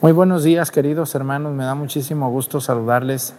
Muy 0.00 0.12
buenos 0.12 0.42
días, 0.42 0.70
queridos 0.70 1.14
hermanos. 1.14 1.54
Me 1.54 1.64
da 1.64 1.74
muchísimo 1.74 2.28
gusto 2.28 2.60
saludarles 2.60 3.32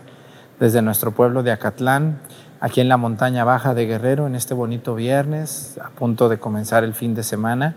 desde 0.59 0.81
nuestro 0.81 1.11
pueblo 1.11 1.43
de 1.43 1.51
Acatlán, 1.51 2.19
aquí 2.59 2.81
en 2.81 2.89
la 2.89 2.97
montaña 2.97 3.43
baja 3.43 3.75
de 3.75 3.85
Guerrero, 3.85 4.25
en 4.25 4.35
este 4.35 4.53
bonito 4.53 4.95
viernes, 4.95 5.77
a 5.83 5.89
punto 5.89 6.27
de 6.29 6.39
comenzar 6.39 6.83
el 6.83 6.93
fin 6.93 7.13
de 7.13 7.23
semana. 7.23 7.75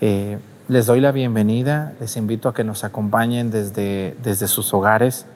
Eh, 0.00 0.38
les 0.68 0.86
doy 0.86 1.00
la 1.00 1.10
bienvenida, 1.10 1.94
les 2.00 2.16
invito 2.16 2.48
a 2.48 2.54
que 2.54 2.64
nos 2.64 2.84
acompañen 2.84 3.50
desde, 3.50 4.16
desde 4.22 4.46
sus 4.46 4.72
hogares. 4.72 5.26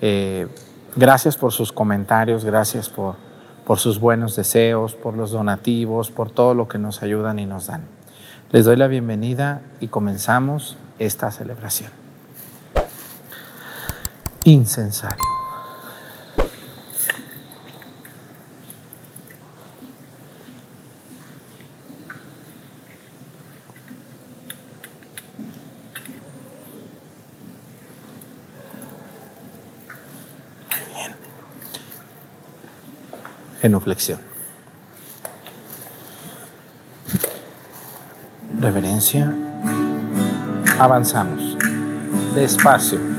Eh, 0.00 0.48
gracias 0.96 1.36
por 1.36 1.52
sus 1.52 1.72
comentarios, 1.72 2.44
gracias 2.44 2.88
por, 2.88 3.16
por 3.64 3.78
sus 3.78 4.00
buenos 4.00 4.34
deseos, 4.34 4.94
por 4.94 5.14
los 5.14 5.30
donativos, 5.30 6.10
por 6.10 6.30
todo 6.30 6.54
lo 6.54 6.66
que 6.68 6.78
nos 6.78 7.02
ayudan 7.02 7.38
y 7.38 7.46
nos 7.46 7.66
dan. 7.66 7.82
Les 8.50 8.64
doy 8.64 8.76
la 8.76 8.88
bienvenida 8.88 9.60
y 9.78 9.88
comenzamos 9.88 10.76
esta 10.98 11.30
celebración. 11.30 12.03
Incensario. 14.44 15.24
Genuflexión. 33.62 34.20
Reverencia. 38.60 39.32
Avanzamos. 40.78 41.56
Despacio. 42.34 43.13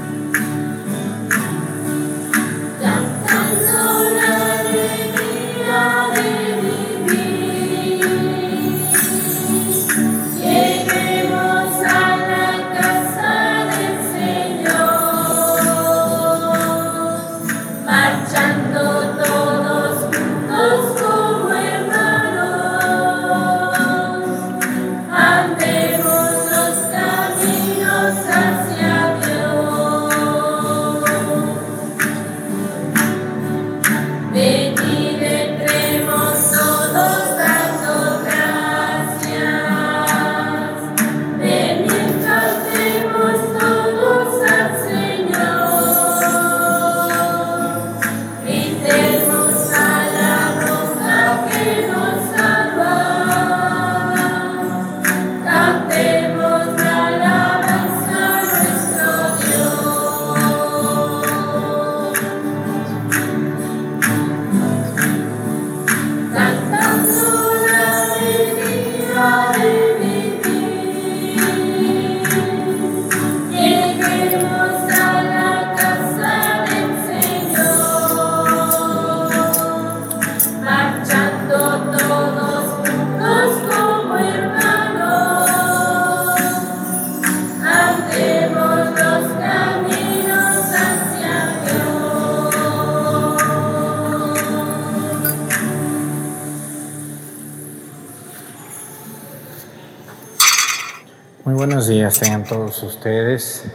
Todos 102.45 102.83
ustedes. 102.83 103.65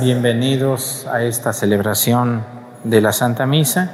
Bienvenidos 0.00 1.06
a 1.10 1.24
esta 1.24 1.52
celebración 1.52 2.44
de 2.84 3.00
la 3.00 3.12
Santa 3.12 3.44
Misa. 3.44 3.90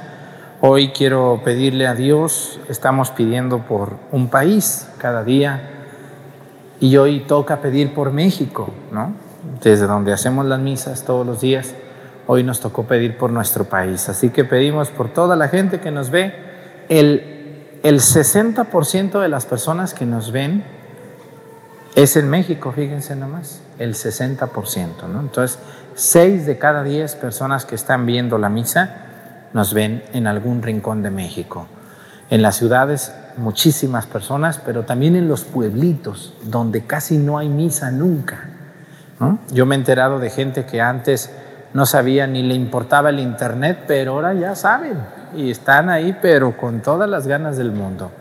Hoy 0.61 0.89
quiero 0.89 1.41
pedirle 1.43 1.87
a 1.87 1.95
Dios, 1.95 2.59
estamos 2.69 3.09
pidiendo 3.09 3.59
por 3.59 3.95
un 4.11 4.29
país 4.29 4.87
cada 4.99 5.23
día 5.23 5.61
y 6.79 6.97
hoy 6.97 7.21
toca 7.21 7.61
pedir 7.61 7.93
por 7.93 8.11
México, 8.11 8.69
¿no? 8.91 9.13
Desde 9.63 9.87
donde 9.87 10.13
hacemos 10.13 10.45
las 10.45 10.59
misas 10.59 11.03
todos 11.03 11.25
los 11.25 11.41
días, 11.41 11.73
hoy 12.27 12.43
nos 12.43 12.59
tocó 12.59 12.83
pedir 12.83 13.17
por 13.17 13.31
nuestro 13.31 13.65
país. 13.65 14.07
Así 14.07 14.29
que 14.29 14.45
pedimos 14.45 14.89
por 14.89 15.09
toda 15.09 15.35
la 15.35 15.47
gente 15.47 15.79
que 15.79 15.89
nos 15.89 16.11
ve. 16.11 16.35
El, 16.89 17.79
el 17.81 17.99
60% 17.99 19.19
de 19.19 19.29
las 19.29 19.45
personas 19.45 19.93
que 19.93 20.05
nos 20.05 20.31
ven 20.31 20.78
es 21.95 22.15
en 22.15 22.29
México, 22.29 22.71
fíjense 22.71 23.15
nomás, 23.15 23.61
el 23.77 23.95
60%, 23.95 25.07
¿no? 25.07 25.19
Entonces, 25.19 25.59
6 25.95 26.45
de 26.45 26.57
cada 26.57 26.83
10 26.83 27.15
personas 27.15 27.65
que 27.65 27.75
están 27.75 28.05
viendo 28.05 28.37
la 28.37 28.49
misa 28.49 28.95
nos 29.53 29.73
ven 29.73 30.03
en 30.13 30.27
algún 30.27 30.61
rincón 30.61 31.01
de 31.01 31.09
México. 31.09 31.67
En 32.29 32.41
las 32.41 32.57
ciudades, 32.57 33.13
muchísimas 33.37 34.05
personas, 34.05 34.61
pero 34.63 34.83
también 34.83 35.15
en 35.15 35.27
los 35.27 35.43
pueblitos, 35.43 36.35
donde 36.43 36.85
casi 36.85 37.17
no 37.17 37.37
hay 37.37 37.49
misa 37.49 37.91
nunca. 37.91 38.49
Yo 39.51 39.65
me 39.65 39.75
he 39.75 39.77
enterado 39.77 40.19
de 40.19 40.29
gente 40.29 40.65
que 40.65 40.79
antes 40.79 41.29
no 41.73 41.85
sabía 41.85 42.27
ni 42.27 42.43
le 42.43 42.53
importaba 42.53 43.09
el 43.09 43.19
Internet, 43.19 43.83
pero 43.87 44.13
ahora 44.13 44.33
ya 44.33 44.55
saben 44.55 44.97
y 45.35 45.51
están 45.51 45.89
ahí, 45.89 46.17
pero 46.21 46.55
con 46.55 46.81
todas 46.81 47.09
las 47.09 47.27
ganas 47.27 47.57
del 47.57 47.71
mundo. 47.71 48.11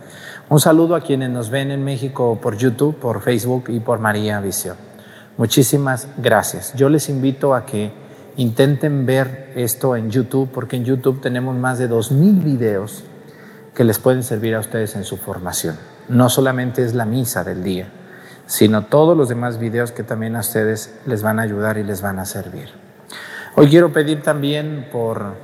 Un 0.50 0.60
saludo 0.60 0.94
a 0.94 1.02
quienes 1.02 1.28
nos 1.28 1.50
ven 1.50 1.70
en 1.70 1.84
México 1.84 2.38
por 2.40 2.56
YouTube, 2.56 2.96
por 2.96 3.20
Facebook 3.20 3.64
y 3.68 3.80
por 3.80 3.98
María 3.98 4.40
Visión. 4.40 4.78
Muchísimas 5.36 6.08
gracias. 6.16 6.72
Yo 6.74 6.88
les 6.88 7.10
invito 7.10 7.54
a 7.54 7.66
que 7.66 7.92
intenten 8.38 9.04
ver 9.04 9.52
esto 9.56 9.94
en 9.94 10.10
YouTube, 10.10 10.48
porque 10.50 10.76
en 10.76 10.86
YouTube 10.86 11.20
tenemos 11.20 11.54
más 11.54 11.78
de 11.78 11.90
2.000 11.90 12.42
videos 12.42 13.04
que 13.74 13.84
les 13.84 13.98
pueden 13.98 14.22
servir 14.22 14.54
a 14.54 14.60
ustedes 14.60 14.96
en 14.96 15.04
su 15.04 15.18
formación. 15.18 15.76
No 16.08 16.30
solamente 16.30 16.82
es 16.82 16.94
la 16.94 17.04
misa 17.04 17.44
del 17.44 17.62
día, 17.62 17.90
sino 18.46 18.86
todos 18.86 19.14
los 19.14 19.28
demás 19.28 19.58
videos 19.58 19.92
que 19.92 20.02
también 20.02 20.34
a 20.34 20.40
ustedes 20.40 20.98
les 21.04 21.22
van 21.22 21.40
a 21.40 21.42
ayudar 21.42 21.76
y 21.76 21.84
les 21.84 22.00
van 22.00 22.18
a 22.18 22.24
servir. 22.24 22.70
Hoy 23.54 23.68
quiero 23.68 23.92
pedir 23.92 24.22
también 24.22 24.88
por, 24.90 25.34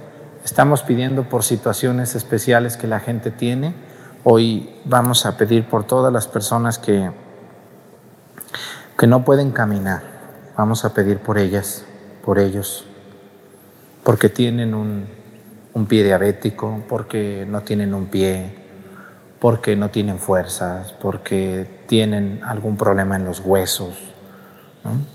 estamos 0.47 0.83
pidiendo 0.83 1.25
por 1.25 1.43
situaciones 1.43 2.15
especiales 2.15 2.79
que 2.79 2.87
la 2.87 3.01
gente 3.01 3.31
tiene 3.31 3.84
Hoy 4.27 4.71
vamos 4.87 5.27
a 5.27 5.37
pedir 5.37 5.69
por 5.69 5.85
todas 5.85 6.11
las 6.11 6.27
personas 6.27 6.79
que, 6.79 7.11
que 8.99 9.07
no 9.07 9.23
pueden 9.23 9.51
caminar. 9.51 10.03
Vamos 10.57 10.87
a 10.87 10.95
pedir 10.95 11.19
por 11.19 11.37
ellas, 11.37 11.85
por 12.25 12.39
ellos, 12.39 12.87
porque 14.03 14.31
tienen 14.31 14.73
un, 14.75 15.07
pie 15.87 16.05
diabético, 16.05 16.83
porque 16.89 17.45
no 17.47 17.65
tienen 17.65 17.93
un 17.93 18.07
pie, 18.07 18.55
porque 19.41 19.77
no 19.77 19.91
tienen 19.91 20.19
fuerzas, 20.19 20.95
porque 21.03 21.85
tienen 21.87 22.41
algún 22.47 22.79
problema 22.79 23.17
en 23.17 23.27
los 23.27 23.41
huesos, 23.41 23.95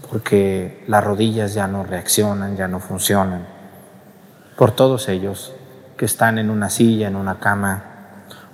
porque 0.07 0.83
las 0.85 1.03
rodillas 1.03 1.55
ya 1.55 1.67
no 1.67 1.83
reaccionan, 1.83 2.55
ya 2.55 2.67
no 2.67 2.79
funcionan. 2.79 3.47
Por 4.55 4.69
todos 4.69 5.09
ellos 5.09 5.51
que 5.97 6.05
están 6.05 6.38
en 6.38 6.51
una 6.51 6.69
silla, 6.69 7.07
en 7.07 7.15
una 7.15 7.39
cama, 7.39 7.88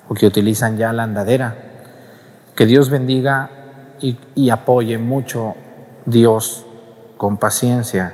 o 0.07 0.13
que 0.13 0.28
utilizan 0.28 0.78
ya 0.78 0.94
la 0.94 1.04
andadera. 1.04 1.56
Que 2.56 2.66
Dios 2.66 2.90
bendiga 2.90 3.50
y, 4.00 4.50
apoye 4.50 4.98
mucho 4.98 5.56
Dios 6.06 6.66
con 7.18 7.38
paciencia 7.38 8.13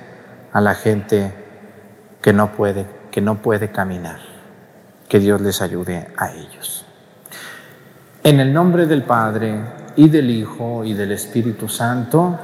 a 0.54 0.62
la 0.62 0.76
gente 0.76 1.34
que 2.22 2.34
no 2.34 2.52
puede, 2.52 2.86
que 3.12 3.22
no 3.22 3.42
puede 3.42 3.72
caminar. 3.72 4.20
Que 5.08 5.20
Dios 5.20 5.42
les 5.42 5.62
ayude 5.62 6.08
a 6.18 6.32
ellos. 6.32 6.86
En 8.24 8.40
el 8.40 8.54
nombre 8.54 8.86
del 8.86 9.04
Padre 9.04 9.60
y 9.96 10.08
del 10.08 10.30
Hijo 10.30 10.86
y 10.86 10.94
del 10.94 11.12
Espíritu 11.12 11.68
Santo, 11.68 12.40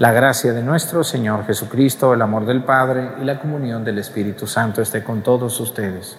La 0.00 0.10
gracia 0.10 0.52
de 0.52 0.60
nuestro 0.60 1.04
Señor 1.04 1.46
Jesucristo, 1.46 2.14
el 2.14 2.22
amor 2.22 2.46
del 2.46 2.64
Padre 2.64 3.12
y 3.22 3.24
la 3.24 3.38
comunión 3.38 3.84
del 3.84 3.98
Espíritu 3.98 4.44
Santo 4.44 4.82
esté 4.82 5.04
con 5.04 5.22
todos 5.22 5.60
ustedes. 5.60 6.18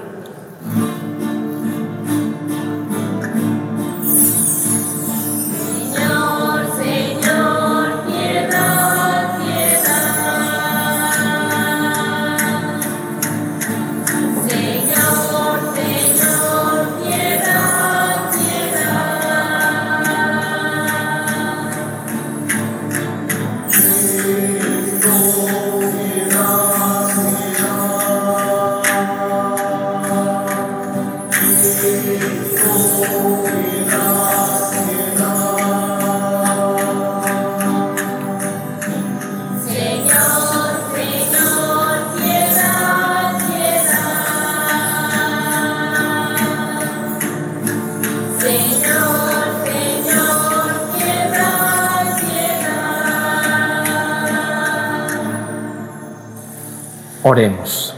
Oremos. 57.23 57.93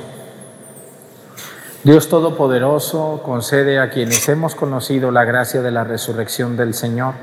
Dios 1.85 2.09
Todopoderoso, 2.09 3.21
concede 3.23 3.79
a 3.79 3.89
quienes 3.89 4.27
hemos 4.27 4.53
conocido 4.53 5.11
la 5.11 5.23
gracia 5.23 5.61
de 5.61 5.71
la 5.71 5.85
resurrección 5.85 6.57
del 6.57 6.73
Señor, 6.73 7.13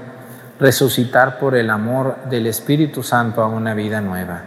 resucitar 0.59 1.39
por 1.39 1.55
el 1.55 1.69
amor 1.69 2.17
del 2.31 2.47
Espíritu 2.47 3.03
Santo 3.03 3.43
a 3.43 3.49
una 3.49 3.75
vida 3.75 4.01
nueva. 4.01 4.43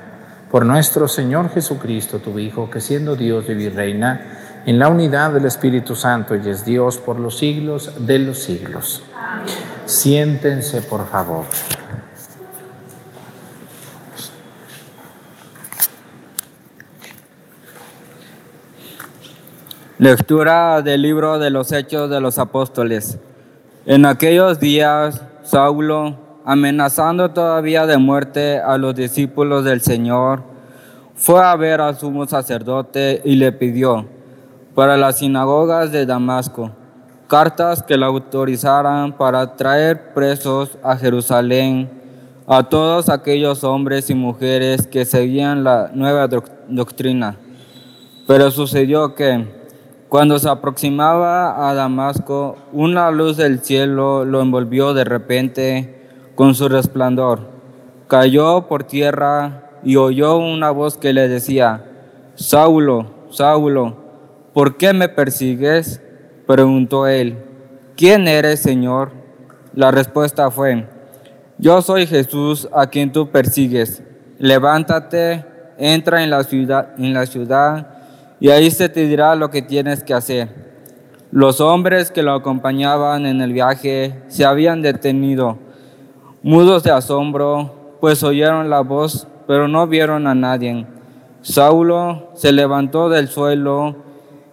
Por 0.50 0.66
nuestro 0.66 1.08
Señor 1.08 1.52
Jesucristo, 1.52 2.18
tu 2.18 2.40
Hijo, 2.40 2.72
que 2.72 2.82
siendo 2.82 3.16
Dios 3.16 3.48
vive 3.48 3.64
y 3.64 3.70
reina 3.70 4.22
en 4.66 4.80
la 4.80 4.88
unidad 4.88 5.32
del 5.32 5.46
Espíritu 5.46 5.96
Santo 5.96 6.36
y 6.36 6.50
es 6.50 6.66
Dios 6.66 6.98
por 6.98 7.20
los 7.20 7.38
siglos 7.38 7.92
de 8.00 8.18
los 8.18 8.40
siglos. 8.40 9.04
Siéntense, 9.86 10.82
por 10.82 11.08
favor. 11.08 11.46
Lectura 20.00 20.82
del 20.82 21.04
libro 21.04 21.38
de 21.38 21.52
los 21.52 21.72
Hechos 21.72 22.10
de 22.10 22.20
los 22.20 22.40
Apóstoles. 22.40 23.20
En 23.86 24.08
aquellos 24.08 24.60
días, 24.60 25.22
Saulo, 25.44 26.18
amenazando 26.46 27.30
todavía 27.30 27.86
de 27.86 28.00
muerte 28.00 28.60
a 28.60 28.80
los 28.80 28.96
discípulos 28.96 29.64
del 29.66 29.82
Señor, 29.82 30.42
fue 31.14 31.44
a 31.44 31.56
ver 31.56 31.80
al 31.80 31.96
sumo 31.96 32.26
sacerdote 32.26 33.22
y 33.24 33.36
le 33.36 33.52
pidió 33.52 34.08
para 34.74 34.98
las 34.98 35.20
sinagogas 35.20 35.92
de 35.92 36.08
Damasco 36.08 36.72
cartas 37.28 37.84
que 37.84 37.96
le 37.96 38.06
autorizaran 38.06 39.14
para 39.14 39.56
traer 39.56 40.14
presos 40.14 40.72
a 40.82 40.98
Jerusalén 40.98 41.90
a 42.48 42.64
todos 42.64 43.10
aquellos 43.10 43.64
hombres 43.64 44.10
y 44.10 44.16
mujeres 44.16 44.88
que 44.88 45.06
seguían 45.06 45.64
la 45.64 45.92
nueva 45.94 46.28
doctrina. 46.68 47.38
Pero 48.28 48.52
sucedió 48.52 49.16
que 49.16 49.63
cuando 50.14 50.38
se 50.38 50.48
aproximaba 50.48 51.68
a 51.68 51.74
Damasco, 51.74 52.56
una 52.72 53.10
luz 53.10 53.36
del 53.36 53.62
cielo 53.62 54.26
lo 54.26 54.44
envolvió 54.44 54.94
de 54.94 55.06
repente 55.06 56.08
con 56.36 56.54
su 56.54 56.70
resplandor. 56.70 57.40
Cayó 58.08 58.68
por 58.68 58.84
tierra 58.84 59.72
y 59.84 59.96
oyó 59.96 60.38
una 60.38 60.70
voz 60.70 61.00
que 61.00 61.14
le 61.14 61.28
decía, 61.28 61.86
Saulo, 62.36 63.08
Saulo, 63.32 63.98
¿por 64.54 64.78
qué 64.78 64.94
me 64.94 65.10
persigues? 65.10 66.00
Preguntó 66.46 67.08
él, 67.08 67.44
¿quién 67.98 68.28
eres, 68.28 68.60
Señor? 68.60 69.14
La 69.74 69.90
respuesta 69.90 70.52
fue, 70.52 70.88
yo 71.58 71.82
soy 71.82 72.06
Jesús 72.06 72.70
a 72.72 72.86
quien 72.86 73.12
tú 73.12 73.32
persigues. 73.32 74.04
Levántate, 74.38 75.44
entra 75.80 76.24
en 76.24 76.30
la 76.30 76.44
ciudad, 76.44 76.90
en 77.00 77.16
la 77.16 77.26
ciudad 77.26 77.93
y 78.40 78.50
ahí 78.50 78.72
se 78.72 78.90
te 78.90 79.08
dirá 79.08 79.36
lo 79.36 79.50
que 79.50 79.62
tienes 79.62 80.04
que 80.04 80.14
hacer. 80.14 80.64
Los 81.32 81.62
hombres 81.62 82.12
que 82.12 82.22
lo 82.22 82.34
acompañaban 82.34 83.26
en 83.26 83.42
el 83.42 83.54
viaje 83.54 84.22
se 84.28 84.46
habían 84.46 84.82
detenido, 84.82 85.58
mudos 86.44 86.84
de 86.84 86.92
asombro, 86.92 87.98
pues 88.00 88.22
oyeron 88.24 88.70
la 88.70 88.82
voz, 88.82 89.28
pero 89.48 89.68
no 89.68 89.88
vieron 89.88 90.28
a 90.28 90.36
nadie. 90.36 90.86
Saulo 91.42 92.30
se 92.36 92.52
levantó 92.52 93.10
del 93.10 93.28
suelo 93.30 93.96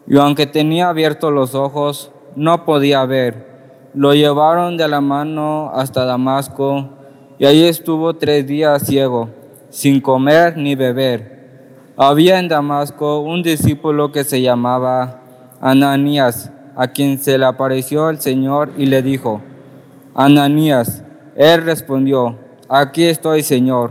y 0.07 0.17
aunque 0.19 0.47
tenía 0.47 0.89
abiertos 0.89 1.33
los 1.33 1.55
ojos, 1.55 2.13
no 2.37 2.65
podía 2.65 3.05
ver. 3.05 3.47
Lo 3.95 4.15
llevaron 4.15 4.77
de 4.77 4.89
la 4.89 5.01
mano 5.01 5.71
hasta 5.75 6.05
Damasco 6.05 6.89
y 7.39 7.47
allí 7.47 7.65
estuvo 7.65 8.15
tres 8.15 8.47
días 8.47 8.87
ciego, 8.87 9.31
sin 9.69 10.01
comer 10.01 10.57
ni 10.57 10.75
beber. 10.75 11.40
Había 12.03 12.39
en 12.39 12.49
Damasco 12.49 13.21
un 13.21 13.43
discípulo 13.43 14.11
que 14.11 14.25
se 14.25 14.41
llamaba 14.41 15.21
Ananías, 15.61 16.51
a 16.75 16.89
quien 16.89 17.19
se 17.19 17.37
le 17.37 17.45
apareció 17.45 18.09
el 18.09 18.19
Señor 18.19 18.71
y 18.79 18.87
le 18.87 19.03
dijo, 19.03 19.43
Ananías, 20.15 21.05
él 21.37 21.63
respondió, 21.63 22.39
aquí 22.71 23.05
estoy, 23.05 23.43
Señor. 23.43 23.91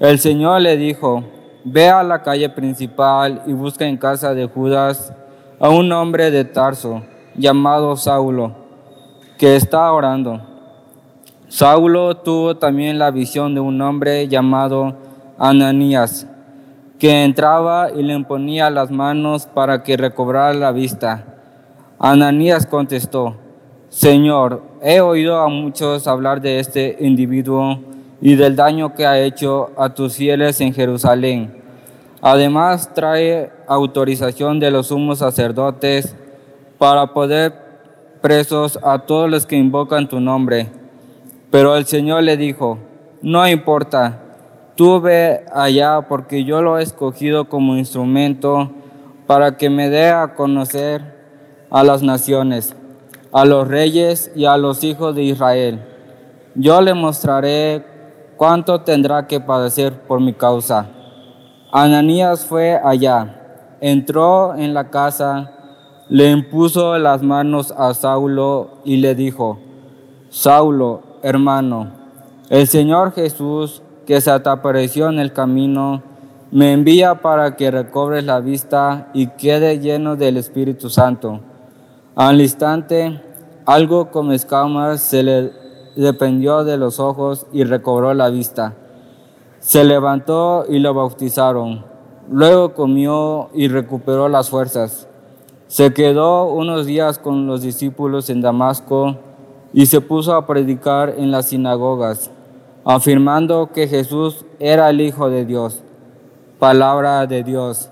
El 0.00 0.18
Señor 0.18 0.60
le 0.60 0.76
dijo, 0.76 1.24
ve 1.64 1.88
a 1.88 2.02
la 2.02 2.20
calle 2.20 2.50
principal 2.50 3.40
y 3.46 3.54
busca 3.54 3.86
en 3.86 3.96
casa 3.96 4.34
de 4.34 4.44
Judas 4.46 5.14
a 5.58 5.70
un 5.70 5.90
hombre 5.92 6.30
de 6.30 6.44
Tarso 6.44 7.04
llamado 7.36 7.96
Saulo, 7.96 8.54
que 9.38 9.56
está 9.56 9.90
orando. 9.90 10.42
Saulo 11.48 12.18
tuvo 12.18 12.58
también 12.58 12.98
la 12.98 13.10
visión 13.10 13.54
de 13.54 13.60
un 13.60 13.80
hombre 13.80 14.28
llamado 14.28 14.98
Ananías 15.38 16.28
que 16.98 17.24
entraba 17.24 17.90
y 17.90 18.02
le 18.02 18.14
imponía 18.14 18.70
las 18.70 18.90
manos 18.90 19.46
para 19.46 19.82
que 19.82 19.96
recobrara 19.96 20.54
la 20.54 20.72
vista. 20.72 21.24
Ananías 21.98 22.66
contestó, 22.66 23.36
Señor, 23.88 24.62
he 24.82 25.00
oído 25.00 25.38
a 25.38 25.48
muchos 25.48 26.06
hablar 26.06 26.40
de 26.40 26.58
este 26.58 26.96
individuo 27.00 27.78
y 28.20 28.36
del 28.36 28.56
daño 28.56 28.94
que 28.94 29.06
ha 29.06 29.20
hecho 29.20 29.70
a 29.76 29.90
tus 29.90 30.16
fieles 30.16 30.60
en 30.60 30.72
Jerusalén. 30.72 31.62
Además 32.20 32.92
trae 32.94 33.52
autorización 33.68 34.58
de 34.58 34.70
los 34.70 34.88
sumos 34.88 35.18
sacerdotes 35.18 36.16
para 36.78 37.12
poder 37.12 37.52
presos 38.20 38.78
a 38.82 38.98
todos 39.00 39.30
los 39.30 39.44
que 39.44 39.56
invocan 39.56 40.08
tu 40.08 40.18
nombre. 40.20 40.68
Pero 41.50 41.76
el 41.76 41.84
Señor 41.84 42.22
le 42.22 42.38
dijo, 42.38 42.78
no 43.20 43.46
importa, 43.46 44.23
Tuve 44.76 45.44
allá 45.52 46.02
porque 46.08 46.44
yo 46.44 46.60
lo 46.60 46.78
he 46.78 46.82
escogido 46.82 47.48
como 47.48 47.76
instrumento 47.76 48.70
para 49.26 49.56
que 49.56 49.70
me 49.70 49.88
dé 49.88 50.08
a 50.10 50.34
conocer 50.34 51.14
a 51.70 51.84
las 51.84 52.02
naciones, 52.02 52.74
a 53.32 53.44
los 53.44 53.68
reyes 53.68 54.32
y 54.34 54.46
a 54.46 54.56
los 54.56 54.82
hijos 54.82 55.14
de 55.14 55.22
Israel. 55.22 55.80
Yo 56.56 56.80
le 56.80 56.92
mostraré 56.92 57.84
cuánto 58.36 58.80
tendrá 58.80 59.26
que 59.28 59.40
padecer 59.40 59.92
por 60.02 60.20
mi 60.20 60.32
causa. 60.32 60.88
Ananías 61.72 62.44
fue 62.44 62.80
allá, 62.82 63.76
entró 63.80 64.54
en 64.56 64.74
la 64.74 64.90
casa, 64.90 65.52
le 66.08 66.30
impuso 66.30 66.98
las 66.98 67.22
manos 67.22 67.72
a 67.76 67.94
Saulo 67.94 68.78
y 68.84 68.96
le 68.96 69.14
dijo, 69.14 69.58
Saulo, 70.30 71.02
hermano, 71.22 71.90
el 72.50 72.66
Señor 72.66 73.12
Jesús, 73.12 73.82
que 74.06 74.20
se 74.20 74.38
te 74.40 74.48
apareció 74.48 75.08
en 75.08 75.18
el 75.18 75.32
camino, 75.32 76.02
me 76.50 76.72
envía 76.72 77.16
para 77.16 77.56
que 77.56 77.70
recobres 77.70 78.24
la 78.24 78.40
vista 78.40 79.08
y 79.12 79.28
quede 79.28 79.80
lleno 79.80 80.16
del 80.16 80.36
Espíritu 80.36 80.88
Santo. 80.88 81.40
Al 82.14 82.40
instante, 82.40 83.20
algo 83.66 84.10
como 84.10 84.32
escamas 84.32 85.00
se 85.00 85.22
le 85.22 85.52
dependió 85.96 86.64
de 86.64 86.76
los 86.76 87.00
ojos 87.00 87.46
y 87.52 87.64
recobró 87.64 88.14
la 88.14 88.28
vista. 88.28 88.74
Se 89.58 89.84
levantó 89.84 90.64
y 90.68 90.78
lo 90.78 90.94
bautizaron. 90.94 91.84
Luego 92.30 92.74
comió 92.74 93.48
y 93.54 93.68
recuperó 93.68 94.28
las 94.28 94.50
fuerzas. 94.50 95.08
Se 95.66 95.92
quedó 95.92 96.46
unos 96.52 96.86
días 96.86 97.18
con 97.18 97.46
los 97.46 97.62
discípulos 97.62 98.30
en 98.30 98.42
Damasco 98.42 99.16
y 99.72 99.86
se 99.86 100.00
puso 100.00 100.34
a 100.34 100.46
predicar 100.46 101.14
en 101.18 101.30
las 101.30 101.46
sinagogas, 101.46 102.30
afirmando 102.84 103.70
que 103.72 103.88
Jesús 103.88 104.44
era 104.58 104.90
el 104.90 105.00
Hijo 105.00 105.30
de 105.30 105.46
Dios. 105.46 105.82
Palabra 106.58 107.26
de 107.26 107.42
Dios. 107.42 107.88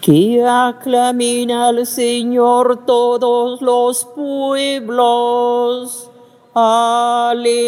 Que 0.00 0.44
aclamen 0.46 1.50
al 1.50 1.84
Señor 1.84 2.86
todos 2.86 3.60
los 3.60 4.04
pueblos. 4.14 6.08
Aleluya. 6.54 7.66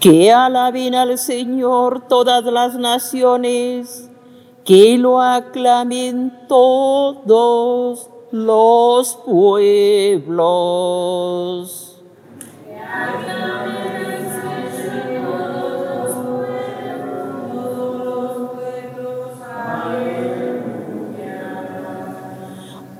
Que 0.00 0.32
alaben 0.32 0.94
al 0.94 1.18
Señor 1.18 2.08
todas 2.08 2.42
las 2.44 2.74
naciones, 2.74 4.10
que 4.64 4.96
lo 4.96 5.20
aclamen 5.20 6.32
todos 6.48 8.08
los 8.32 9.18
pueblos. 9.26 10.40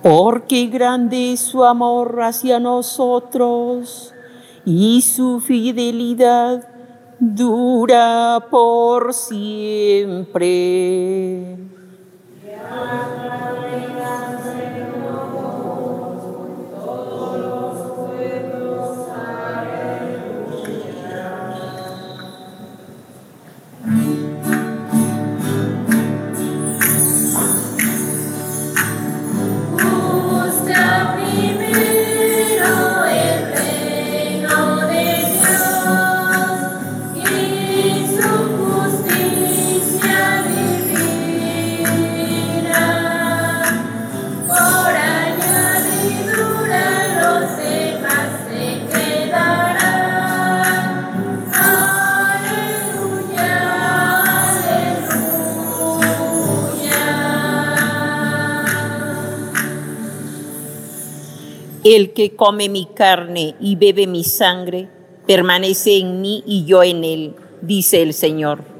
Porque 0.03 0.67
grande 0.67 1.33
es 1.33 1.41
su 1.41 1.65
amor 1.65 2.21
hacia 2.23 2.61
nosotros 2.61 4.13
y 4.65 5.03
su 5.03 5.41
fidelidad 5.41 6.70
dura 7.21 8.47
por 8.51 9.13
siempre. 9.13 10.51
El 61.83 62.13
que 62.13 62.37
come 62.37 62.69
mi 62.69 62.85
carne 62.85 63.55
y 63.59 63.77
bebe 63.77 64.07
mi 64.07 64.23
sangre, 64.23 64.91
permanece 65.27 65.97
en 65.97 66.21
mí 66.21 66.43
y 66.47 66.67
yo 66.67 66.83
en 66.83 67.05
él, 67.05 67.35
dice 67.63 68.03
el 68.03 68.13
Señor. 68.13 68.80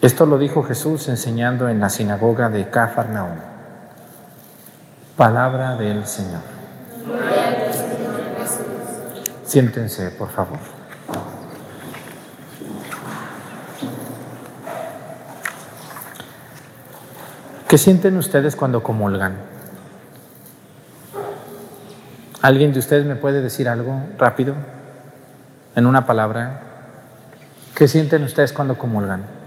Esto 0.00 0.26
lo 0.26 0.38
dijo 0.38 0.62
Jesús 0.62 1.08
enseñando 1.08 1.68
en 1.68 1.80
la 1.80 1.88
sinagoga 1.88 2.48
de 2.50 2.70
Cafarnaúm. 2.70 3.36
Palabra 5.16 5.74
del 5.74 6.06
Señor. 6.06 6.40
Siéntense, 9.44 10.12
por 10.12 10.28
favor. 10.28 10.58
¿Qué 17.66 17.76
sienten 17.76 18.16
ustedes 18.16 18.54
cuando 18.54 18.84
comulgan? 18.84 19.36
¿Alguien 22.40 22.72
de 22.72 22.78
ustedes 22.78 23.04
me 23.04 23.16
puede 23.16 23.42
decir 23.42 23.68
algo 23.68 24.00
rápido? 24.16 24.54
En 25.74 25.86
una 25.86 26.06
palabra. 26.06 26.60
¿Qué 27.74 27.88
sienten 27.88 28.22
ustedes 28.22 28.52
cuando 28.52 28.78
comulgan? 28.78 29.37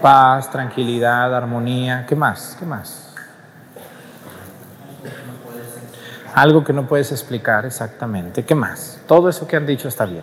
Paz, 0.00 0.50
tranquilidad, 0.50 1.34
armonía. 1.34 2.06
¿Qué 2.06 2.16
más? 2.16 2.56
¿Qué 2.58 2.64
más? 2.64 3.14
Algo 6.34 6.64
que 6.64 6.72
no 6.72 6.86
puedes 6.86 7.12
explicar 7.12 7.66
exactamente. 7.66 8.44
¿Qué 8.44 8.54
más? 8.54 9.00
Todo 9.06 9.28
eso 9.28 9.46
que 9.46 9.56
han 9.56 9.66
dicho 9.66 9.88
está 9.88 10.06
bien. 10.06 10.22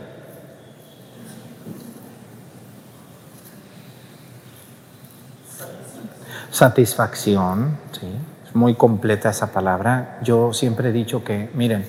Satisfacción, 6.50 7.78
sí, 7.92 8.08
es 8.48 8.56
muy 8.56 8.74
completa 8.74 9.30
esa 9.30 9.52
palabra. 9.52 10.18
Yo 10.24 10.54
siempre 10.54 10.90
he 10.90 10.92
dicho 10.92 11.24
que, 11.24 11.52
miren, 11.54 11.86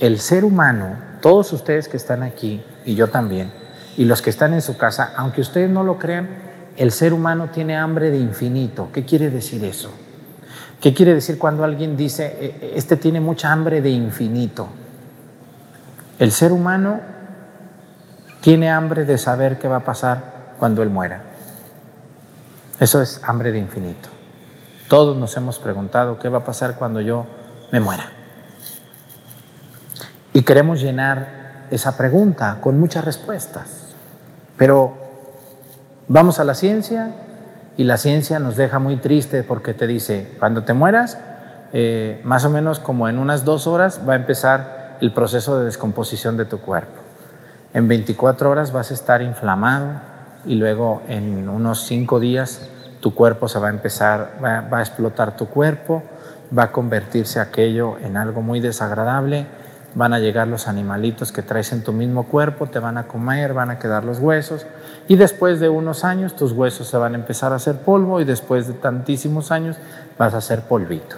el 0.00 0.18
ser 0.18 0.44
humano, 0.44 0.96
todos 1.20 1.52
ustedes 1.52 1.86
que 1.86 1.96
están 1.96 2.24
aquí, 2.24 2.64
y 2.84 2.96
yo 2.96 3.08
también, 3.08 3.52
y 3.96 4.04
los 4.04 4.20
que 4.20 4.30
están 4.30 4.52
en 4.52 4.62
su 4.62 4.76
casa, 4.76 5.12
aunque 5.16 5.42
ustedes 5.42 5.70
no 5.70 5.84
lo 5.84 5.98
crean, 5.98 6.51
el 6.76 6.90
ser 6.92 7.12
humano 7.12 7.50
tiene 7.50 7.76
hambre 7.76 8.10
de 8.10 8.18
infinito. 8.18 8.88
¿Qué 8.92 9.04
quiere 9.04 9.30
decir 9.30 9.64
eso? 9.64 9.90
¿Qué 10.80 10.92
quiere 10.92 11.14
decir 11.14 11.38
cuando 11.38 11.64
alguien 11.64 11.96
dice, 11.96 12.36
"E- 12.40 12.72
este 12.76 12.96
tiene 12.96 13.20
mucha 13.20 13.52
hambre 13.52 13.80
de 13.80 13.90
infinito? 13.90 14.68
El 16.18 16.32
ser 16.32 16.52
humano 16.52 17.00
tiene 18.40 18.70
hambre 18.70 19.04
de 19.04 19.18
saber 19.18 19.58
qué 19.58 19.68
va 19.68 19.76
a 19.76 19.84
pasar 19.84 20.54
cuando 20.58 20.82
él 20.82 20.90
muera. 20.90 21.22
Eso 22.80 23.00
es 23.00 23.20
hambre 23.24 23.52
de 23.52 23.58
infinito. 23.58 24.08
Todos 24.88 25.16
nos 25.16 25.36
hemos 25.36 25.58
preguntado 25.58 26.18
qué 26.18 26.28
va 26.28 26.38
a 26.38 26.44
pasar 26.44 26.74
cuando 26.74 27.00
yo 27.00 27.26
me 27.70 27.80
muera. 27.80 28.10
Y 30.32 30.42
queremos 30.42 30.80
llenar 30.80 31.66
esa 31.70 31.96
pregunta 31.96 32.58
con 32.60 32.78
muchas 32.80 33.04
respuestas. 33.04 33.94
Pero 34.56 35.11
vamos 36.12 36.38
a 36.38 36.44
la 36.44 36.54
ciencia 36.54 37.10
y 37.78 37.84
la 37.84 37.96
ciencia 37.96 38.38
nos 38.38 38.56
deja 38.56 38.78
muy 38.78 38.96
triste 38.96 39.42
porque 39.42 39.72
te 39.72 39.86
dice, 39.86 40.36
cuando 40.38 40.62
te 40.62 40.74
mueras, 40.74 41.18
eh, 41.72 42.20
más 42.22 42.44
o 42.44 42.50
menos 42.50 42.80
como 42.80 43.08
en 43.08 43.18
unas 43.18 43.46
dos 43.46 43.66
horas 43.66 44.02
va 44.06 44.12
a 44.12 44.16
empezar 44.16 44.98
el 45.00 45.14
proceso 45.14 45.58
de 45.58 45.64
descomposición 45.64 46.36
de 46.36 46.44
tu 46.44 46.60
cuerpo. 46.60 47.00
En 47.72 47.88
24 47.88 48.50
horas 48.50 48.72
vas 48.72 48.90
a 48.90 48.94
estar 48.94 49.22
inflamado 49.22 49.86
y 50.44 50.56
luego 50.56 51.00
en 51.08 51.48
unos 51.48 51.86
5 51.86 52.20
días 52.20 52.68
tu 53.00 53.14
cuerpo 53.14 53.48
se 53.48 53.58
va 53.58 53.68
a 53.68 53.70
empezar, 53.70 54.32
va, 54.44 54.60
va 54.60 54.78
a 54.78 54.82
explotar 54.82 55.34
tu 55.34 55.46
cuerpo, 55.46 56.02
va 56.56 56.64
a 56.64 56.72
convertirse 56.72 57.40
aquello 57.40 57.96
en 57.98 58.18
algo 58.18 58.42
muy 58.42 58.60
desagradable, 58.60 59.46
van 59.94 60.12
a 60.12 60.18
llegar 60.18 60.46
los 60.46 60.68
animalitos 60.68 61.32
que 61.32 61.40
traes 61.40 61.72
en 61.72 61.82
tu 61.82 61.94
mismo 61.94 62.24
cuerpo, 62.24 62.66
te 62.66 62.80
van 62.80 62.98
a 62.98 63.04
comer, 63.04 63.54
van 63.54 63.70
a 63.70 63.78
quedar 63.78 64.04
los 64.04 64.18
huesos 64.18 64.66
y 65.12 65.16
después 65.16 65.60
de 65.60 65.68
unos 65.68 66.04
años 66.04 66.34
tus 66.34 66.52
huesos 66.52 66.88
se 66.88 66.96
van 66.96 67.12
a 67.12 67.18
empezar 67.18 67.52
a 67.52 67.56
hacer 67.56 67.76
polvo 67.80 68.22
y 68.22 68.24
después 68.24 68.66
de 68.66 68.72
tantísimos 68.72 69.52
años 69.52 69.76
vas 70.16 70.32
a 70.32 70.40
ser 70.40 70.62
polvito. 70.62 71.16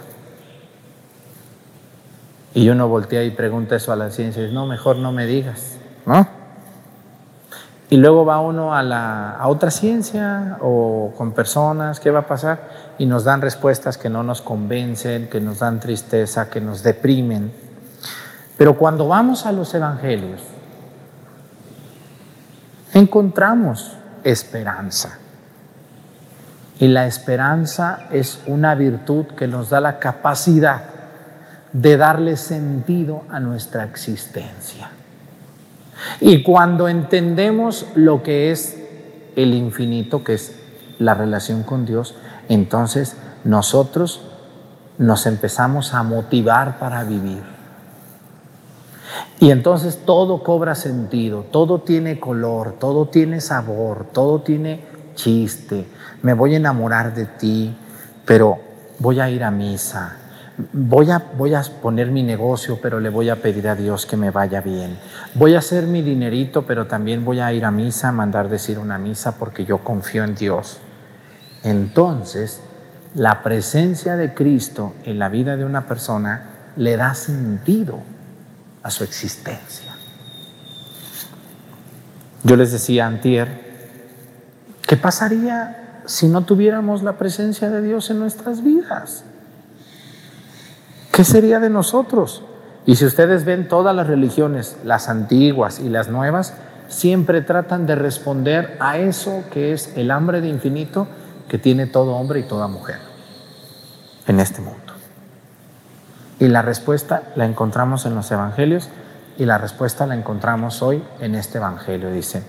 Y 2.54 2.68
uno 2.70 2.88
voltea 2.88 3.22
y 3.22 3.30
pregunta 3.30 3.76
eso 3.76 3.92
a 3.92 3.96
la 3.96 4.10
ciencia 4.10 4.40
y 4.42 4.46
dice, 4.46 4.52
no, 4.52 4.66
mejor 4.66 4.96
no 4.96 5.12
me 5.12 5.26
digas, 5.26 5.76
¿no? 6.06 6.26
Y 7.88 7.98
luego 7.98 8.24
va 8.24 8.40
uno 8.40 8.74
a, 8.74 8.82
la, 8.82 9.30
a 9.30 9.46
otra 9.46 9.70
ciencia 9.70 10.58
o 10.60 11.14
con 11.16 11.30
personas, 11.30 12.00
¿qué 12.00 12.10
va 12.10 12.18
a 12.18 12.26
pasar? 12.26 12.70
Y 12.98 13.06
nos 13.06 13.22
dan 13.22 13.42
respuestas 13.42 13.96
que 13.96 14.10
no 14.10 14.24
nos 14.24 14.42
convencen, 14.42 15.28
que 15.28 15.40
nos 15.40 15.60
dan 15.60 15.78
tristeza, 15.78 16.50
que 16.50 16.60
nos 16.60 16.82
deprimen. 16.82 17.52
Pero 18.58 18.76
cuando 18.76 19.06
vamos 19.06 19.46
a 19.46 19.52
los 19.52 19.72
evangelios, 19.72 20.40
encontramos 22.94 23.96
esperanza. 24.22 25.18
Y 26.80 26.88
la 26.88 27.06
esperanza 27.06 28.06
es 28.10 28.40
una 28.46 28.74
virtud 28.74 29.26
que 29.36 29.46
nos 29.46 29.70
da 29.70 29.80
la 29.80 29.98
capacidad 29.98 30.82
de 31.72 31.96
darle 31.96 32.36
sentido 32.36 33.24
a 33.30 33.40
nuestra 33.40 33.84
existencia. 33.84 34.90
Y 36.20 36.42
cuando 36.42 36.88
entendemos 36.88 37.86
lo 37.94 38.22
que 38.22 38.50
es 38.50 38.76
el 39.36 39.54
infinito, 39.54 40.22
que 40.24 40.34
es 40.34 40.54
la 40.98 41.14
relación 41.14 41.64
con 41.64 41.84
Dios, 41.86 42.14
entonces 42.48 43.16
nosotros 43.44 44.22
nos 44.98 45.26
empezamos 45.26 45.94
a 45.94 46.02
motivar 46.02 46.78
para 46.78 47.02
vivir. 47.04 47.53
Y 49.40 49.50
entonces 49.50 50.00
todo 50.04 50.42
cobra 50.42 50.74
sentido, 50.74 51.44
todo 51.50 51.80
tiene 51.80 52.18
color, 52.18 52.76
todo 52.78 53.06
tiene 53.06 53.40
sabor, 53.40 54.06
todo 54.12 54.40
tiene 54.40 54.80
chiste. 55.14 55.86
Me 56.22 56.34
voy 56.34 56.54
a 56.54 56.58
enamorar 56.58 57.14
de 57.14 57.26
ti, 57.26 57.76
pero 58.24 58.58
voy 58.98 59.20
a 59.20 59.28
ir 59.28 59.44
a 59.44 59.50
misa. 59.50 60.16
Voy 60.72 61.10
a, 61.10 61.18
voy 61.36 61.52
a 61.52 61.62
poner 61.82 62.12
mi 62.12 62.22
negocio, 62.22 62.78
pero 62.80 63.00
le 63.00 63.08
voy 63.08 63.28
a 63.28 63.42
pedir 63.42 63.68
a 63.68 63.74
Dios 63.74 64.06
que 64.06 64.16
me 64.16 64.30
vaya 64.30 64.60
bien. 64.60 64.96
Voy 65.34 65.56
a 65.56 65.58
hacer 65.58 65.86
mi 65.86 66.00
dinerito, 66.00 66.62
pero 66.62 66.86
también 66.86 67.24
voy 67.24 67.40
a 67.40 67.52
ir 67.52 67.64
a 67.64 67.72
misa, 67.72 68.12
mandar 68.12 68.48
decir 68.48 68.78
una 68.78 68.98
misa 68.98 69.36
porque 69.36 69.64
yo 69.64 69.78
confío 69.78 70.22
en 70.22 70.36
Dios. 70.36 70.78
Entonces, 71.64 72.60
la 73.16 73.42
presencia 73.42 74.16
de 74.16 74.32
Cristo 74.32 74.92
en 75.04 75.18
la 75.18 75.28
vida 75.28 75.56
de 75.56 75.64
una 75.64 75.86
persona 75.86 76.50
le 76.76 76.96
da 76.96 77.14
sentido 77.14 78.13
a 78.84 78.90
su 78.90 79.02
existencia. 79.02 79.96
Yo 82.44 82.54
les 82.54 82.70
decía 82.70 83.06
antier, 83.06 83.48
¿qué 84.86 84.96
pasaría 84.96 86.02
si 86.04 86.28
no 86.28 86.44
tuviéramos 86.44 87.02
la 87.02 87.14
presencia 87.14 87.70
de 87.70 87.80
Dios 87.80 88.10
en 88.10 88.20
nuestras 88.20 88.62
vidas? 88.62 89.24
¿Qué 91.10 91.24
sería 91.24 91.58
de 91.60 91.70
nosotros? 91.70 92.42
Y 92.84 92.96
si 92.96 93.06
ustedes 93.06 93.46
ven 93.46 93.68
todas 93.68 93.96
las 93.96 94.06
religiones, 94.06 94.76
las 94.84 95.08
antiguas 95.08 95.80
y 95.80 95.88
las 95.88 96.08
nuevas, 96.08 96.52
siempre 96.88 97.40
tratan 97.40 97.86
de 97.86 97.94
responder 97.94 98.76
a 98.80 98.98
eso 98.98 99.44
que 99.50 99.72
es 99.72 99.96
el 99.96 100.10
hambre 100.10 100.42
de 100.42 100.48
infinito 100.48 101.08
que 101.48 101.56
tiene 101.56 101.86
todo 101.86 102.16
hombre 102.16 102.40
y 102.40 102.42
toda 102.42 102.68
mujer 102.68 102.98
en 104.26 104.40
este 104.40 104.60
mundo. 104.60 104.83
Y 106.38 106.48
la 106.48 106.62
respuesta 106.62 107.22
la 107.36 107.44
encontramos 107.44 108.06
en 108.06 108.14
los 108.14 108.30
evangelios 108.30 108.88
y 109.38 109.44
la 109.44 109.58
respuesta 109.58 110.06
la 110.06 110.14
encontramos 110.14 110.82
hoy 110.82 111.02
en 111.20 111.34
este 111.34 111.58
evangelio. 111.58 112.10
Dice, 112.10 112.42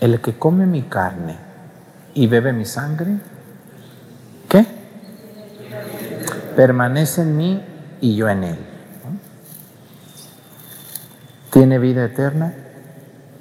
el 0.00 0.20
que 0.20 0.38
come 0.38 0.66
mi 0.66 0.82
carne 0.82 1.36
y 2.14 2.26
bebe 2.26 2.52
mi 2.52 2.64
sangre, 2.64 3.16
¿qué? 4.48 4.66
Permanece 6.56 7.22
en 7.22 7.36
mí 7.36 7.64
y 8.00 8.16
yo 8.16 8.28
en 8.28 8.44
él. 8.44 8.58
Tiene 11.50 11.78
vida 11.78 12.04
eterna 12.04 12.54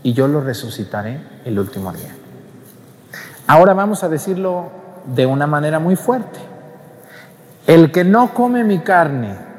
y 0.04 0.14
yo 0.14 0.28
lo 0.28 0.42
resucitaré 0.42 1.20
el 1.46 1.60
último 1.60 1.92
día. 1.94 2.14
Ahora 3.48 3.74
vamos 3.74 4.04
a 4.04 4.10
decirlo 4.10 4.70
de 5.06 5.26
una 5.26 5.48
manera 5.48 5.80
muy 5.80 5.96
fuerte. 5.96 6.40
El 7.68 7.92
que 7.92 8.04
no 8.04 8.34
come 8.34 8.64
mi 8.64 8.80
carne 8.80 9.51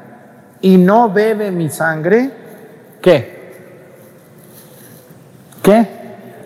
y 0.63 0.77
no 0.77 1.09
bebe 1.09 1.51
mi 1.51 1.69
sangre, 1.69 2.31
¿qué? 3.01 3.43
¿Qué? 5.61 5.87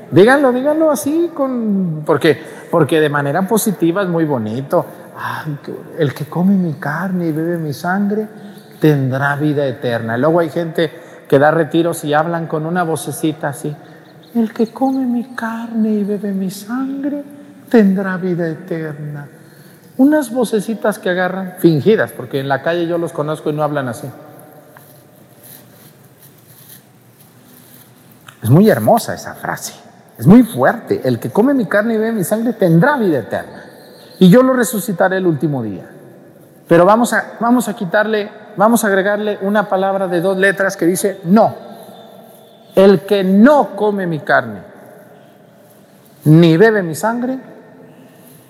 Díganlo, 0.09 0.51
díganlo 0.51 0.89
así, 0.89 1.29
con, 1.35 2.01
porque, 2.03 2.35
porque 2.71 2.99
de 2.99 3.09
manera 3.09 3.47
positiva 3.47 4.01
es 4.01 4.09
muy 4.09 4.25
bonito. 4.25 4.85
El 5.99 6.15
que 6.15 6.25
come 6.25 6.55
mi 6.55 6.73
carne 6.73 7.27
y 7.27 7.31
bebe 7.31 7.57
mi 7.57 7.73
sangre 7.73 8.27
tendrá 8.79 9.35
vida 9.35 9.67
eterna. 9.67 10.17
Luego 10.17 10.39
hay 10.39 10.49
gente 10.49 10.91
que 11.29 11.37
da 11.37 11.51
retiros 11.51 12.03
y 12.03 12.15
hablan 12.15 12.47
con 12.47 12.65
una 12.65 12.83
vocecita 12.83 13.49
así. 13.49 13.75
El 14.33 14.51
que 14.51 14.73
come 14.73 15.05
mi 15.05 15.25
carne 15.35 15.89
y 15.89 16.03
bebe 16.03 16.31
mi 16.31 16.49
sangre 16.49 17.23
tendrá 17.69 18.17
vida 18.17 18.47
eterna. 18.47 19.27
Unas 19.97 20.31
vocecitas 20.31 20.99
que 20.99 21.09
agarran, 21.09 21.55
fingidas, 21.57 22.11
porque 22.11 22.39
en 22.39 22.47
la 22.47 22.61
calle 22.61 22.87
yo 22.87 22.97
los 22.97 23.11
conozco 23.11 23.49
y 23.49 23.53
no 23.53 23.63
hablan 23.63 23.87
así. 23.87 24.07
Es 28.43 28.49
muy 28.49 28.69
hermosa 28.69 29.15
esa 29.15 29.33
frase, 29.33 29.73
es 30.17 30.27
muy 30.27 30.43
fuerte. 30.43 31.01
El 31.03 31.19
que 31.19 31.31
come 31.31 31.53
mi 31.53 31.65
carne 31.65 31.95
y 31.95 31.97
bebe 31.97 32.11
mi 32.11 32.23
sangre 32.23 32.53
tendrá 32.53 32.97
vida 32.97 33.19
eterna. 33.19 33.63
Y 34.19 34.29
yo 34.29 34.43
lo 34.43 34.53
resucitaré 34.53 35.17
el 35.17 35.27
último 35.27 35.63
día. 35.63 35.89
Pero 36.67 36.85
vamos 36.85 37.13
a, 37.13 37.33
vamos 37.39 37.67
a 37.67 37.75
quitarle, 37.75 38.29
vamos 38.55 38.83
a 38.83 38.87
agregarle 38.87 39.39
una 39.41 39.67
palabra 39.67 40.07
de 40.07 40.21
dos 40.21 40.37
letras 40.37 40.77
que 40.77 40.85
dice 40.85 41.21
no. 41.23 41.55
El 42.75 43.01
que 43.01 43.23
no 43.23 43.75
come 43.75 44.05
mi 44.05 44.19
carne 44.19 44.77
ni 46.27 46.57
bebe 46.57 46.83
mi 46.83 46.93
sangre, 46.93 47.39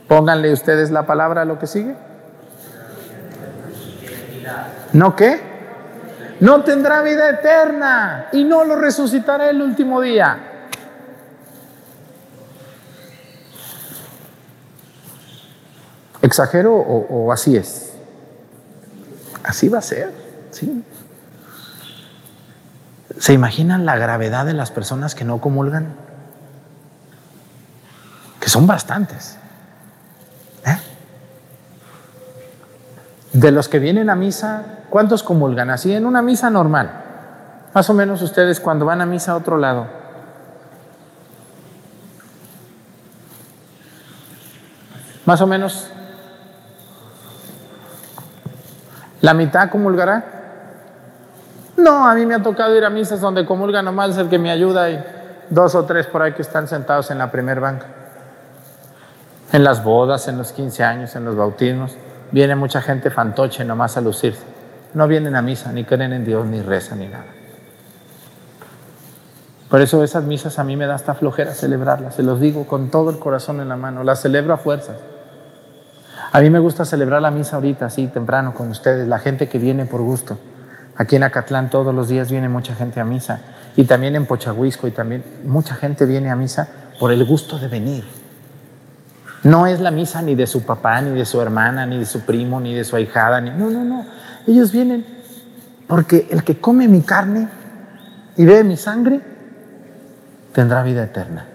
pónganle 0.08 0.54
ustedes 0.54 0.92
la 0.92 1.06
palabra 1.06 1.42
a 1.42 1.46
lo 1.46 1.60
que 1.60 1.68
sigue. 1.68 1.96
¿No 4.94 5.16
qué? 5.16 5.42
No 6.40 6.64
tendrá 6.64 7.02
vida 7.02 7.30
eterna 7.30 8.28
y 8.32 8.44
no 8.44 8.64
lo 8.64 8.76
resucitará 8.76 9.50
el 9.50 9.62
último 9.62 10.02
día. 10.02 10.38
¿Exagero 16.22 16.74
o, 16.76 17.32
así 17.32 17.56
es? 17.56 17.94
Así 19.44 19.70
va 19.70 19.80
a 19.80 19.82
ser, 19.82 20.12
¿sí? 20.52 20.84
¿Se 23.18 23.34
imaginan 23.34 23.86
la 23.86 23.96
gravedad 23.96 24.46
de 24.46 24.54
las 24.54 24.70
personas 24.70 25.16
que 25.16 25.24
no 25.24 25.40
comulgan? 25.40 25.96
Que 28.40 28.50
son 28.50 28.68
bastantes. 28.68 29.38
De 33.38 33.52
los 33.52 33.70
que 33.70 33.78
vienen 33.78 34.10
a 34.10 34.16
misa, 34.16 34.64
¿cuántos 34.90 35.22
comulgan? 35.22 35.70
Así 35.70 35.94
en 35.94 36.08
una 36.08 36.24
misa 36.24 36.50
normal. 36.50 36.90
Más 37.72 37.88
o 37.88 37.94
menos 37.94 38.20
ustedes 38.24 38.60
cuando 38.60 38.84
van 38.84 39.00
a 39.00 39.06
misa 39.06 39.34
a 39.34 39.36
otro 39.36 39.58
lado. 39.58 39.86
Más 45.26 45.40
o 45.40 45.46
menos. 45.46 45.88
¿La 49.22 49.36
mitad 49.36 49.70
comulgará? 49.70 50.26
No, 51.78 52.08
a 52.08 52.16
mí 52.16 52.26
me 52.26 52.34
ha 52.34 52.42
tocado 52.42 52.76
ir 52.76 52.86
a 52.86 52.90
misas 52.90 53.22
donde 53.22 53.46
comulga 53.46 53.84
nomás 53.84 54.18
el 54.18 54.30
que 54.30 54.40
me 54.40 54.50
ayuda 54.50 54.90
y 54.90 55.04
dos 55.52 55.76
o 55.76 55.86
tres 55.86 56.08
por 56.08 56.24
ahí 56.24 56.34
que 56.34 56.42
están 56.42 56.68
sentados 56.68 57.12
en 57.12 57.20
la 57.20 57.30
primer 57.30 57.60
banca. 57.60 57.86
En 59.54 59.64
las 59.64 59.84
bodas, 59.84 60.28
en 60.28 60.40
los 60.40 60.52
15 60.54 60.84
años, 60.84 61.16
en 61.16 61.24
los 61.24 61.36
bautismos, 61.36 61.96
viene 62.32 62.56
mucha 62.56 62.82
gente 62.82 63.10
fantoche 63.10 63.64
nomás 63.64 63.98
a 63.98 64.02
lucirse. 64.02 64.44
No 64.94 65.08
vienen 65.08 65.36
a 65.36 65.42
misa, 65.42 65.72
ni 65.72 65.84
creen 65.84 66.14
en 66.14 66.26
Dios, 66.26 66.46
ni 66.46 66.62
rezan, 66.62 67.00
ni 67.00 67.08
nada. 67.08 67.26
Por 69.70 69.82
eso 69.82 70.04
esas 70.04 70.24
misas 70.24 70.60
a 70.60 70.64
mí 70.64 70.78
me 70.78 70.86
da 70.86 70.96
hasta 70.96 71.14
flojera 71.14 71.54
celebrarlas, 71.54 72.16
se 72.16 72.24
los 72.24 72.40
digo 72.40 72.66
con 72.66 72.90
todo 72.90 73.10
el 73.10 73.20
corazón 73.20 73.60
en 73.60 73.68
la 73.68 73.76
mano, 73.76 74.04
las 74.04 74.22
celebro 74.22 74.54
a 74.54 74.58
fuerzas. 74.58 74.96
A 76.32 76.40
mí 76.40 76.50
me 76.50 76.60
gusta 76.60 76.86
celebrar 76.86 77.22
la 77.22 77.32
misa 77.32 77.58
ahorita, 77.58 77.86
así 77.86 78.08
temprano, 78.08 78.54
con 78.54 78.70
ustedes, 78.70 79.08
la 79.08 79.20
gente 79.20 79.50
que 79.50 79.60
viene 79.60 79.86
por 79.86 80.02
gusto. 80.02 80.38
Aquí 80.96 81.16
en 81.16 81.24
Acatlán 81.24 81.70
todos 81.70 81.94
los 81.94 82.08
días 82.08 82.32
viene 82.32 82.50
mucha 82.50 82.76
gente 82.76 83.00
a 83.00 83.06
misa. 83.06 83.40
Y 83.76 83.84
también 83.86 84.16
en 84.16 84.26
Pochahuisco 84.26 84.88
y 84.88 84.92
también 84.92 85.24
mucha 85.44 85.76
gente 85.76 86.06
viene 86.06 86.32
a 86.32 86.36
misa 86.36 86.68
por 87.00 87.12
el 87.12 87.24
gusto 87.26 87.60
de 87.60 87.68
venir. 87.68 88.04
No 89.44 89.68
es 89.68 89.80
la 89.80 89.92
misa 89.92 90.22
ni 90.22 90.36
de 90.36 90.48
su 90.48 90.64
papá, 90.64 91.02
ni 91.02 91.18
de 91.18 91.26
su 91.26 91.42
hermana, 91.42 91.86
ni 91.86 92.00
de 92.00 92.06
su 92.06 92.22
primo, 92.22 92.60
ni 92.60 92.74
de 92.74 92.84
su 92.84 92.96
ahijada. 92.96 93.40
Ni... 93.40 93.52
No, 93.52 93.70
no, 93.70 93.84
no. 93.84 94.06
Ellos 94.46 94.72
vienen 94.72 95.06
porque 95.88 96.28
el 96.30 96.44
que 96.44 96.60
come 96.60 96.88
mi 96.88 97.02
carne 97.02 97.48
y 98.36 98.46
bebe 98.46 98.64
mi 98.64 98.78
sangre 98.78 99.22
tendrá 100.54 100.84
vida 100.84 101.04
eterna. 101.04 101.46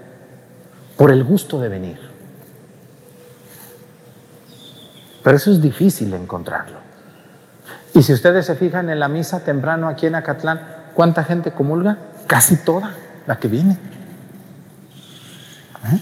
Por 0.96 1.10
el 1.10 1.24
gusto 1.24 1.60
de 1.60 1.68
venir. 1.68 1.98
Pero 5.22 5.36
eso 5.36 5.50
es 5.50 5.60
difícil 5.60 6.12
encontrarlo. 6.14 6.78
Y 7.94 8.02
si 8.02 8.12
ustedes 8.12 8.46
se 8.46 8.54
fijan 8.54 8.88
en 8.90 8.98
la 8.98 9.08
misa 9.08 9.40
temprano 9.40 9.88
aquí 9.88 10.06
en 10.06 10.14
Acatlán, 10.14 10.60
¿cuánta 10.94 11.24
gente 11.24 11.52
comulga? 11.52 11.98
Casi 12.26 12.56
toda 12.56 12.94
la 13.26 13.36
que 13.36 13.48
viene. 13.48 13.76
¿Eh? 15.92 16.00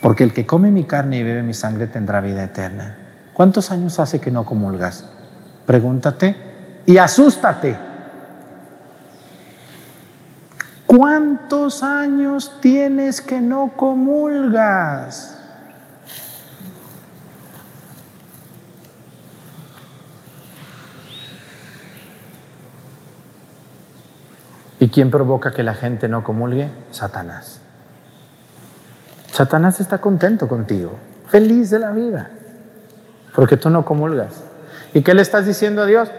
Porque 0.00 0.24
el 0.24 0.32
que 0.32 0.46
come 0.46 0.70
mi 0.70 0.84
carne 0.84 1.18
y 1.18 1.22
bebe 1.22 1.42
mi 1.42 1.54
sangre 1.54 1.86
tendrá 1.86 2.20
vida 2.20 2.42
eterna. 2.42 2.96
¿Cuántos 3.34 3.70
años 3.70 3.98
hace 3.98 4.20
que 4.20 4.30
no 4.30 4.44
comulgas? 4.44 5.04
Pregúntate 5.66 6.36
y 6.86 6.96
asústate. 6.98 7.76
¿Cuántos 10.86 11.82
años 11.82 12.58
tienes 12.60 13.20
que 13.20 13.40
no 13.40 13.72
comulgas? 13.76 15.36
¿Y 24.80 24.88
quién 24.88 25.10
provoca 25.10 25.52
que 25.52 25.62
la 25.62 25.74
gente 25.74 26.08
no 26.08 26.24
comulgue? 26.24 26.70
Satanás. 26.90 27.59
Satanás 29.32 29.80
está 29.80 29.98
contento 29.98 30.48
contigo, 30.48 30.98
feliz 31.28 31.70
de 31.70 31.78
la 31.78 31.92
vida, 31.92 32.30
porque 33.34 33.56
tú 33.56 33.70
no 33.70 33.84
comulgas. 33.84 34.42
¿Y 34.92 35.02
qué 35.02 35.14
le 35.14 35.22
estás 35.22 35.46
diciendo 35.46 35.82
a 35.82 35.86
Dios? 35.86 36.10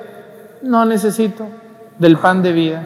No 0.62 0.86
necesito 0.86 1.48
del 2.00 2.18
pan 2.18 2.42
de 2.42 2.54
vida. 2.54 2.84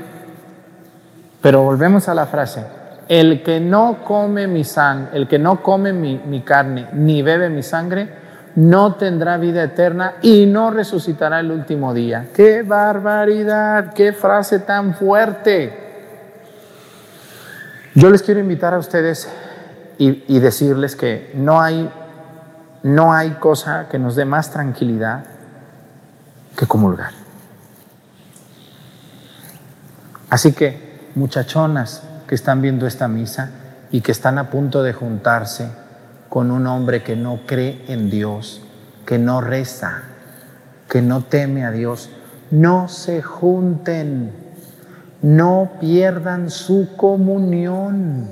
Pero 1.42 1.62
volvemos 1.62 2.10
a 2.10 2.16
la 2.16 2.26
frase, 2.26 2.66
el 3.08 3.44
que 3.44 3.60
no 3.60 4.00
come 4.04 4.48
mi 4.48 4.64
sangre, 4.64 5.10
el 5.14 5.28
que 5.28 5.38
no 5.38 5.62
come 5.62 5.94
mi, 5.94 6.20
mi 6.26 6.42
carne, 6.42 6.88
ni 6.94 7.22
bebe 7.22 7.50
mi 7.50 7.62
sangre, 7.62 8.10
no 8.56 8.96
tendrá 8.96 9.38
vida 9.38 9.64
eterna 9.64 10.16
y 10.22 10.46
no 10.48 10.72
resucitará 10.72 11.42
el 11.42 11.52
último 11.52 11.94
día. 11.94 12.30
¡Qué 12.34 12.64
barbaridad! 12.64 13.94
¡Qué 13.94 14.12
frase 14.12 14.60
tan 14.60 14.96
fuerte! 14.96 15.84
Yo 17.94 18.10
les 18.10 18.24
quiero 18.24 18.40
invitar 18.40 18.74
a 18.74 18.80
ustedes 18.80 19.30
y, 19.97 20.39
decirles 20.39 20.95
que 20.95 21.31
no 21.36 21.62
hay, 21.62 21.89
no 22.84 23.13
hay 23.13 23.31
cosa 23.31 23.88
que 23.89 23.99
nos 23.99 24.15
dé 24.15 24.25
más 24.25 24.51
tranquilidad 24.51 25.25
que 26.58 26.65
comulgar. 26.65 27.12
Así 30.29 30.53
que, 30.53 31.12
muchachonas 31.15 32.03
que 32.27 32.36
están 32.36 32.62
viendo 32.62 32.88
esta 32.88 33.08
misa 33.08 33.51
y 33.91 34.01
que 34.01 34.12
están 34.12 34.38
a 34.38 34.49
punto 34.49 34.84
de 34.84 34.93
juntarse 34.93 35.69
con 36.29 36.51
un 36.51 36.67
hombre 36.67 37.03
que 37.03 37.15
no 37.15 37.41
cree 37.45 37.86
en 37.88 38.10
Dios, 38.10 38.62
que 39.05 39.17
no 39.17 39.39
reza, 39.39 40.03
que 40.89 41.01
no 41.01 41.23
teme 41.23 41.65
a 41.65 41.71
Dios, 41.71 42.10
no 42.51 42.88
se 42.89 43.21
junten, 43.21 44.31
no 45.21 45.71
pierdan 45.79 46.49
su 46.49 46.95
comunión. 46.95 48.29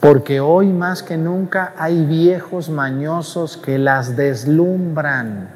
Porque 0.00 0.40
hoy 0.40 0.68
más 0.68 1.02
que 1.02 1.18
nunca 1.18 1.74
hay 1.76 2.06
viejos 2.06 2.70
mañosos 2.70 3.58
que 3.58 3.78
las 3.78 4.16
deslumbran. 4.16 5.50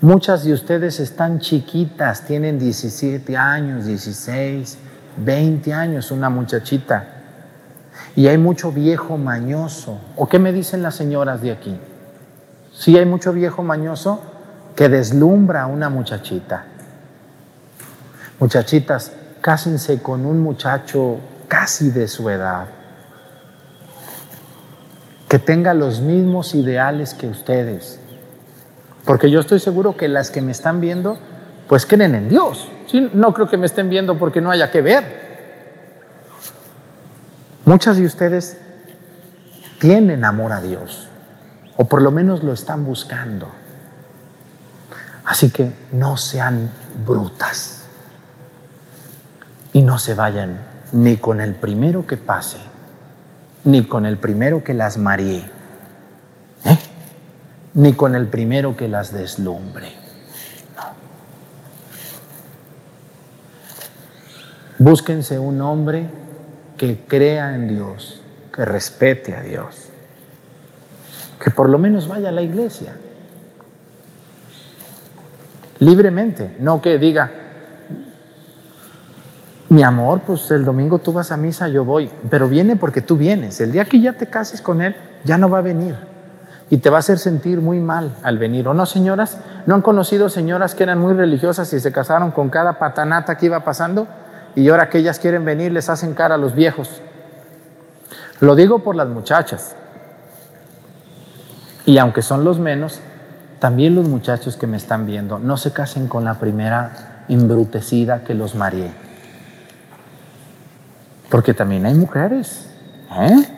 Muchas 0.00 0.42
de 0.42 0.52
ustedes 0.52 0.98
están 0.98 1.38
chiquitas, 1.38 2.26
tienen 2.26 2.58
17 2.58 3.36
años, 3.36 3.86
16, 3.86 4.76
20 5.18 5.72
años, 5.72 6.10
una 6.10 6.28
muchachita. 6.30 7.04
Y 8.16 8.26
hay 8.26 8.38
mucho 8.38 8.72
viejo 8.72 9.16
mañoso. 9.18 10.00
¿O 10.16 10.28
qué 10.28 10.40
me 10.40 10.52
dicen 10.52 10.82
las 10.82 10.96
señoras 10.96 11.40
de 11.40 11.52
aquí? 11.52 11.78
Sí 12.72 12.98
hay 12.98 13.06
mucho 13.06 13.32
viejo 13.32 13.62
mañoso 13.62 14.20
que 14.74 14.88
deslumbra 14.88 15.62
a 15.62 15.66
una 15.66 15.88
muchachita. 15.88 16.64
Muchachitas, 18.40 19.12
cásense 19.40 20.02
con 20.02 20.26
un 20.26 20.40
muchacho 20.40 21.20
casi 21.46 21.90
de 21.90 22.08
su 22.08 22.28
edad 22.28 22.66
que 25.34 25.40
tenga 25.40 25.74
los 25.74 26.00
mismos 26.00 26.54
ideales 26.54 27.12
que 27.12 27.26
ustedes. 27.26 27.98
Porque 29.04 29.32
yo 29.32 29.40
estoy 29.40 29.58
seguro 29.58 29.96
que 29.96 30.06
las 30.06 30.30
que 30.30 30.40
me 30.40 30.52
están 30.52 30.80
viendo, 30.80 31.18
pues 31.68 31.86
creen 31.86 32.14
en 32.14 32.28
Dios. 32.28 32.68
¿sí? 32.86 33.10
No 33.12 33.34
creo 33.34 33.48
que 33.48 33.56
me 33.56 33.66
estén 33.66 33.90
viendo 33.90 34.16
porque 34.16 34.40
no 34.40 34.52
haya 34.52 34.70
que 34.70 34.80
ver. 34.80 35.02
Muchas 37.64 37.96
de 37.96 38.06
ustedes 38.06 38.58
tienen 39.80 40.24
amor 40.24 40.52
a 40.52 40.60
Dios, 40.60 41.08
o 41.76 41.84
por 41.86 42.00
lo 42.00 42.12
menos 42.12 42.44
lo 42.44 42.52
están 42.52 42.84
buscando. 42.84 43.48
Así 45.24 45.50
que 45.50 45.72
no 45.90 46.16
sean 46.16 46.70
brutas 47.04 47.86
y 49.72 49.82
no 49.82 49.98
se 49.98 50.14
vayan 50.14 50.60
ni 50.92 51.16
con 51.16 51.40
el 51.40 51.56
primero 51.56 52.06
que 52.06 52.18
pase 52.18 52.73
ni 53.64 53.84
con 53.84 54.06
el 54.06 54.18
primero 54.18 54.62
que 54.62 54.74
las 54.74 54.98
maríe, 54.98 55.44
¿eh? 56.64 56.78
ni 57.74 57.94
con 57.94 58.14
el 58.14 58.26
primero 58.28 58.76
que 58.76 58.88
las 58.88 59.12
deslumbre. 59.12 59.92
No. 60.76 60.82
Búsquense 64.78 65.38
un 65.38 65.60
hombre 65.60 66.06
que 66.76 67.00
crea 67.06 67.54
en 67.54 67.68
Dios, 67.68 68.20
que 68.52 68.64
respete 68.64 69.34
a 69.34 69.40
Dios. 69.42 69.90
que 71.42 71.50
por 71.50 71.68
lo 71.68 71.78
menos 71.78 72.08
vaya 72.08 72.30
a 72.30 72.32
la 72.32 72.40
iglesia. 72.40 72.96
Libremente, 75.78 76.56
no 76.58 76.80
que 76.80 76.96
diga, 76.96 77.43
mi 79.74 79.82
amor, 79.82 80.20
pues 80.20 80.52
el 80.52 80.64
domingo 80.64 81.00
tú 81.00 81.12
vas 81.12 81.32
a 81.32 81.36
misa, 81.36 81.66
yo 81.66 81.84
voy, 81.84 82.08
pero 82.30 82.48
viene 82.48 82.76
porque 82.76 83.02
tú 83.02 83.16
vienes. 83.16 83.60
El 83.60 83.72
día 83.72 83.84
que 83.84 84.00
ya 84.00 84.12
te 84.12 84.28
cases 84.28 84.60
con 84.60 84.80
él, 84.80 84.94
ya 85.24 85.36
no 85.36 85.50
va 85.50 85.58
a 85.58 85.62
venir. 85.62 85.96
Y 86.70 86.78
te 86.78 86.90
va 86.90 86.98
a 86.98 87.00
hacer 87.00 87.18
sentir 87.18 87.60
muy 87.60 87.80
mal 87.80 88.14
al 88.22 88.38
venir. 88.38 88.68
¿O 88.68 88.74
no, 88.74 88.86
señoras? 88.86 89.38
¿No 89.66 89.74
han 89.74 89.82
conocido 89.82 90.28
señoras 90.28 90.76
que 90.76 90.84
eran 90.84 91.00
muy 91.00 91.12
religiosas 91.12 91.72
y 91.72 91.80
se 91.80 91.90
casaron 91.90 92.30
con 92.30 92.50
cada 92.50 92.78
patanata 92.78 93.36
que 93.36 93.46
iba 93.46 93.64
pasando? 93.64 94.06
Y 94.54 94.68
ahora 94.68 94.88
que 94.88 94.98
ellas 94.98 95.18
quieren 95.18 95.44
venir, 95.44 95.72
les 95.72 95.88
hacen 95.88 96.14
cara 96.14 96.36
a 96.36 96.38
los 96.38 96.54
viejos. 96.54 97.02
Lo 98.38 98.54
digo 98.54 98.78
por 98.78 98.94
las 98.94 99.08
muchachas. 99.08 99.74
Y 101.84 101.98
aunque 101.98 102.22
son 102.22 102.44
los 102.44 102.60
menos, 102.60 103.00
también 103.58 103.96
los 103.96 104.08
muchachos 104.08 104.56
que 104.56 104.68
me 104.68 104.76
están 104.76 105.04
viendo, 105.04 105.40
no 105.40 105.56
se 105.56 105.72
casen 105.72 106.06
con 106.06 106.24
la 106.24 106.34
primera 106.34 107.24
embrutecida 107.28 108.22
que 108.22 108.34
los 108.34 108.54
mareé. 108.54 109.03
Porque 111.28 111.54
también 111.54 111.86
hay 111.86 111.94
mujeres. 111.94 112.68
¿eh? 113.18 113.48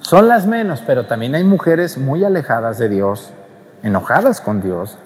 Son 0.00 0.28
las 0.28 0.46
menos, 0.46 0.82
pero 0.86 1.06
también 1.06 1.34
hay 1.34 1.44
mujeres 1.44 1.98
muy 1.98 2.24
alejadas 2.24 2.78
de 2.78 2.88
Dios, 2.88 3.30
enojadas 3.82 4.40
con 4.40 4.60
Dios, 4.60 4.98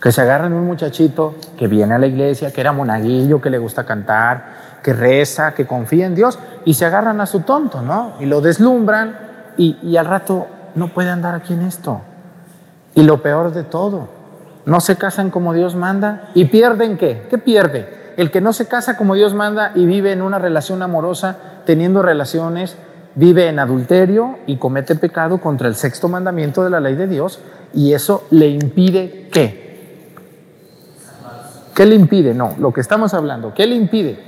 que 0.00 0.12
se 0.12 0.20
agarran 0.20 0.52
un 0.52 0.66
muchachito 0.66 1.36
que 1.56 1.68
viene 1.68 1.94
a 1.94 1.98
la 1.98 2.06
iglesia, 2.06 2.52
que 2.52 2.60
era 2.60 2.72
monaguillo, 2.72 3.40
que 3.40 3.50
le 3.50 3.58
gusta 3.58 3.84
cantar, 3.84 4.80
que 4.82 4.92
reza, 4.92 5.54
que 5.54 5.66
confía 5.66 6.06
en 6.06 6.14
Dios, 6.14 6.38
y 6.66 6.74
se 6.74 6.84
agarran 6.84 7.20
a 7.20 7.26
su 7.26 7.40
tonto, 7.40 7.80
¿no? 7.80 8.12
Y 8.20 8.26
lo 8.26 8.42
deslumbran 8.42 9.16
y, 9.56 9.78
y 9.82 9.96
al 9.96 10.06
rato 10.06 10.46
no 10.74 10.88
puede 10.88 11.08
andar 11.08 11.34
aquí 11.34 11.54
en 11.54 11.62
esto. 11.62 12.02
Y 12.94 13.02
lo 13.04 13.22
peor 13.22 13.52
de 13.52 13.62
todo, 13.62 14.08
no 14.66 14.80
se 14.80 14.96
casan 14.96 15.30
como 15.30 15.54
Dios 15.54 15.74
manda 15.74 16.30
y 16.34 16.46
pierden 16.46 16.96
qué? 16.96 17.26
¿Qué 17.30 17.38
pierde? 17.38 18.03
El 18.16 18.30
que 18.30 18.40
no 18.40 18.52
se 18.52 18.66
casa 18.66 18.96
como 18.96 19.14
Dios 19.14 19.34
manda 19.34 19.72
y 19.74 19.86
vive 19.86 20.12
en 20.12 20.22
una 20.22 20.38
relación 20.38 20.82
amorosa, 20.82 21.36
teniendo 21.64 22.02
relaciones, 22.02 22.76
vive 23.14 23.48
en 23.48 23.58
adulterio 23.58 24.38
y 24.46 24.56
comete 24.56 24.94
pecado 24.94 25.38
contra 25.38 25.68
el 25.68 25.74
sexto 25.74 26.08
mandamiento 26.08 26.62
de 26.64 26.70
la 26.70 26.80
ley 26.80 26.94
de 26.94 27.06
Dios 27.06 27.40
y 27.72 27.92
eso 27.92 28.26
le 28.30 28.48
impide 28.48 29.28
qué? 29.32 29.64
¿Qué 31.74 31.86
le 31.86 31.96
impide? 31.96 32.34
No, 32.34 32.54
lo 32.58 32.72
que 32.72 32.80
estamos 32.80 33.14
hablando, 33.14 33.52
¿qué 33.52 33.66
le 33.66 33.74
impide? 33.74 34.18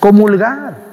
Comulgar. 0.00 0.85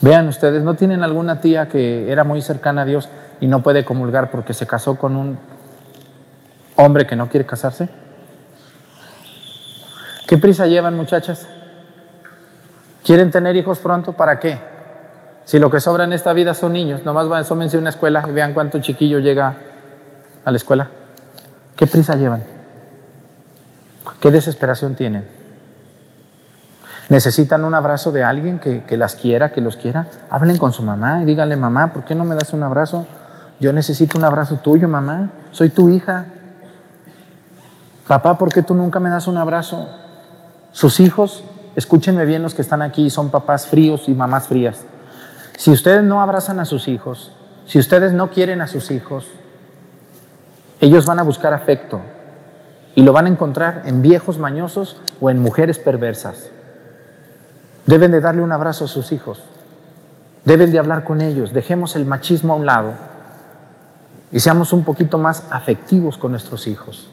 Vean 0.00 0.28
ustedes, 0.28 0.62
¿no 0.62 0.74
tienen 0.74 1.02
alguna 1.02 1.40
tía 1.40 1.68
que 1.68 2.10
era 2.10 2.22
muy 2.22 2.40
cercana 2.40 2.82
a 2.82 2.84
Dios 2.84 3.08
y 3.40 3.46
no 3.46 3.62
puede 3.62 3.84
comulgar 3.84 4.30
porque 4.30 4.54
se 4.54 4.66
casó 4.66 4.96
con 4.96 5.16
un 5.16 5.38
hombre 6.76 7.06
que 7.06 7.16
no 7.16 7.28
quiere 7.28 7.46
casarse? 7.46 7.88
¿Qué 10.26 10.38
prisa 10.38 10.66
llevan 10.66 10.96
muchachas? 10.96 11.48
¿Quieren 13.04 13.30
tener 13.30 13.56
hijos 13.56 13.78
pronto? 13.78 14.12
¿Para 14.12 14.38
qué? 14.38 14.58
Si 15.44 15.58
lo 15.58 15.70
que 15.70 15.80
sobra 15.80 16.04
en 16.04 16.12
esta 16.12 16.32
vida 16.34 16.52
son 16.52 16.74
niños, 16.74 17.04
nomás 17.04 17.26
van, 17.26 17.40
asómense 17.40 17.78
a 17.78 17.80
una 17.80 17.88
escuela 17.88 18.24
y 18.28 18.32
vean 18.32 18.52
cuánto 18.52 18.80
chiquillo 18.80 19.18
llega 19.18 19.54
a 20.44 20.50
la 20.50 20.56
escuela. 20.56 20.88
¿Qué 21.74 21.86
prisa 21.86 22.16
llevan? 22.16 22.44
¿Qué 24.20 24.30
desesperación 24.30 24.94
tienen? 24.94 25.37
¿Necesitan 27.08 27.64
un 27.64 27.74
abrazo 27.74 28.12
de 28.12 28.22
alguien 28.22 28.58
que, 28.58 28.96
las 28.96 29.14
quiera, 29.14 29.50
que 29.50 29.62
los 29.62 29.76
quiera? 29.76 30.08
Hablen 30.28 30.58
con 30.58 30.74
su 30.74 30.82
mamá 30.82 31.22
y 31.22 31.24
díganle, 31.24 31.56
mamá, 31.56 31.92
¿por 31.92 32.04
qué 32.04 32.14
no 32.14 32.24
me 32.24 32.34
das 32.34 32.52
un 32.52 32.62
abrazo? 32.62 33.06
Yo 33.60 33.72
necesito 33.72 34.18
un 34.18 34.24
abrazo 34.24 34.56
tuyo, 34.56 34.88
mamá. 34.88 35.30
Soy 35.50 35.70
tu 35.70 35.88
hija. 35.88 36.26
Papá, 38.06 38.36
¿por 38.36 38.52
qué 38.52 38.62
tú 38.62 38.74
nunca 38.74 39.00
me 39.00 39.08
das 39.08 39.26
un 39.26 39.38
abrazo? 39.38 39.88
Sus 40.72 41.00
hijos, 41.00 41.44
escúchenme 41.76 42.26
bien 42.26 42.42
los 42.42 42.54
que 42.54 42.62
están 42.62 42.82
aquí, 42.82 43.08
son 43.08 43.30
papás 43.30 43.66
fríos 43.66 44.08
y 44.08 44.14
mamás 44.14 44.46
frías. 44.46 44.84
Si 45.56 45.70
ustedes 45.70 46.02
no 46.02 46.20
abrazan 46.20 46.60
a 46.60 46.66
sus 46.66 46.88
hijos, 46.88 47.32
si 47.66 47.78
ustedes 47.78 48.12
no 48.12 48.30
quieren 48.30 48.60
a 48.60 48.66
sus 48.66 48.90
hijos, 48.90 49.26
ellos 50.80 51.06
van 51.06 51.18
a 51.18 51.22
buscar 51.22 51.54
afecto 51.54 52.00
y 52.94 53.02
lo 53.02 53.12
van 53.14 53.26
a 53.26 53.30
encontrar 53.30 53.82
en 53.86 54.02
viejos 54.02 54.38
mañosos 54.38 55.00
o 55.20 55.30
en 55.30 55.40
mujeres 55.40 55.78
perversas. 55.78 56.50
Deben 57.88 58.10
de 58.10 58.20
darle 58.20 58.42
un 58.42 58.52
abrazo 58.52 58.84
a 58.84 58.88
sus 58.88 59.12
hijos. 59.12 59.42
Deben 60.44 60.70
de 60.70 60.78
hablar 60.78 61.04
con 61.04 61.22
ellos. 61.22 61.54
Dejemos 61.54 61.96
el 61.96 62.04
machismo 62.04 62.52
a 62.52 62.56
un 62.56 62.66
lado 62.66 62.92
y 64.30 64.40
seamos 64.40 64.74
un 64.74 64.84
poquito 64.84 65.16
más 65.16 65.44
afectivos 65.50 66.18
con 66.18 66.32
nuestros 66.32 66.66
hijos. 66.66 67.08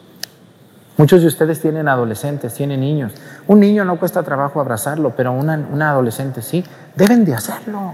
Muchos 0.98 1.22
de 1.22 1.28
ustedes 1.28 1.62
tienen 1.62 1.88
adolescentes, 1.88 2.54
tienen 2.56 2.82
niños. 2.82 3.14
Un 3.48 3.62
niño 3.62 3.86
no 3.86 3.98
cuesta 3.98 4.22
trabajo 4.24 4.60
abrazarlo, 4.60 5.14
pero 5.16 5.32
una, 5.32 5.66
una 5.72 5.92
adolescente 5.92 6.42
sí. 6.42 6.66
Deben 6.94 7.24
de 7.24 7.36
hacerlo. 7.36 7.94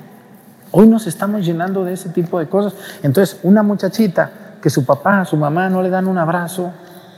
Hoy 0.71 0.87
nos 0.87 1.05
estamos 1.05 1.45
llenando 1.45 1.83
de 1.83 1.93
ese 1.93 2.09
tipo 2.09 2.39
de 2.39 2.49
cosas. 2.49 2.73
Entonces, 3.03 3.39
una 3.43 3.61
muchachita 3.61 4.31
que 4.59 4.71
su 4.71 4.85
papá, 4.85 5.23
su 5.25 5.37
mamá 5.37 5.69
no 5.69 5.83
le 5.83 5.91
dan 5.91 6.07
un 6.07 6.17
abrazo, 6.17 6.71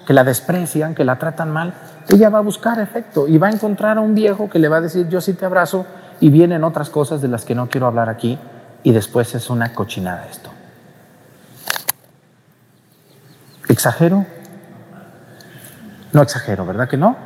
que 0.05 0.11
la 0.11 0.25
desprecian, 0.25 0.93
que 0.93 1.05
la 1.05 1.17
tratan 1.17 1.51
mal, 1.51 1.73
ella 2.09 2.29
va 2.29 2.39
a 2.39 2.41
buscar 2.41 2.79
efecto 2.79 3.27
y 3.27 3.37
va 3.37 3.47
a 3.47 3.51
encontrar 3.51 3.97
a 3.97 4.01
un 4.01 4.15
viejo 4.15 4.49
que 4.49 4.59
le 4.59 4.67
va 4.67 4.77
a 4.77 4.81
decir, 4.81 5.07
yo 5.09 5.21
sí 5.21 5.33
te 5.33 5.45
abrazo, 5.45 5.85
y 6.19 6.29
vienen 6.29 6.63
otras 6.63 6.89
cosas 6.89 7.21
de 7.21 7.27
las 7.27 7.43
que 7.43 7.53
no 7.53 7.67
quiero 7.67 7.85
hablar 7.87 8.07
aquí, 8.07 8.39
y 8.83 8.91
después 8.91 9.35
es 9.35 9.49
una 9.49 9.73
cochinada 9.73 10.25
esto. 10.31 10.49
¿Exagero? 13.67 14.25
No 16.13 16.21
exagero, 16.21 16.65
¿verdad 16.65 16.87
que 16.87 16.97
no? 16.97 17.17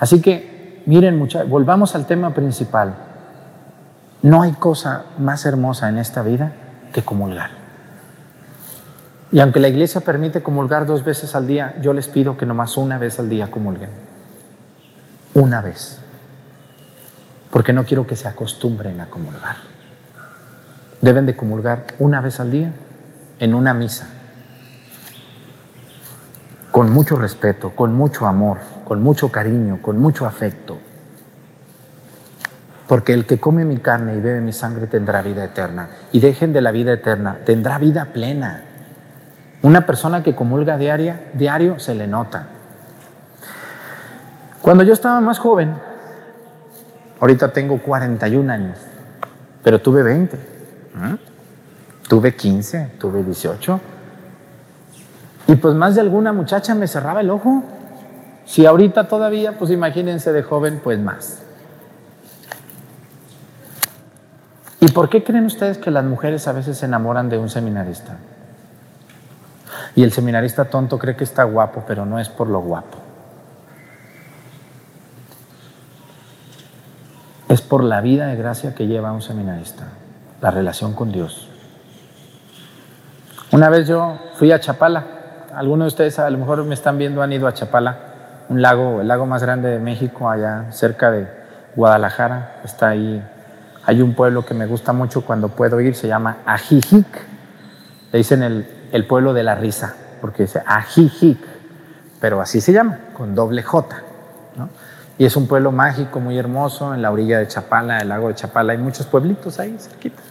Así 0.00 0.20
que, 0.20 0.82
miren, 0.86 1.16
muchachos, 1.16 1.48
volvamos 1.48 1.94
al 1.94 2.06
tema 2.06 2.34
principal. 2.34 2.94
No 4.22 4.42
hay 4.42 4.52
cosa 4.52 5.04
más 5.18 5.46
hermosa 5.46 5.88
en 5.88 5.98
esta 5.98 6.22
vida 6.22 6.52
que 6.92 7.02
comulgar. 7.02 7.50
Y 9.32 9.40
aunque 9.40 9.60
la 9.60 9.68
iglesia 9.68 10.00
permite 10.00 10.42
comulgar 10.42 10.86
dos 10.86 11.04
veces 11.04 11.34
al 11.34 11.46
día, 11.46 11.76
yo 11.80 11.92
les 11.92 12.08
pido 12.08 12.36
que 12.36 12.46
nomás 12.46 12.76
una 12.76 12.98
vez 12.98 13.18
al 13.18 13.28
día 13.28 13.50
comulguen. 13.50 14.05
Una 15.36 15.60
vez. 15.60 15.98
Porque 17.50 17.74
no 17.74 17.84
quiero 17.84 18.06
que 18.06 18.16
se 18.16 18.26
acostumbren 18.26 19.02
a 19.02 19.10
comulgar. 19.10 19.56
Deben 21.02 21.26
de 21.26 21.36
comulgar 21.36 21.88
una 21.98 22.22
vez 22.22 22.40
al 22.40 22.50
día 22.50 22.72
en 23.38 23.54
una 23.54 23.74
misa. 23.74 24.06
Con 26.70 26.90
mucho 26.90 27.16
respeto, 27.16 27.76
con 27.76 27.92
mucho 27.92 28.26
amor, 28.26 28.60
con 28.86 29.02
mucho 29.02 29.30
cariño, 29.30 29.82
con 29.82 29.98
mucho 29.98 30.24
afecto. 30.24 30.78
Porque 32.88 33.12
el 33.12 33.26
que 33.26 33.38
come 33.38 33.66
mi 33.66 33.76
carne 33.76 34.16
y 34.16 34.20
bebe 34.22 34.40
mi 34.40 34.54
sangre 34.54 34.86
tendrá 34.86 35.20
vida 35.20 35.44
eterna. 35.44 35.90
Y 36.12 36.20
dejen 36.20 36.54
de 36.54 36.62
la 36.62 36.70
vida 36.70 36.94
eterna, 36.94 37.40
tendrá 37.44 37.76
vida 37.76 38.06
plena. 38.06 38.62
Una 39.60 39.84
persona 39.84 40.22
que 40.22 40.34
comulga 40.34 40.78
diaria, 40.78 41.28
diario 41.34 41.78
se 41.78 41.94
le 41.94 42.06
nota. 42.06 42.55
Cuando 44.62 44.82
yo 44.82 44.92
estaba 44.92 45.20
más 45.20 45.38
joven, 45.38 45.74
ahorita 47.20 47.52
tengo 47.52 47.78
41 47.78 48.52
años, 48.52 48.78
pero 49.62 49.80
tuve 49.80 50.02
20, 50.02 50.36
¿eh? 50.36 50.40
tuve 52.08 52.34
15, 52.34 52.92
tuve 52.98 53.22
18. 53.22 53.80
Y 55.48 55.54
pues 55.56 55.74
más 55.74 55.94
de 55.94 56.00
alguna 56.00 56.32
muchacha 56.32 56.74
me 56.74 56.88
cerraba 56.88 57.20
el 57.20 57.30
ojo. 57.30 57.62
Si 58.44 58.66
ahorita 58.66 59.08
todavía, 59.08 59.58
pues 59.58 59.70
imagínense 59.70 60.32
de 60.32 60.42
joven, 60.42 60.80
pues 60.82 60.98
más. 60.98 61.42
¿Y 64.80 64.88
por 64.88 65.08
qué 65.08 65.24
creen 65.24 65.46
ustedes 65.46 65.78
que 65.78 65.90
las 65.90 66.04
mujeres 66.04 66.46
a 66.48 66.52
veces 66.52 66.78
se 66.78 66.86
enamoran 66.86 67.28
de 67.28 67.38
un 67.38 67.48
seminarista? 67.48 68.16
Y 69.94 70.02
el 70.02 70.12
seminarista 70.12 70.66
tonto 70.66 70.98
cree 70.98 71.16
que 71.16 71.24
está 71.24 71.44
guapo, 71.44 71.84
pero 71.86 72.04
no 72.04 72.18
es 72.18 72.28
por 72.28 72.48
lo 72.48 72.60
guapo. 72.60 73.05
Es 77.48 77.62
por 77.62 77.84
la 77.84 78.00
vida 78.00 78.26
de 78.26 78.36
gracia 78.36 78.74
que 78.74 78.86
lleva 78.86 79.12
un 79.12 79.22
seminarista, 79.22 79.84
la 80.40 80.50
relación 80.50 80.94
con 80.94 81.12
Dios. 81.12 81.48
Una 83.52 83.68
vez 83.68 83.86
yo 83.86 84.18
fui 84.34 84.50
a 84.50 84.58
Chapala, 84.58 85.04
algunos 85.54 85.84
de 85.84 85.88
ustedes 85.88 86.18
a 86.18 86.28
lo 86.28 86.38
mejor 86.38 86.64
me 86.64 86.74
están 86.74 86.98
viendo, 86.98 87.22
han 87.22 87.32
ido 87.32 87.46
a 87.46 87.54
Chapala, 87.54 87.96
un 88.48 88.60
lago, 88.60 89.00
el 89.00 89.08
lago 89.08 89.26
más 89.26 89.42
grande 89.42 89.68
de 89.68 89.78
México, 89.78 90.28
allá 90.28 90.72
cerca 90.72 91.10
de 91.10 91.28
Guadalajara, 91.76 92.60
está 92.64 92.88
ahí. 92.88 93.24
Hay 93.84 94.02
un 94.02 94.14
pueblo 94.14 94.44
que 94.44 94.54
me 94.54 94.66
gusta 94.66 94.92
mucho 94.92 95.24
cuando 95.24 95.48
puedo 95.48 95.80
ir, 95.80 95.94
se 95.94 96.08
llama 96.08 96.38
Ajijic. 96.46 97.06
Le 98.12 98.18
dicen 98.18 98.42
el, 98.42 98.66
el 98.90 99.06
pueblo 99.06 99.32
de 99.32 99.44
la 99.44 99.54
risa, 99.54 99.94
porque 100.20 100.44
dice 100.44 100.62
Ajijic, 100.66 101.38
pero 102.20 102.40
así 102.40 102.60
se 102.60 102.72
llama, 102.72 102.98
con 103.16 103.34
doble 103.36 103.62
J. 103.62 103.96
Y 105.18 105.24
es 105.24 105.36
un 105.36 105.46
pueblo 105.46 105.72
mágico, 105.72 106.20
muy 106.20 106.38
hermoso, 106.38 106.94
en 106.94 107.00
la 107.00 107.10
orilla 107.10 107.38
de 107.38 107.48
Chapala, 107.48 107.98
el 107.98 108.08
lago 108.08 108.28
de 108.28 108.34
Chapala. 108.34 108.72
Hay 108.72 108.78
muchos 108.78 109.06
pueblitos 109.06 109.58
ahí 109.58 109.76
cerquita. 109.78 110.22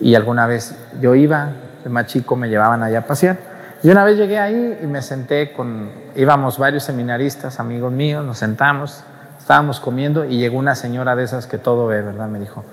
Y 0.00 0.14
alguna 0.14 0.46
vez 0.46 0.76
yo 1.00 1.14
iba, 1.14 1.50
de 1.82 1.90
más 1.90 2.06
chico 2.06 2.36
me 2.36 2.48
llevaban 2.48 2.82
allá 2.82 3.00
a 3.00 3.06
pasear. 3.06 3.38
Y 3.82 3.90
una 3.90 4.04
vez 4.04 4.16
llegué 4.16 4.38
ahí 4.38 4.78
y 4.82 4.86
me 4.86 5.02
senté 5.02 5.52
con, 5.52 5.90
íbamos 6.16 6.58
varios 6.58 6.84
seminaristas, 6.84 7.60
amigos 7.60 7.92
míos, 7.92 8.24
nos 8.24 8.38
sentamos, 8.38 9.04
estábamos 9.38 9.78
comiendo 9.78 10.24
y 10.24 10.38
llegó 10.38 10.58
una 10.58 10.74
señora 10.74 11.14
de 11.16 11.24
esas 11.24 11.46
que 11.46 11.58
todo 11.58 11.86
ve, 11.86 12.00
¿verdad? 12.00 12.28
Me 12.28 12.38
dijo, 12.38 12.64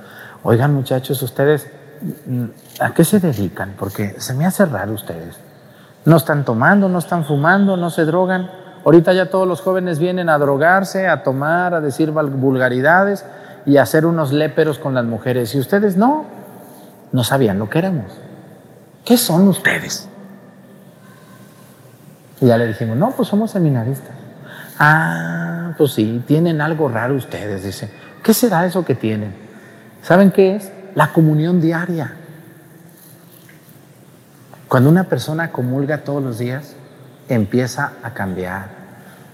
oigan 0.43 0.73
muchachos, 0.73 1.21
ustedes, 1.21 1.67
¿a 2.79 2.93
qué 2.93 3.03
se 3.03 3.19
dedican? 3.19 3.73
Porque 3.77 4.15
se 4.19 4.33
me 4.33 4.45
hace 4.45 4.65
raro 4.65 4.93
ustedes. 4.93 5.37
No 6.05 6.15
están 6.15 6.45
tomando, 6.45 6.87
no 6.87 6.99
están 6.99 7.25
fumando, 7.25 7.75
no 7.75 7.89
se 7.89 8.05
drogan. 8.05 8.49
Ahorita 8.83 9.13
ya 9.13 9.29
todos 9.29 9.47
los 9.47 9.61
jóvenes 9.61 9.99
vienen 9.99 10.29
a 10.29 10.37
drogarse, 10.37 11.07
a 11.07 11.23
tomar, 11.23 11.73
a 11.73 11.81
decir 11.81 12.11
vulgaridades 12.11 13.25
y 13.65 13.77
a 13.77 13.83
hacer 13.83 14.05
unos 14.05 14.31
léperos 14.31 14.79
con 14.79 14.93
las 14.93 15.05
mujeres. 15.05 15.53
Y 15.53 15.59
ustedes 15.59 15.97
no, 15.97 16.25
no 17.11 17.23
sabían 17.23 17.59
lo 17.59 17.69
que 17.69 17.79
éramos. 17.79 18.11
¿Qué 19.05 19.17
son 19.17 19.47
ustedes? 19.47 20.07
Y 22.39 22.47
ya 22.47 22.57
le 22.57 22.67
dijimos, 22.67 22.97
no, 22.97 23.11
pues 23.11 23.27
somos 23.27 23.51
seminaristas. 23.51 24.15
Ah, 24.79 25.73
pues 25.77 25.93
sí, 25.93 26.23
tienen 26.25 26.59
algo 26.59 26.89
raro 26.89 27.15
ustedes, 27.15 27.63
dice. 27.63 27.91
¿Qué 28.23 28.33
será 28.33 28.65
eso 28.65 28.83
que 28.83 28.95
tienen? 28.95 29.33
¿Saben 30.01 30.31
qué 30.31 30.55
es? 30.55 30.71
La 30.95 31.13
comunión 31.13 31.61
diaria. 31.61 32.15
Cuando 34.67 34.89
una 34.89 35.03
persona 35.03 35.51
comulga 35.51 35.99
todos 35.99 36.23
los 36.23 36.39
días, 36.39 36.75
empieza 37.33 37.93
a 38.03 38.13
cambiar 38.13 38.67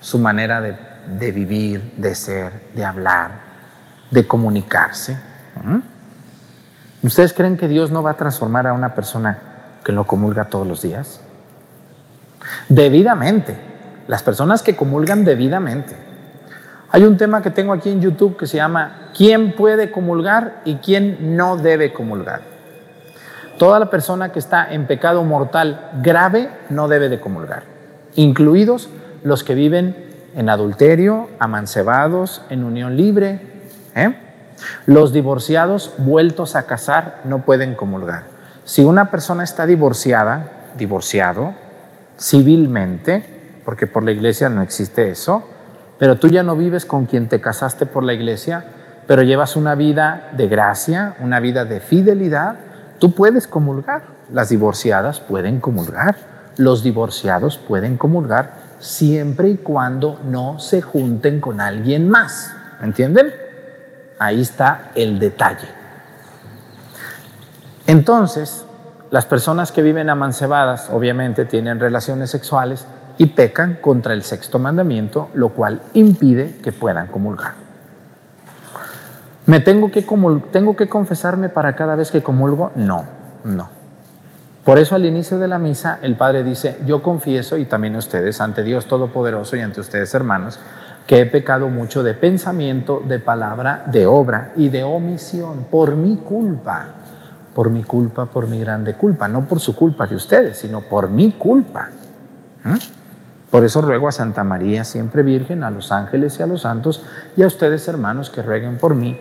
su 0.01 0.19
manera 0.19 0.61
de, 0.61 1.31
vivir, 1.31 1.93
de 1.97 2.15
ser, 2.15 2.51
de 2.73 2.85
hablar, 2.85 3.31
de 4.11 4.27
comunicarse. 4.27 5.17
¿Mm? 5.63 5.79
¿Ustedes 7.03 7.33
creen 7.33 7.57
que 7.57 7.67
Dios 7.67 7.91
no 7.91 8.03
va 8.03 8.11
a 8.11 8.17
transformar 8.17 8.67
a 8.67 8.73
una 8.73 8.93
persona 8.93 9.37
que 9.83 9.91
lo 9.91 10.05
comulga 10.05 10.45
todos 10.45 10.67
los 10.67 10.81
días? 10.81 11.21
Debidamente. 12.69 13.57
Las 14.07 14.23
personas 14.23 14.63
que 14.63 14.75
comulgan 14.75 15.25
debidamente. 15.25 15.95
Hay 16.91 17.03
un 17.03 17.17
tema 17.17 17.41
que 17.41 17.51
tengo 17.51 17.73
aquí 17.73 17.89
en 17.89 18.01
YouTube 18.01 18.37
que 18.37 18.47
se 18.47 18.57
llama 18.57 19.09
¿Quién 19.15 19.53
puede 19.53 19.91
comulgar 19.91 20.61
y 20.63 20.75
quién 20.75 21.35
no 21.35 21.57
debe 21.57 21.91
comulgar? 21.91 22.41
Toda 23.57 23.79
la 23.79 23.89
persona 23.89 24.31
que 24.31 24.39
está 24.39 24.71
en 24.71 24.85
pecado 24.85 25.23
mortal 25.23 25.89
grave 26.01 26.49
no 26.69 26.87
debe 26.87 27.09
de 27.09 27.19
comulgar, 27.19 27.63
incluidos 28.17 28.89
los 29.23 29.45
que 29.45 29.55
viven 29.55 29.95
en 30.35 30.49
adulterio, 30.49 31.29
amancebados, 31.39 32.41
en 32.49 32.63
unión 32.63 32.97
libre. 32.97 33.39
¿eh? 33.95 34.17
Los 34.85 35.13
divorciados 35.13 35.93
vueltos 35.97 36.55
a 36.55 36.63
casar 36.63 37.21
no 37.23 37.43
pueden 37.43 37.75
comulgar. 37.75 38.23
Si 38.65 38.83
una 38.83 39.09
persona 39.09 39.43
está 39.43 39.65
divorciada, 39.65 40.51
divorciado, 40.77 41.53
civilmente, 42.19 43.61
porque 43.63 43.87
por 43.87 44.03
la 44.03 44.11
iglesia 44.11 44.49
no 44.49 44.61
existe 44.61 45.09
eso, 45.09 45.47
pero 45.99 46.17
tú 46.17 46.27
ya 46.27 46.43
no 46.43 46.55
vives 46.55 46.85
con 46.85 47.05
quien 47.05 47.29
te 47.29 47.39
casaste 47.39 47.85
por 47.85 48.03
la 48.03 48.13
iglesia, 48.13 48.65
pero 49.07 49.21
llevas 49.21 49.55
una 49.55 49.75
vida 49.75 50.29
de 50.35 50.47
gracia, 50.47 51.15
una 51.19 51.39
vida 51.39 51.65
de 51.65 51.79
fidelidad, 51.79 52.55
tú 52.99 53.13
puedes 53.13 53.47
comulgar. 53.47 54.17
Las 54.31 54.49
divorciadas 54.49 55.21
pueden 55.21 55.61
comulgar, 55.61 56.17
los 56.57 56.83
divorciados 56.83 57.57
pueden 57.57 57.97
comulgar 57.97 58.67
siempre 58.79 59.49
y 59.49 59.57
cuando 59.57 60.19
no 60.25 60.59
se 60.59 60.81
junten 60.81 61.39
con 61.39 61.61
alguien 61.61 62.09
más. 62.09 62.53
¿Me 62.79 62.87
entienden? 62.87 63.33
Ahí 64.19 64.41
está 64.41 64.91
el 64.95 65.19
detalle. 65.19 65.67
Entonces, 67.85 68.65
las 69.09 69.25
personas 69.25 69.71
que 69.71 69.81
viven 69.81 70.09
amancebadas 70.09 70.89
obviamente 70.89 71.45
tienen 71.45 71.79
relaciones 71.79 72.29
sexuales 72.29 72.85
y 73.17 73.27
pecan 73.27 73.77
contra 73.81 74.13
el 74.13 74.23
sexto 74.23 74.59
mandamiento, 74.59 75.29
lo 75.33 75.49
cual 75.49 75.81
impide 75.93 76.57
que 76.61 76.71
puedan 76.71 77.07
comulgar. 77.07 77.53
¿Me 79.45 79.61
tengo 79.61 79.89
que, 79.89 80.05
tengo 80.51 80.75
que 80.75 80.89
confesarme 80.89 81.47
para 81.47 81.75
cada 81.75 81.95
vez 81.95 82.11
que 82.11 82.21
comulgo? 82.21 82.71
No, 82.75 83.05
no. 83.45 83.76
Por 84.67 84.79
eso 84.79 84.95
al 84.95 85.05
inicio 85.05 85.39
de 85.39 85.47
la 85.47 85.59
misa 85.59 85.99
el 86.01 86.17
Padre 86.17 86.43
dice, 86.43 86.77
yo 86.85 87.01
confieso 87.01 87.55
y 87.55 87.63
también 87.63 87.95
ustedes 87.95 88.41
ante 88.41 88.63
Dios 88.63 88.85
Todopoderoso 88.85 89.55
y 89.55 89.61
ante 89.61 89.79
ustedes 89.79 90.13
hermanos, 90.13 90.59
que 91.07 91.21
he 91.21 91.25
pecado 91.25 91.69
mucho 91.69 92.03
de 92.03 92.13
pensamiento, 92.13 93.01
de 93.07 93.17
palabra, 93.17 93.85
de 93.85 94.05
obra 94.05 94.51
y 94.57 94.67
de 94.67 94.83
omisión 94.83 95.67
por 95.71 95.95
mi 95.95 96.17
culpa, 96.17 96.85
por 97.55 97.69
mi 97.69 97.83
culpa, 97.83 98.25
por 98.25 98.49
mi 98.49 98.59
grande 98.59 98.95
culpa, 98.95 99.29
no 99.29 99.45
por 99.45 99.61
su 99.61 99.73
culpa 99.73 100.05
de 100.05 100.17
ustedes, 100.17 100.57
sino 100.57 100.81
por 100.81 101.09
mi 101.09 101.31
culpa. 101.31 101.87
Por 103.49 103.63
eso 103.63 103.81
ruego 103.81 104.09
a 104.09 104.11
Santa 104.11 104.43
María, 104.43 104.83
siempre 104.83 105.23
Virgen, 105.23 105.63
a 105.63 105.71
los 105.71 105.93
ángeles 105.93 106.37
y 106.41 106.43
a 106.43 106.45
los 106.45 106.63
santos, 106.63 107.05
y 107.37 107.43
a 107.43 107.47
ustedes 107.47 107.87
hermanos 107.87 108.29
que 108.29 108.41
rueguen 108.41 108.77
por 108.77 108.95
mí. 108.95 109.17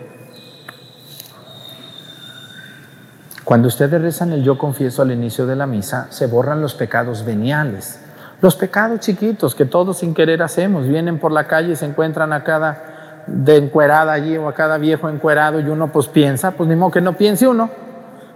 Cuando 3.47 3.69
ustedes 3.69 4.01
rezan 4.01 4.33
el 4.33 4.43
yo 4.43 4.57
confieso 4.57 5.01
al 5.01 5.13
inicio 5.13 5.47
de 5.47 5.55
la 5.55 5.65
misa, 5.65 6.07
se 6.09 6.27
borran 6.27 6.61
los 6.61 6.75
pecados 6.75 7.23
veniales. 7.23 7.97
Los 8.41 8.57
pecados 8.57 8.99
chiquitos 8.99 9.55
que 9.55 9.63
todos 9.63 9.99
sin 9.99 10.13
querer 10.13 10.43
hacemos, 10.43 10.85
vienen 10.85 11.17
por 11.17 11.31
la 11.31 11.47
calle 11.47 11.71
y 11.71 11.75
se 11.77 11.85
encuentran 11.85 12.33
a 12.33 12.43
cada 12.43 13.23
de 13.25 13.55
encuerada 13.55 14.11
allí 14.11 14.37
o 14.37 14.49
a 14.49 14.53
cada 14.53 14.77
viejo 14.77 15.07
encuerado 15.07 15.61
y 15.61 15.69
uno 15.69 15.93
pues 15.93 16.09
piensa, 16.09 16.51
pues 16.51 16.67
ni 16.67 16.75
modo 16.75 16.91
que 16.91 16.99
no 16.99 17.13
piense 17.13 17.47
uno. 17.47 17.69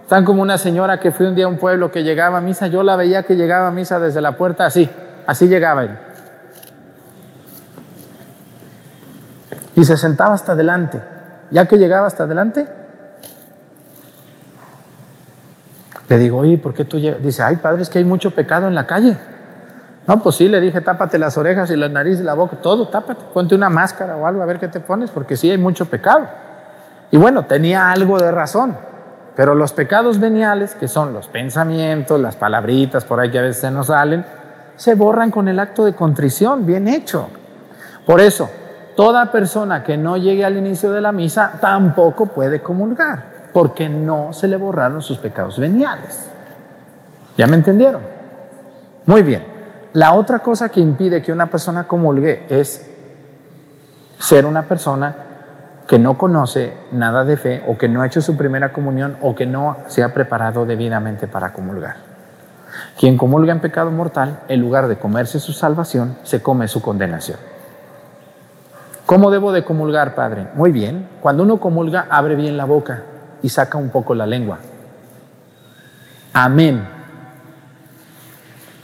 Están 0.01 0.23
como 0.23 0.41
una 0.41 0.57
señora 0.57 1.01
que 1.01 1.11
fue 1.11 1.27
un 1.27 1.35
día 1.35 1.43
a 1.43 1.49
un 1.49 1.57
pueblo 1.57 1.91
que 1.91 2.03
llegaba 2.05 2.37
a 2.37 2.41
misa, 2.41 2.67
yo 2.67 2.81
la 2.81 2.95
veía 2.95 3.23
que 3.23 3.35
llegaba 3.35 3.67
a 3.67 3.71
misa 3.71 3.99
desde 3.99 4.21
la 4.21 4.37
puerta 4.37 4.65
así, 4.65 4.89
así 5.27 5.49
llegaba 5.49 5.83
él. 5.83 5.97
Y 9.75 9.83
se 9.83 9.97
sentaba 9.97 10.35
hasta 10.35 10.53
adelante. 10.53 11.01
Ya 11.49 11.65
que 11.65 11.77
llegaba 11.77 12.07
hasta 12.07 12.23
adelante, 12.23 12.65
le 16.11 16.19
digo, 16.19 16.39
oye, 16.39 16.57
¿por 16.57 16.73
qué 16.73 16.83
tú 16.83 16.99
llegas? 16.99 17.23
Dice, 17.23 17.41
ay, 17.41 17.55
padre, 17.55 17.83
es 17.83 17.89
que 17.89 17.99
hay 17.99 18.03
mucho 18.03 18.31
pecado 18.31 18.67
en 18.67 18.75
la 18.75 18.85
calle. 18.85 19.15
No, 20.05 20.21
pues 20.21 20.35
sí, 20.35 20.49
le 20.49 20.59
dije, 20.59 20.81
tápate 20.81 21.17
las 21.17 21.37
orejas 21.37 21.71
y 21.71 21.77
la 21.77 21.87
nariz 21.87 22.19
y 22.19 22.23
la 22.23 22.33
boca, 22.33 22.57
todo, 22.57 22.89
tápate, 22.89 23.21
ponte 23.33 23.55
una 23.55 23.69
máscara 23.69 24.17
o 24.17 24.27
algo 24.27 24.41
a 24.41 24.45
ver 24.45 24.59
qué 24.59 24.67
te 24.67 24.81
pones, 24.81 25.09
porque 25.09 25.37
sí 25.37 25.49
hay 25.49 25.57
mucho 25.57 25.85
pecado. 25.85 26.27
Y 27.11 27.17
bueno, 27.17 27.45
tenía 27.45 27.89
algo 27.91 28.19
de 28.19 28.29
razón, 28.29 28.75
pero 29.37 29.55
los 29.55 29.71
pecados 29.71 30.19
veniales, 30.19 30.75
que 30.75 30.89
son 30.89 31.13
los 31.13 31.29
pensamientos, 31.29 32.19
las 32.19 32.35
palabritas 32.35 33.05
por 33.05 33.21
ahí 33.21 33.31
que 33.31 33.39
a 33.39 33.43
veces 33.43 33.61
se 33.61 33.71
nos 33.71 33.87
salen, 33.87 34.25
se 34.75 34.95
borran 34.95 35.31
con 35.31 35.47
el 35.47 35.59
acto 35.59 35.85
de 35.85 35.93
contrición, 35.93 36.65
bien 36.65 36.89
hecho. 36.89 37.29
Por 38.05 38.19
eso, 38.19 38.49
toda 38.97 39.31
persona 39.31 39.81
que 39.81 39.95
no 39.95 40.17
llegue 40.17 40.43
al 40.43 40.57
inicio 40.57 40.91
de 40.91 40.99
la 40.99 41.13
misa 41.13 41.53
tampoco 41.61 42.25
puede 42.25 42.61
comulgar, 42.61 43.23
porque 43.53 43.89
no 43.89 44.33
se 44.33 44.47
le 44.47 44.57
borraron 44.57 45.01
sus 45.01 45.17
pecados 45.17 45.59
veniales. 45.59 46.29
¿Ya 47.37 47.47
me 47.47 47.55
entendieron? 47.55 48.01
Muy 49.05 49.23
bien. 49.23 49.43
La 49.93 50.13
otra 50.13 50.39
cosa 50.39 50.69
que 50.69 50.79
impide 50.79 51.21
que 51.21 51.31
una 51.31 51.47
persona 51.47 51.85
comulgue 51.85 52.45
es 52.49 52.89
ser 54.19 54.45
una 54.45 54.63
persona 54.63 55.15
que 55.87 55.99
no 55.99 56.17
conoce 56.17 56.73
nada 56.91 57.25
de 57.25 57.35
fe 57.35 57.63
o 57.67 57.77
que 57.77 57.89
no 57.89 58.01
ha 58.01 58.07
hecho 58.07 58.21
su 58.21 58.37
primera 58.37 58.71
comunión 58.71 59.17
o 59.21 59.35
que 59.35 59.45
no 59.45 59.77
se 59.87 60.03
ha 60.03 60.13
preparado 60.13 60.65
debidamente 60.65 61.27
para 61.27 61.51
comulgar. 61.51 61.97
Quien 62.97 63.17
comulga 63.17 63.51
en 63.51 63.59
pecado 63.59 63.91
mortal, 63.91 64.41
en 64.47 64.61
lugar 64.61 64.87
de 64.87 64.97
comerse 64.97 65.39
su 65.39 65.51
salvación, 65.51 66.17
se 66.23 66.41
come 66.41 66.69
su 66.69 66.81
condenación. 66.81 67.37
¿Cómo 69.05 69.29
debo 69.29 69.51
de 69.51 69.65
comulgar, 69.65 70.15
Padre? 70.15 70.47
Muy 70.53 70.71
bien. 70.71 71.09
Cuando 71.19 71.43
uno 71.43 71.59
comulga, 71.59 72.07
abre 72.09 72.35
bien 72.35 72.55
la 72.55 72.63
boca 72.63 73.03
y 73.41 73.49
saca 73.49 73.77
un 73.77 73.89
poco 73.89 74.15
la 74.15 74.25
lengua. 74.25 74.59
Amén. 76.33 76.87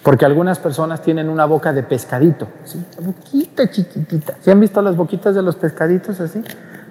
Porque 0.03 0.25
algunas 0.25 0.57
personas 0.59 1.01
tienen 1.01 1.27
una 1.27 1.45
boca 1.45 1.73
de 1.73 1.83
pescadito, 1.83 2.47
¿sí? 2.63 2.81
boquita 3.01 3.69
chiquitita. 3.69 4.35
¿Se 4.39 4.51
han 4.51 4.59
visto 4.59 4.81
las 4.81 4.95
boquitas 4.95 5.35
de 5.35 5.41
los 5.41 5.57
pescaditos 5.57 6.19
así? 6.21 6.41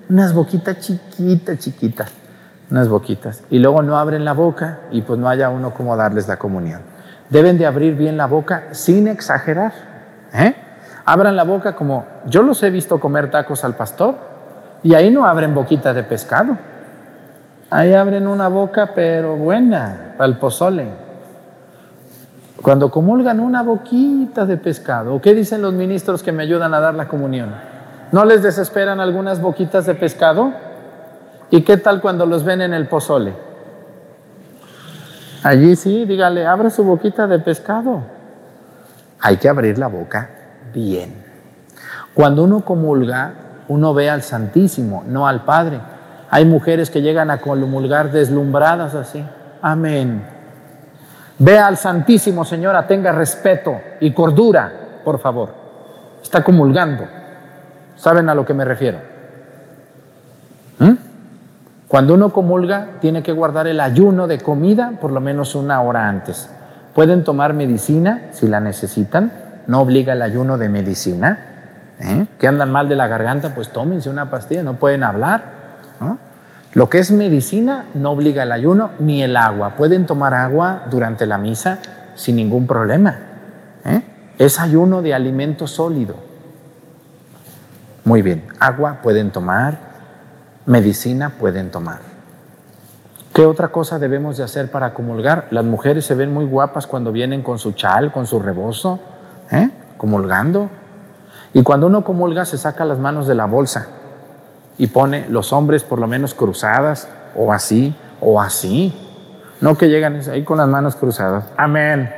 Unas 0.08 0.34
boquitas 0.34 0.78
chiquitas, 0.80 1.58
chiquitas. 1.58 2.12
Unas 2.70 2.88
boquitas. 2.88 3.42
Y 3.48 3.58
luego 3.58 3.82
no 3.82 3.96
abren 3.96 4.24
la 4.24 4.34
boca 4.34 4.80
y 4.90 5.02
pues 5.02 5.18
no 5.18 5.28
haya 5.28 5.48
uno 5.48 5.72
como 5.72 5.96
darles 5.96 6.28
la 6.28 6.36
comunión. 6.36 6.82
Deben 7.30 7.58
de 7.58 7.66
abrir 7.66 7.94
bien 7.94 8.16
la 8.16 8.26
boca 8.26 8.64
sin 8.72 9.08
exagerar. 9.08 9.72
¿eh? 10.34 10.54
Abran 11.04 11.36
la 11.36 11.44
boca 11.44 11.74
como 11.74 12.04
yo 12.26 12.42
los 12.42 12.62
he 12.62 12.70
visto 12.70 13.00
comer 13.00 13.30
tacos 13.30 13.64
al 13.64 13.76
pastor 13.76 14.16
y 14.82 14.94
ahí 14.94 15.10
no 15.10 15.24
abren 15.24 15.54
boquita 15.54 15.94
de 15.94 16.02
pescado. 16.02 16.58
Ahí 17.76 17.92
abren 17.92 18.26
una 18.26 18.48
boca 18.48 18.92
pero 18.94 19.36
buena 19.36 20.14
para 20.16 20.28
el 20.28 20.38
pozole. 20.38 20.88
Cuando 22.62 22.90
comulgan 22.90 23.38
una 23.38 23.62
boquita 23.62 24.46
de 24.46 24.56
pescado, 24.56 25.20
¿qué 25.20 25.34
dicen 25.34 25.60
los 25.60 25.74
ministros 25.74 26.22
que 26.22 26.32
me 26.32 26.42
ayudan 26.42 26.72
a 26.72 26.80
dar 26.80 26.94
la 26.94 27.06
comunión? 27.06 27.54
¿No 28.12 28.24
les 28.24 28.42
desesperan 28.42 28.98
algunas 28.98 29.42
boquitas 29.42 29.84
de 29.84 29.94
pescado? 29.94 30.54
¿Y 31.50 31.64
qué 31.64 31.76
tal 31.76 32.00
cuando 32.00 32.24
los 32.24 32.44
ven 32.44 32.62
en 32.62 32.72
el 32.72 32.88
pozole? 32.88 33.34
Allí 35.42 35.76
sí, 35.76 36.06
dígale, 36.06 36.46
abre 36.46 36.70
su 36.70 36.82
boquita 36.82 37.26
de 37.26 37.40
pescado. 37.40 38.00
Hay 39.20 39.36
que 39.36 39.50
abrir 39.50 39.76
la 39.76 39.88
boca 39.88 40.30
bien. 40.72 41.14
Cuando 42.14 42.42
uno 42.44 42.64
comulga, 42.64 43.34
uno 43.68 43.92
ve 43.92 44.08
al 44.08 44.22
Santísimo, 44.22 45.04
no 45.06 45.28
al 45.28 45.44
Padre. 45.44 45.95
Hay 46.30 46.44
mujeres 46.44 46.90
que 46.90 47.02
llegan 47.02 47.30
a 47.30 47.38
comulgar 47.38 48.10
deslumbradas 48.10 48.94
así. 48.94 49.24
Amén. 49.62 50.22
Ve 51.38 51.58
al 51.58 51.76
Santísimo, 51.76 52.44
señora, 52.44 52.86
tenga 52.86 53.12
respeto 53.12 53.80
y 54.00 54.12
cordura, 54.12 54.72
por 55.04 55.18
favor. 55.18 55.50
Está 56.22 56.42
comulgando. 56.42 57.04
¿Saben 57.96 58.28
a 58.28 58.34
lo 58.34 58.44
que 58.44 58.54
me 58.54 58.64
refiero? 58.64 58.98
¿Mm? 60.78 60.92
Cuando 61.88 62.14
uno 62.14 62.32
comulga, 62.32 62.88
tiene 63.00 63.22
que 63.22 63.32
guardar 63.32 63.66
el 63.68 63.80
ayuno 63.80 64.26
de 64.26 64.40
comida 64.40 64.92
por 65.00 65.12
lo 65.12 65.20
menos 65.20 65.54
una 65.54 65.80
hora 65.82 66.08
antes. 66.08 66.50
Pueden 66.94 67.24
tomar 67.24 67.52
medicina 67.52 68.28
si 68.32 68.48
la 68.48 68.58
necesitan, 68.58 69.32
no 69.66 69.80
obliga 69.80 70.14
el 70.14 70.22
ayuno 70.22 70.58
de 70.58 70.68
medicina. 70.68 71.38
¿eh? 72.00 72.26
Que 72.38 72.48
andan 72.48 72.72
mal 72.72 72.88
de 72.88 72.96
la 72.96 73.06
garganta, 73.06 73.54
pues 73.54 73.68
tómense 73.68 74.10
una 74.10 74.30
pastilla, 74.30 74.62
no 74.62 74.74
pueden 74.74 75.04
hablar. 75.04 75.55
¿No? 76.00 76.18
Lo 76.76 76.90
que 76.90 76.98
es 76.98 77.10
medicina 77.10 77.86
no 77.94 78.10
obliga 78.10 78.42
el 78.42 78.52
ayuno 78.52 78.90
ni 78.98 79.22
el 79.22 79.38
agua. 79.38 79.76
Pueden 79.76 80.04
tomar 80.04 80.34
agua 80.34 80.82
durante 80.90 81.24
la 81.24 81.38
misa 81.38 81.78
sin 82.16 82.36
ningún 82.36 82.66
problema. 82.66 83.16
¿eh? 83.82 84.02
Es 84.36 84.60
ayuno 84.60 85.00
de 85.00 85.14
alimento 85.14 85.66
sólido. 85.66 86.16
Muy 88.04 88.20
bien, 88.20 88.44
agua 88.60 88.98
pueden 89.02 89.30
tomar, 89.30 89.78
medicina 90.66 91.30
pueden 91.30 91.70
tomar. 91.70 92.00
¿Qué 93.32 93.46
otra 93.46 93.68
cosa 93.68 93.98
debemos 93.98 94.36
de 94.36 94.44
hacer 94.44 94.70
para 94.70 94.92
comulgar? 94.92 95.48
Las 95.52 95.64
mujeres 95.64 96.04
se 96.04 96.14
ven 96.14 96.34
muy 96.34 96.44
guapas 96.44 96.86
cuando 96.86 97.10
vienen 97.10 97.42
con 97.42 97.58
su 97.58 97.72
chal, 97.72 98.12
con 98.12 98.26
su 98.26 98.38
rebozo, 98.38 99.00
¿eh? 99.50 99.70
comulgando. 99.96 100.68
Y 101.54 101.62
cuando 101.62 101.86
uno 101.86 102.04
comulga 102.04 102.44
se 102.44 102.58
saca 102.58 102.84
las 102.84 102.98
manos 102.98 103.26
de 103.26 103.34
la 103.34 103.46
bolsa 103.46 103.88
y 104.78 104.88
pone 104.88 105.26
los 105.28 105.52
hombres 105.52 105.82
por 105.82 105.98
lo 105.98 106.06
menos 106.06 106.34
cruzadas 106.34 107.08
o 107.34 107.52
así 107.52 107.94
o 108.20 108.40
así. 108.40 108.94
No 109.60 109.76
que 109.76 109.88
llegan 109.88 110.20
ahí 110.30 110.44
con 110.44 110.58
las 110.58 110.68
manos 110.68 110.96
cruzadas. 110.96 111.44
Amén. 111.56 112.10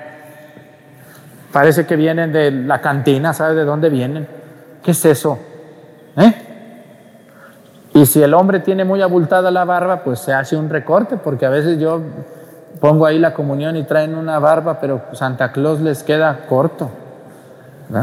Parece 1.53 1.87
que 1.87 1.97
vienen 1.97 2.33
de 2.33 2.51
la 2.51 2.81
cantina, 2.81 3.33
¿sabe 3.33 3.55
de 3.55 3.65
dónde 3.65 3.89
vienen? 3.89 4.27
¿Qué 4.83 4.91
es 4.91 5.05
eso? 5.05 5.39
¿Eh? 6.17 6.35
Y 7.95 8.07
si 8.07 8.23
el 8.23 8.35
hombre 8.35 8.61
tiene 8.61 8.85
muy 8.85 9.03
abultada 9.03 9.51
la 9.51 9.65
barba, 9.65 10.05
pues 10.05 10.21
se 10.21 10.33
hace 10.33 10.57
un 10.57 10.69
recorte, 10.69 11.17
porque 11.17 11.47
a 11.47 11.51
veces 11.51 11.79
yo 11.79 12.01
pongo 12.81 13.07
ahí 13.07 13.19
la 13.19 13.35
comunión 13.35 13.77
y 13.77 13.85
traen 13.85 14.15
una 14.15 14.39
barba, 14.39 14.79
pero 14.81 15.03
Santa 15.13 15.53
Claus 15.53 15.81
les 15.81 16.03
queda 16.03 16.47
corto. 16.49 16.91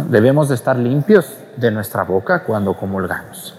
Debemos 0.10 0.50
de 0.50 0.56
estar 0.56 0.76
limpios 0.76 1.38
de 1.56 1.72
nuestra 1.72 2.04
boca 2.04 2.44
cuando 2.44 2.74
comulgamos. 2.74 3.55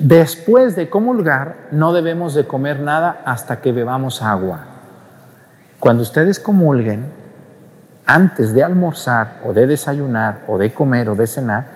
Después 0.00 0.74
de 0.74 0.90
comulgar, 0.90 1.68
no 1.70 1.92
debemos 1.92 2.34
de 2.34 2.46
comer 2.46 2.80
nada 2.80 3.22
hasta 3.24 3.60
que 3.60 3.70
bebamos 3.70 4.22
agua. 4.22 4.66
Cuando 5.78 6.02
ustedes 6.02 6.40
comulguen, 6.40 7.04
antes 8.04 8.52
de 8.52 8.64
almorzar 8.64 9.40
o 9.44 9.52
de 9.52 9.66
desayunar 9.66 10.42
o 10.48 10.58
de 10.58 10.74
comer 10.74 11.08
o 11.08 11.14
de 11.14 11.26
cenar, 11.26 11.66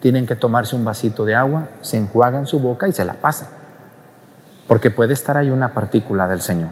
tienen 0.00 0.26
que 0.26 0.36
tomarse 0.36 0.74
un 0.74 0.84
vasito 0.84 1.24
de 1.24 1.34
agua, 1.34 1.68
se 1.82 1.98
enjuagan 1.98 2.46
su 2.46 2.60
boca 2.60 2.88
y 2.88 2.92
se 2.92 3.04
la 3.04 3.14
pasan. 3.14 3.48
Porque 4.66 4.90
puede 4.90 5.12
estar 5.12 5.36
ahí 5.36 5.50
una 5.50 5.74
partícula 5.74 6.26
del 6.26 6.40
Señor. 6.40 6.70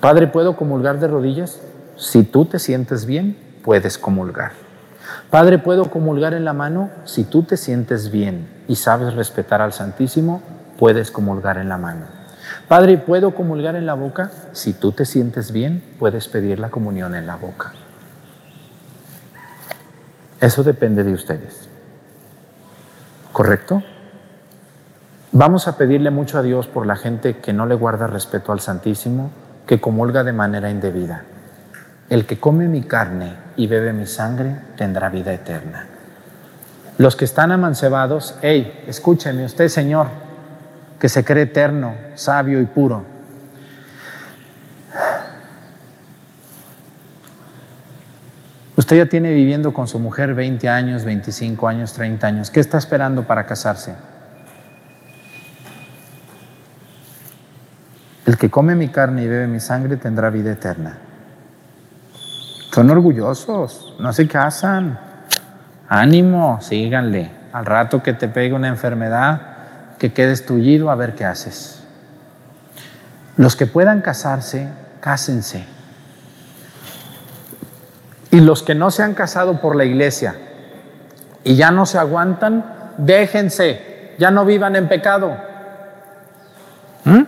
Padre, 0.00 0.28
¿puedo 0.28 0.56
comulgar 0.56 1.00
de 1.00 1.08
rodillas? 1.08 1.60
Si 1.96 2.22
tú 2.22 2.44
te 2.44 2.60
sientes 2.60 3.04
bien, 3.04 3.36
puedes 3.64 3.98
comulgar. 3.98 4.67
Padre, 5.30 5.58
¿puedo 5.58 5.90
comulgar 5.90 6.32
en 6.32 6.46
la 6.46 6.54
mano? 6.54 6.88
Si 7.04 7.24
tú 7.24 7.42
te 7.42 7.58
sientes 7.58 8.10
bien 8.10 8.48
y 8.66 8.76
sabes 8.76 9.12
respetar 9.14 9.60
al 9.60 9.74
Santísimo, 9.74 10.42
puedes 10.78 11.10
comulgar 11.10 11.58
en 11.58 11.68
la 11.68 11.76
mano. 11.76 12.06
Padre, 12.66 12.96
¿puedo 12.96 13.34
comulgar 13.34 13.76
en 13.76 13.84
la 13.84 13.92
boca? 13.92 14.30
Si 14.52 14.72
tú 14.72 14.92
te 14.92 15.04
sientes 15.04 15.52
bien, 15.52 15.82
puedes 15.98 16.28
pedir 16.28 16.58
la 16.58 16.70
comunión 16.70 17.14
en 17.14 17.26
la 17.26 17.36
boca. 17.36 17.72
Eso 20.40 20.62
depende 20.62 21.04
de 21.04 21.12
ustedes. 21.12 21.68
¿Correcto? 23.32 23.82
Vamos 25.32 25.68
a 25.68 25.76
pedirle 25.76 26.10
mucho 26.10 26.38
a 26.38 26.42
Dios 26.42 26.68
por 26.68 26.86
la 26.86 26.96
gente 26.96 27.36
que 27.36 27.52
no 27.52 27.66
le 27.66 27.74
guarda 27.74 28.06
respeto 28.06 28.52
al 28.52 28.60
Santísimo, 28.60 29.30
que 29.66 29.78
comulga 29.78 30.24
de 30.24 30.32
manera 30.32 30.70
indebida. 30.70 31.24
El 32.10 32.24
que 32.24 32.38
come 32.38 32.68
mi 32.68 32.82
carne 32.82 33.34
y 33.56 33.66
bebe 33.66 33.92
mi 33.92 34.06
sangre 34.06 34.56
tendrá 34.76 35.10
vida 35.10 35.32
eterna. 35.32 35.86
Los 36.96 37.16
que 37.16 37.26
están 37.26 37.52
amancebados, 37.52 38.36
hey, 38.42 38.84
escúcheme 38.86 39.44
usted, 39.44 39.68
Señor, 39.68 40.08
que 40.98 41.08
se 41.08 41.24
cree 41.24 41.44
eterno, 41.44 41.94
sabio 42.14 42.60
y 42.60 42.66
puro. 42.66 43.04
Usted 48.76 48.96
ya 48.96 49.06
tiene 49.06 49.32
viviendo 49.32 49.74
con 49.74 49.86
su 49.86 49.98
mujer 49.98 50.34
20 50.34 50.68
años, 50.68 51.04
25 51.04 51.68
años, 51.68 51.92
30 51.92 52.26
años. 52.26 52.50
¿Qué 52.50 52.60
está 52.60 52.78
esperando 52.78 53.24
para 53.24 53.44
casarse? 53.44 53.94
El 58.24 58.38
que 58.38 58.50
come 58.50 58.74
mi 58.74 58.88
carne 58.88 59.24
y 59.24 59.28
bebe 59.28 59.46
mi 59.46 59.60
sangre 59.60 59.96
tendrá 59.96 60.30
vida 60.30 60.52
eterna. 60.52 60.98
Son 62.78 62.90
orgullosos, 62.90 63.96
no 63.98 64.12
se 64.12 64.28
casan. 64.28 65.00
Ánimo, 65.88 66.60
síganle. 66.60 67.28
Al 67.52 67.66
rato 67.66 68.04
que 68.04 68.12
te 68.12 68.28
pegue 68.28 68.54
una 68.54 68.68
enfermedad, 68.68 69.40
que 69.98 70.12
quedes 70.12 70.46
tullido, 70.46 70.88
a 70.88 70.94
ver 70.94 71.16
qué 71.16 71.24
haces. 71.24 71.82
Los 73.36 73.56
que 73.56 73.66
puedan 73.66 74.00
casarse, 74.00 74.68
cásense. 75.00 75.64
Y 78.30 78.38
los 78.38 78.62
que 78.62 78.76
no 78.76 78.92
se 78.92 79.02
han 79.02 79.14
casado 79.14 79.60
por 79.60 79.74
la 79.74 79.84
iglesia 79.84 80.36
y 81.42 81.56
ya 81.56 81.72
no 81.72 81.84
se 81.84 81.98
aguantan, 81.98 82.64
déjense, 82.96 84.14
ya 84.20 84.30
no 84.30 84.44
vivan 84.44 84.76
en 84.76 84.86
pecado. 84.86 85.36
¿Mm? 87.02 87.22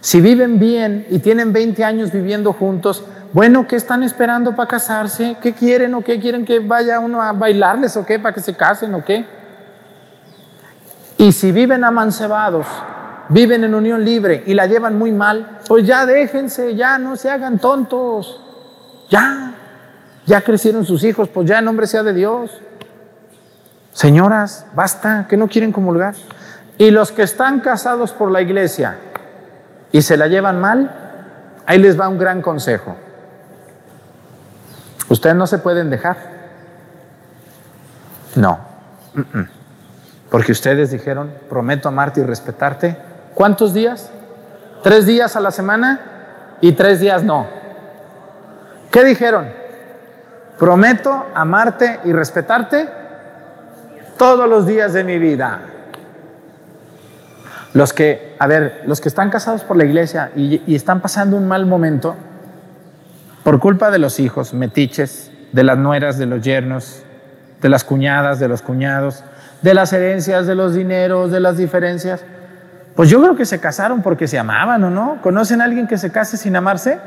Si 0.00 0.20
viven 0.20 0.58
bien 0.58 1.06
y 1.10 1.18
tienen 1.18 1.52
20 1.52 1.84
años 1.84 2.12
viviendo 2.12 2.52
juntos, 2.52 3.04
bueno, 3.32 3.66
¿qué 3.66 3.76
están 3.76 4.02
esperando 4.02 4.54
para 4.54 4.68
casarse? 4.68 5.36
¿Qué 5.42 5.52
quieren 5.52 5.94
o 5.94 6.02
qué 6.02 6.20
quieren 6.20 6.44
que 6.44 6.60
vaya 6.60 7.00
uno 7.00 7.20
a 7.20 7.32
bailarles 7.32 7.96
o 7.96 8.06
qué 8.06 8.18
para 8.18 8.34
que 8.34 8.40
se 8.40 8.54
casen 8.54 8.94
o 8.94 9.04
qué? 9.04 9.26
Y 11.18 11.32
si 11.32 11.50
viven 11.50 11.82
amancebados, 11.84 12.66
viven 13.28 13.64
en 13.64 13.74
unión 13.74 14.04
libre 14.04 14.42
y 14.46 14.54
la 14.54 14.66
llevan 14.66 14.96
muy 14.96 15.12
mal, 15.12 15.58
pues 15.66 15.86
ya 15.86 16.06
déjense, 16.06 16.74
ya 16.76 16.98
no 16.98 17.16
se 17.16 17.30
hagan 17.30 17.58
tontos. 17.58 18.40
Ya, 19.10 19.54
ya 20.26 20.40
crecieron 20.40 20.84
sus 20.84 21.04
hijos, 21.04 21.28
pues 21.28 21.48
ya 21.48 21.58
en 21.58 21.64
nombre 21.64 21.86
sea 21.86 22.02
de 22.02 22.12
Dios. 22.12 22.50
Señoras, 23.92 24.66
basta, 24.74 25.26
que 25.28 25.36
no 25.36 25.48
quieren 25.48 25.72
comulgar. 25.72 26.14
Y 26.78 26.90
los 26.90 27.12
que 27.12 27.22
están 27.22 27.60
casados 27.60 28.12
por 28.12 28.30
la 28.30 28.42
iglesia 28.42 28.98
y 29.96 30.02
se 30.02 30.18
la 30.18 30.26
llevan 30.26 30.60
mal, 30.60 30.90
ahí 31.64 31.78
les 31.78 31.98
va 31.98 32.06
un 32.06 32.18
gran 32.18 32.42
consejo. 32.42 32.94
Ustedes 35.08 35.34
no 35.34 35.46
se 35.46 35.56
pueden 35.56 35.88
dejar. 35.88 36.18
No. 38.34 38.60
Porque 40.30 40.52
ustedes 40.52 40.90
dijeron, 40.90 41.32
prometo 41.48 41.88
amarte 41.88 42.20
y 42.20 42.24
respetarte. 42.24 42.94
¿Cuántos 43.34 43.72
días? 43.72 44.10
¿Tres 44.82 45.06
días 45.06 45.34
a 45.34 45.40
la 45.40 45.50
semana? 45.50 46.00
Y 46.60 46.72
tres 46.72 47.00
días 47.00 47.22
no. 47.22 47.46
¿Qué 48.90 49.02
dijeron? 49.02 49.48
Prometo 50.58 51.28
amarte 51.34 52.00
y 52.04 52.12
respetarte 52.12 52.86
todos 54.18 54.46
los 54.46 54.66
días 54.66 54.92
de 54.92 55.04
mi 55.04 55.18
vida. 55.18 55.60
Los 57.76 57.92
que, 57.92 58.34
a 58.38 58.46
ver, 58.46 58.84
los 58.86 59.02
que 59.02 59.10
están 59.10 59.28
casados 59.28 59.62
por 59.62 59.76
la 59.76 59.84
iglesia 59.84 60.30
y, 60.34 60.74
están 60.74 61.02
pasando 61.02 61.36
un 61.36 61.46
mal 61.46 61.66
momento 61.66 62.16
por 63.44 63.60
culpa 63.60 63.90
de 63.90 63.98
los 63.98 64.18
hijos, 64.18 64.54
metiches, 64.54 65.30
de 65.52 65.62
las 65.62 65.76
nueras, 65.76 66.16
de 66.16 66.24
los 66.24 66.40
yernos, 66.40 67.02
de 67.60 67.68
las 67.68 67.84
cuñadas, 67.84 68.40
de 68.40 68.48
los 68.48 68.62
cuñados, 68.62 69.24
de 69.60 69.74
las 69.74 69.92
herencias, 69.92 70.46
de 70.46 70.54
los 70.54 70.74
dineros, 70.74 71.30
de 71.30 71.38
las 71.38 71.58
diferencias. 71.58 72.24
Pues 72.94 73.10
yo 73.10 73.20
creo 73.20 73.36
que 73.36 73.44
se 73.44 73.60
casaron 73.60 74.00
porque 74.00 74.26
se 74.26 74.38
amaban 74.38 74.82
o 74.82 74.88
no. 74.88 75.18
¿Conocen 75.20 75.60
a 75.60 75.64
alguien 75.64 75.86
que 75.86 75.98
se 75.98 76.10
case 76.10 76.38
sin 76.38 76.56
amarse? 76.56 76.98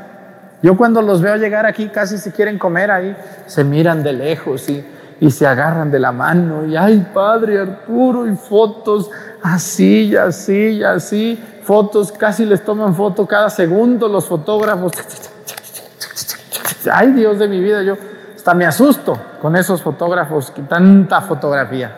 Yo 0.62 0.76
cuando 0.76 1.02
los 1.02 1.20
veo 1.20 1.34
llegar 1.34 1.66
aquí 1.66 1.88
casi 1.88 2.16
se 2.16 2.30
quieren 2.30 2.60
comer 2.60 2.92
ahí, 2.92 3.16
se 3.46 3.64
miran 3.64 4.04
de 4.04 4.12
lejos 4.12 4.68
y, 4.68 4.86
y 5.20 5.30
se 5.30 5.46
agarran 5.46 5.90
de 5.90 5.98
la 5.98 6.12
mano 6.12 6.64
y 6.64 6.76
ay 6.76 7.06
padre 7.12 7.60
Arturo 7.60 8.26
y 8.26 8.34
fotos 8.34 9.10
así 9.42 10.06
y 10.06 10.16
así 10.16 10.70
y 10.70 10.84
así, 10.84 11.42
fotos, 11.62 12.12
casi 12.12 12.44
les 12.44 12.64
toman 12.64 12.94
foto 12.94 13.26
cada 13.26 13.50
segundo 13.50 14.08
los 14.08 14.26
fotógrafos. 14.26 14.92
Ay 16.90 17.12
Dios 17.12 17.38
de 17.38 17.48
mi 17.48 17.60
vida, 17.60 17.82
yo 17.82 17.96
hasta 18.34 18.54
me 18.54 18.66
asusto 18.66 19.18
con 19.40 19.56
esos 19.56 19.82
fotógrafos, 19.82 20.50
que 20.50 20.62
tanta 20.62 21.20
fotografía. 21.20 21.94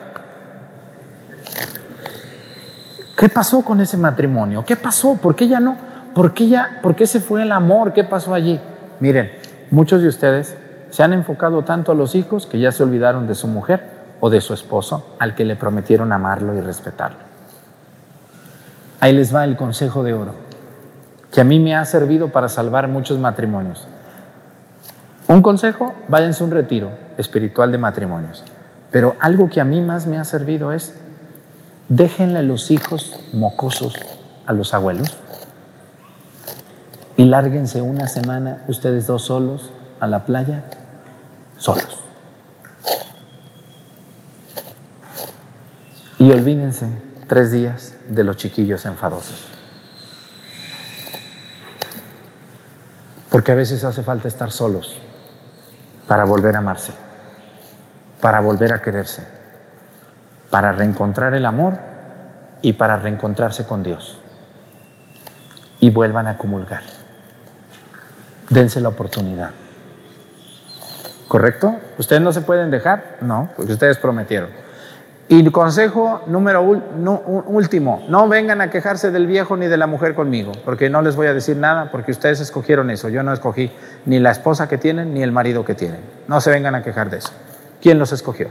¿Qué 3.17 3.29
pasó 3.29 3.63
con 3.63 3.81
ese 3.81 3.97
matrimonio? 3.97 4.65
¿Qué 4.65 4.75
pasó? 4.75 5.15
¿Por 5.15 5.37
qué 5.37 5.47
ya 5.47 5.61
no? 5.61 5.77
¿Por 6.13 6.35
qué 6.35 6.49
ya? 6.49 6.81
¿Por 6.83 6.97
qué 6.97 7.07
se 7.07 7.21
fue 7.21 7.43
el 7.43 7.53
amor? 7.53 7.93
¿Qué 7.93 8.03
pasó 8.03 8.35
allí? 8.35 8.61
Miren, 8.99 9.31
muchos 9.71 10.03
de 10.03 10.09
ustedes 10.09 10.57
se 10.93 11.03
han 11.03 11.15
enfocado 11.15 11.63
tanto 11.63 11.91
a 11.91 11.95
los 11.95 12.15
hijos 12.15 12.45
que 12.45 12.61
ya 12.61 12.71
se 12.71 12.83
olvidaron 12.83 13.27
de 13.27 13.35
su 13.35 13.49
mujer 13.49 13.83
o 14.21 14.29
de 14.29 14.43
su 14.43 14.53
esposo 14.53 15.15
al 15.19 15.35
que 15.35 15.47
le 15.47 15.57
prometieron 15.57 16.13
amarlo 16.13 16.55
y 16.55 16.61
respetarlo. 16.61 17.17
Ahí 19.01 19.15
les 19.15 19.35
va 19.35 19.45
el 19.45 19.57
consejo 19.57 20.03
de 20.03 20.13
oro, 20.13 20.35
que 21.33 21.41
a 21.41 21.45
mí 21.45 21.59
me 21.59 21.75
ha 21.75 21.85
servido 21.87 22.29
para 22.29 22.51
salvar 22.51 22.89
muchos 22.89 23.19
matrimonios. 23.19 23.89
Un 25.29 25.41
consejo, 25.41 25.95
váyanse 26.09 26.45
a 26.45 26.47
un 26.47 26.53
retiro 26.53 26.91
espiritual 27.17 27.73
de 27.73 27.79
matrimonios. 27.79 28.45
Pero 28.91 29.17
algo 29.19 29.49
que 29.49 29.63
a 29.63 29.65
mí 29.65 29.81
más 29.81 30.07
me 30.07 30.19
ha 30.19 30.25
servido 30.25 30.73
es, 30.73 30.95
déjenle 31.89 32.43
los 32.43 32.71
hijos 32.71 33.19
mocosos 33.33 33.95
a 34.45 34.53
los 34.53 34.75
abuelos 34.75 35.17
y 37.17 37.25
lárguense 37.25 37.81
una 37.81 38.09
semana 38.09 38.63
ustedes 38.69 39.07
dos 39.07 39.23
solos 39.23 39.71
a 40.01 40.07
la 40.07 40.27
playa, 40.27 40.65
solos. 41.63 42.03
Y 46.19 46.31
olvídense 46.33 46.89
tres 47.29 47.53
días 47.53 47.95
de 48.09 48.25
los 48.25 48.37
chiquillos 48.37 48.85
enfadosos. 48.85 49.47
Porque 53.31 53.53
a 53.53 53.55
veces 53.55 53.85
hace 53.85 54.03
falta 54.03 54.29
estar 54.29 54.51
solos 54.51 54.99
para 56.09 56.25
volver 56.25 56.57
a 56.57 56.59
amarse, 56.59 56.93
para 58.21 58.41
volver 58.41 58.73
a 58.73 58.83
quererse, 58.83 59.27
para 60.51 60.73
reencontrar 60.73 61.33
el 61.35 61.47
amor 61.47 61.79
y 62.61 62.73
para 62.73 62.97
reencontrarse 62.97 63.65
con 63.65 63.83
Dios. 63.83 64.19
Y 65.79 65.91
vuelvan 65.91 66.27
a 66.27 66.37
comulgar. 66.37 66.83
Dense 68.51 68.81
la 68.81 68.89
oportunidad. 68.89 69.62
¿Correcto? 71.33 71.77
¿Ustedes 71.97 72.21
no 72.21 72.31
se 72.31 72.43
pueden 72.43 72.71
dejar? 72.71 73.17
No, 73.23 73.49
porque 73.57 73.73
ustedes 73.73 73.97
prometieron. 73.97 74.51
Y 75.29 75.51
consejo 75.51 76.21
número 76.27 76.61
último, 76.61 78.05
no 78.11 78.29
vengan 78.29 78.61
a 78.61 78.69
quejarse 78.69 79.11
del 79.11 79.27
viejo 79.27 79.57
ni 79.57 79.67
de 79.67 79.79
la 79.79 79.87
mujer 79.87 80.15
conmigo, 80.15 80.53
porque 80.63 80.91
no 80.91 81.01
les 81.01 81.17
voy 81.17 81.29
a 81.29 81.33
decir 81.33 81.57
nada, 81.57 81.91
porque 81.91 82.11
ustedes 82.11 82.41
escogieron 82.41 82.91
eso. 82.91 83.09
Yo 83.09 83.23
no 83.23 83.33
escogí 83.33 83.73
ni 84.05 84.19
la 84.19 84.31
esposa 84.31 84.69
que 84.69 84.77
tienen 84.77 85.15
ni 85.15 85.23
el 85.23 85.33
marido 85.33 85.65
que 85.65 85.75
tienen. 85.75 86.01
No 86.29 86.39
se 86.43 86.51
vengan 86.51 86.75
a 86.75 86.83
quejar 86.83 87.09
de 87.09 87.17
eso. 87.17 87.31
¿Quién 87.81 87.99
los 87.99 88.13
escogió? 88.13 88.49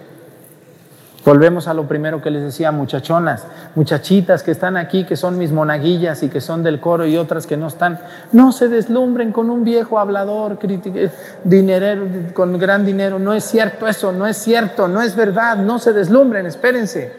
Volvemos 1.24 1.68
a 1.68 1.76
lo 1.76 1.88
primero 1.88 2.20
que 2.20 2.32
les 2.32 2.42
decía, 2.42 2.72
muchachonas, 2.72 3.46
muchachitas 3.76 4.42
que 4.42 4.52
están 4.52 4.76
aquí, 4.76 5.04
que 5.06 5.16
son 5.16 5.38
mis 5.38 5.52
monaguillas 5.52 6.24
y 6.24 6.30
que 6.30 6.42
son 6.42 6.64
del 6.64 6.80
coro 6.80 7.06
y 7.06 7.16
otras 7.16 7.46
que 7.46 7.58
no 7.58 7.68
están. 7.68 8.00
No 8.32 8.52
se 8.52 8.70
deslumbren 8.70 9.32
con 9.32 9.52
un 9.52 9.64
viejo 9.64 10.00
hablador, 10.00 10.58
eh, 10.64 11.12
dinerero, 11.44 12.08
con 12.34 12.58
gran 12.58 12.86
dinero. 12.86 13.20
No 13.20 13.34
es 13.34 13.44
cierto 13.44 13.88
eso, 13.88 14.12
no 14.12 14.26
es 14.26 14.38
cierto, 14.38 14.88
no 14.88 15.02
es 15.02 15.16
verdad. 15.16 15.58
No 15.58 15.78
se 15.78 15.94
deslumbren, 15.94 16.48
espérense. 16.48 17.14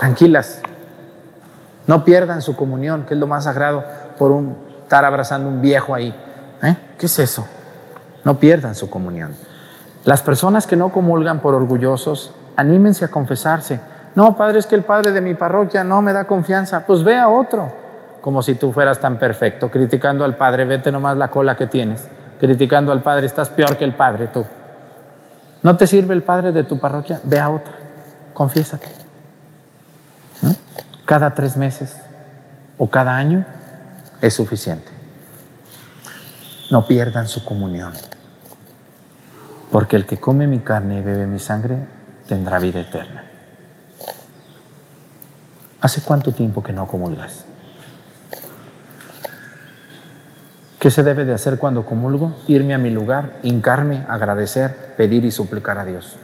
Tranquilas. 0.00 0.60
No 1.86 2.04
pierdan 2.04 2.42
su 2.42 2.56
comunión, 2.56 3.04
que 3.06 3.14
es 3.14 3.20
lo 3.20 3.28
más 3.28 3.44
sagrado, 3.44 3.84
por 4.18 4.32
un, 4.32 4.56
estar 4.82 5.04
abrazando 5.04 5.48
un 5.48 5.62
viejo 5.62 5.94
ahí. 5.94 6.12
¿Eh? 6.64 6.76
¿Qué 6.98 7.06
es 7.06 7.16
eso? 7.20 7.46
No 8.24 8.40
pierdan 8.40 8.74
su 8.74 8.90
comunión. 8.90 9.36
Las 10.06 10.22
personas 10.22 10.68
que 10.68 10.76
no 10.76 10.90
comulgan 10.90 11.40
por 11.40 11.54
orgullosos, 11.54 12.32
anímense 12.54 13.04
a 13.04 13.08
confesarse. 13.08 13.80
No, 14.14 14.36
padre, 14.36 14.60
es 14.60 14.66
que 14.66 14.76
el 14.76 14.84
padre 14.84 15.10
de 15.10 15.20
mi 15.20 15.34
parroquia 15.34 15.82
no 15.82 16.00
me 16.00 16.12
da 16.12 16.28
confianza. 16.28 16.86
Pues 16.86 17.02
ve 17.02 17.18
a 17.18 17.28
otro. 17.28 17.72
Como 18.20 18.40
si 18.40 18.54
tú 18.54 18.72
fueras 18.72 19.00
tan 19.00 19.18
perfecto, 19.18 19.68
criticando 19.68 20.24
al 20.24 20.36
padre, 20.36 20.64
vete 20.64 20.92
nomás 20.92 21.16
la 21.16 21.28
cola 21.28 21.56
que 21.56 21.66
tienes. 21.66 22.06
Criticando 22.38 22.92
al 22.92 23.02
padre, 23.02 23.26
estás 23.26 23.48
peor 23.48 23.76
que 23.76 23.84
el 23.84 23.94
padre 23.94 24.28
tú. 24.28 24.44
¿No 25.64 25.76
te 25.76 25.88
sirve 25.88 26.14
el 26.14 26.22
padre 26.22 26.52
de 26.52 26.62
tu 26.62 26.78
parroquia? 26.78 27.20
Ve 27.24 27.40
a 27.40 27.50
otra. 27.50 27.72
Confiésate. 28.32 28.86
Cada 31.04 31.34
tres 31.34 31.56
meses 31.56 31.96
o 32.78 32.88
cada 32.88 33.16
año 33.16 33.44
es 34.20 34.34
suficiente. 34.34 34.88
No 36.70 36.86
pierdan 36.86 37.26
su 37.26 37.44
comunión. 37.44 37.92
Porque 39.70 39.96
el 39.96 40.06
que 40.06 40.18
come 40.18 40.46
mi 40.46 40.60
carne 40.60 40.98
y 40.98 41.02
bebe 41.02 41.26
mi 41.26 41.38
sangre 41.38 41.78
tendrá 42.28 42.58
vida 42.58 42.80
eterna. 42.80 43.24
¿Hace 45.80 46.02
cuánto 46.02 46.32
tiempo 46.32 46.62
que 46.62 46.72
no 46.72 46.86
comulgas? 46.86 47.44
¿Qué 50.78 50.90
se 50.90 51.02
debe 51.02 51.24
de 51.24 51.34
hacer 51.34 51.58
cuando 51.58 51.84
comulgo? 51.84 52.36
Irme 52.46 52.74
a 52.74 52.78
mi 52.78 52.90
lugar, 52.90 53.40
hincarme, 53.42 54.04
agradecer, 54.08 54.94
pedir 54.96 55.24
y 55.24 55.30
suplicar 55.30 55.78
a 55.78 55.84
Dios. 55.84 56.16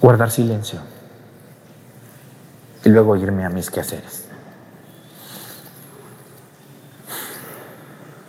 Guardar 0.00 0.30
silencio. 0.30 0.80
Y 2.84 2.88
luego 2.88 3.16
irme 3.16 3.44
a 3.44 3.50
mis 3.50 3.70
quehaceres. 3.70 4.23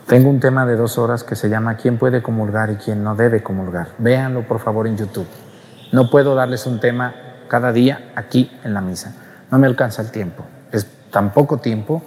Tengo 0.07 0.29
un 0.29 0.39
tema 0.39 0.67
de 0.67 0.75
dos 0.75 0.99
horas 0.99 1.23
que 1.23 1.35
se 1.35 1.49
llama 1.49 1.77
¿Quién 1.77 1.97
puede 1.97 2.21
comulgar 2.21 2.69
y 2.69 2.75
quién 2.75 3.03
no 3.03 3.15
debe 3.15 3.41
comulgar? 3.41 3.87
Véanlo 3.97 4.47
por 4.47 4.59
favor 4.59 4.85
en 4.85 4.97
YouTube. 4.97 5.25
No 5.91 6.11
puedo 6.11 6.35
darles 6.35 6.67
un 6.67 6.79
tema 6.79 7.15
cada 7.47 7.71
día 7.71 8.11
aquí 8.15 8.51
en 8.63 8.75
la 8.75 8.81
misa. 8.81 9.15
No 9.49 9.57
me 9.57 9.65
alcanza 9.65 10.03
el 10.03 10.11
tiempo. 10.11 10.45
Es 10.71 10.85
tan 11.09 11.33
poco 11.33 11.57
tiempo 11.57 12.03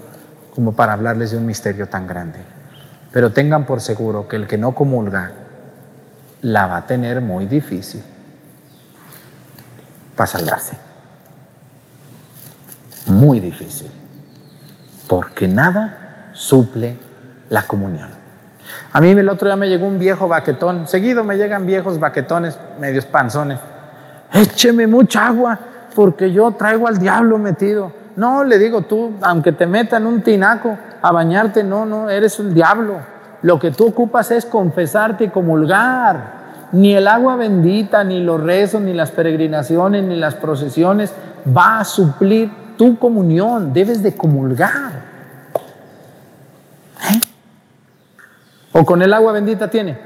como 0.54 0.74
para 0.74 0.92
hablarles 0.92 1.32
de 1.32 1.38
un 1.38 1.46
misterio 1.46 1.88
tan 1.88 2.06
grande. 2.06 2.38
Pero 3.10 3.32
tengan 3.32 3.66
por 3.66 3.80
seguro 3.80 4.28
que 4.28 4.36
el 4.36 4.46
que 4.46 4.58
no 4.58 4.76
comulga 4.76 5.32
la 6.42 6.68
va 6.68 6.76
a 6.76 6.86
tener 6.86 7.20
muy 7.20 7.46
difícil 7.46 8.02
para 10.14 10.28
salvarse. 10.28 10.76
Muy 13.06 13.40
difícil. 13.40 13.90
Porque 15.08 15.48
nada 15.48 16.30
suple 16.32 17.07
la 17.50 17.62
comunión. 17.62 18.08
A 18.92 19.00
mí 19.00 19.10
el 19.10 19.28
otro 19.28 19.48
día 19.48 19.56
me 19.56 19.68
llegó 19.68 19.86
un 19.86 19.98
viejo 19.98 20.28
baquetón. 20.28 20.86
Seguido 20.86 21.24
me 21.24 21.36
llegan 21.36 21.66
viejos 21.66 21.98
baquetones, 21.98 22.58
medios 22.80 23.06
panzones. 23.06 23.58
Écheme 24.32 24.86
mucha 24.86 25.26
agua 25.26 25.58
porque 25.94 26.32
yo 26.32 26.52
traigo 26.52 26.86
al 26.86 26.98
diablo 26.98 27.38
metido. 27.38 27.92
No, 28.16 28.44
le 28.44 28.58
digo 28.58 28.82
tú, 28.82 29.12
aunque 29.22 29.52
te 29.52 29.66
metan 29.66 30.06
un 30.06 30.22
tinaco 30.22 30.76
a 31.00 31.12
bañarte, 31.12 31.62
no, 31.62 31.86
no, 31.86 32.10
eres 32.10 32.38
un 32.40 32.52
diablo. 32.52 32.96
Lo 33.42 33.58
que 33.58 33.70
tú 33.70 33.86
ocupas 33.86 34.30
es 34.30 34.44
confesarte 34.44 35.24
y 35.24 35.28
comulgar. 35.28 36.38
Ni 36.72 36.94
el 36.94 37.06
agua 37.06 37.36
bendita, 37.36 38.04
ni 38.04 38.20
los 38.20 38.42
rezos, 38.42 38.82
ni 38.82 38.92
las 38.92 39.10
peregrinaciones, 39.10 40.04
ni 40.04 40.16
las 40.16 40.34
procesiones 40.34 41.12
va 41.56 41.80
a 41.80 41.84
suplir 41.84 42.50
tu 42.76 42.98
comunión. 42.98 43.72
Debes 43.72 44.02
de 44.02 44.16
comulgar. 44.16 45.07
¿O 48.78 48.84
con 48.84 49.02
el 49.02 49.12
agua 49.12 49.32
bendita 49.32 49.68
tiene? 49.68 49.98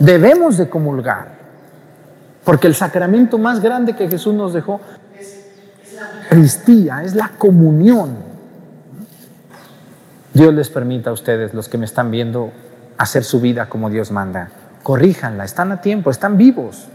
Debemos 0.00 0.56
de 0.56 0.68
comulgar. 0.68 1.38
Porque 2.42 2.66
el 2.66 2.74
sacramento 2.74 3.38
más 3.38 3.60
grande 3.60 3.94
que 3.94 4.08
Jesús 4.08 4.34
nos 4.34 4.52
dejó 4.52 4.80
es 5.16 5.44
la 5.94 6.22
Eucaristía, 6.24 7.02
es 7.04 7.14
la 7.14 7.30
comunión. 7.38 8.16
Dios 10.34 10.52
les 10.52 10.68
permita 10.68 11.10
a 11.10 11.12
ustedes, 11.12 11.54
los 11.54 11.68
que 11.68 11.78
me 11.78 11.84
están 11.84 12.10
viendo, 12.10 12.50
hacer 12.96 13.22
su 13.22 13.40
vida 13.40 13.68
como 13.68 13.88
Dios 13.88 14.10
manda. 14.10 14.48
Corríjanla, 14.82 15.44
están 15.44 15.70
a 15.70 15.80
tiempo, 15.80 16.10
están 16.10 16.36
vivos. 16.38 16.88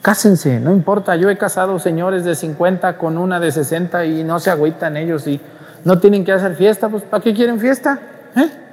Cásense, 0.00 0.58
no 0.58 0.72
importa. 0.72 1.16
Yo 1.16 1.28
he 1.28 1.36
casado 1.36 1.78
señores 1.78 2.24
de 2.24 2.34
50 2.34 2.96
con 2.96 3.18
una 3.18 3.40
de 3.40 3.52
60 3.52 4.06
y 4.06 4.24
no 4.24 4.40
se 4.40 4.50
agüitan 4.50 4.96
ellos 4.96 5.26
y 5.26 5.38
no 5.84 5.98
tienen 5.98 6.24
que 6.24 6.32
hacer 6.32 6.54
fiesta, 6.54 6.88
pues 6.88 7.02
¿para 7.02 7.22
qué 7.22 7.34
quieren 7.34 7.60
fiesta? 7.60 7.98
¿Eh? 8.36 8.63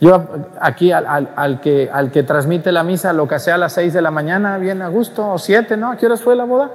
Yo 0.00 0.26
aquí 0.60 0.92
al, 0.92 1.28
al, 1.34 1.60
que, 1.60 1.88
al 1.92 2.10
que 2.10 2.22
transmite 2.22 2.72
la 2.72 2.82
misa, 2.82 3.12
lo 3.12 3.28
que 3.28 3.38
sea 3.38 3.54
a 3.54 3.58
las 3.58 3.72
6 3.74 3.92
de 3.92 4.02
la 4.02 4.10
mañana, 4.10 4.58
bien 4.58 4.82
a 4.82 4.88
gusto, 4.88 5.32
o 5.32 5.38
7, 5.38 5.76
¿no? 5.76 5.92
¿A 5.92 5.96
qué 5.96 6.06
horas 6.06 6.20
fue 6.20 6.34
la 6.36 6.44
boda? 6.44 6.70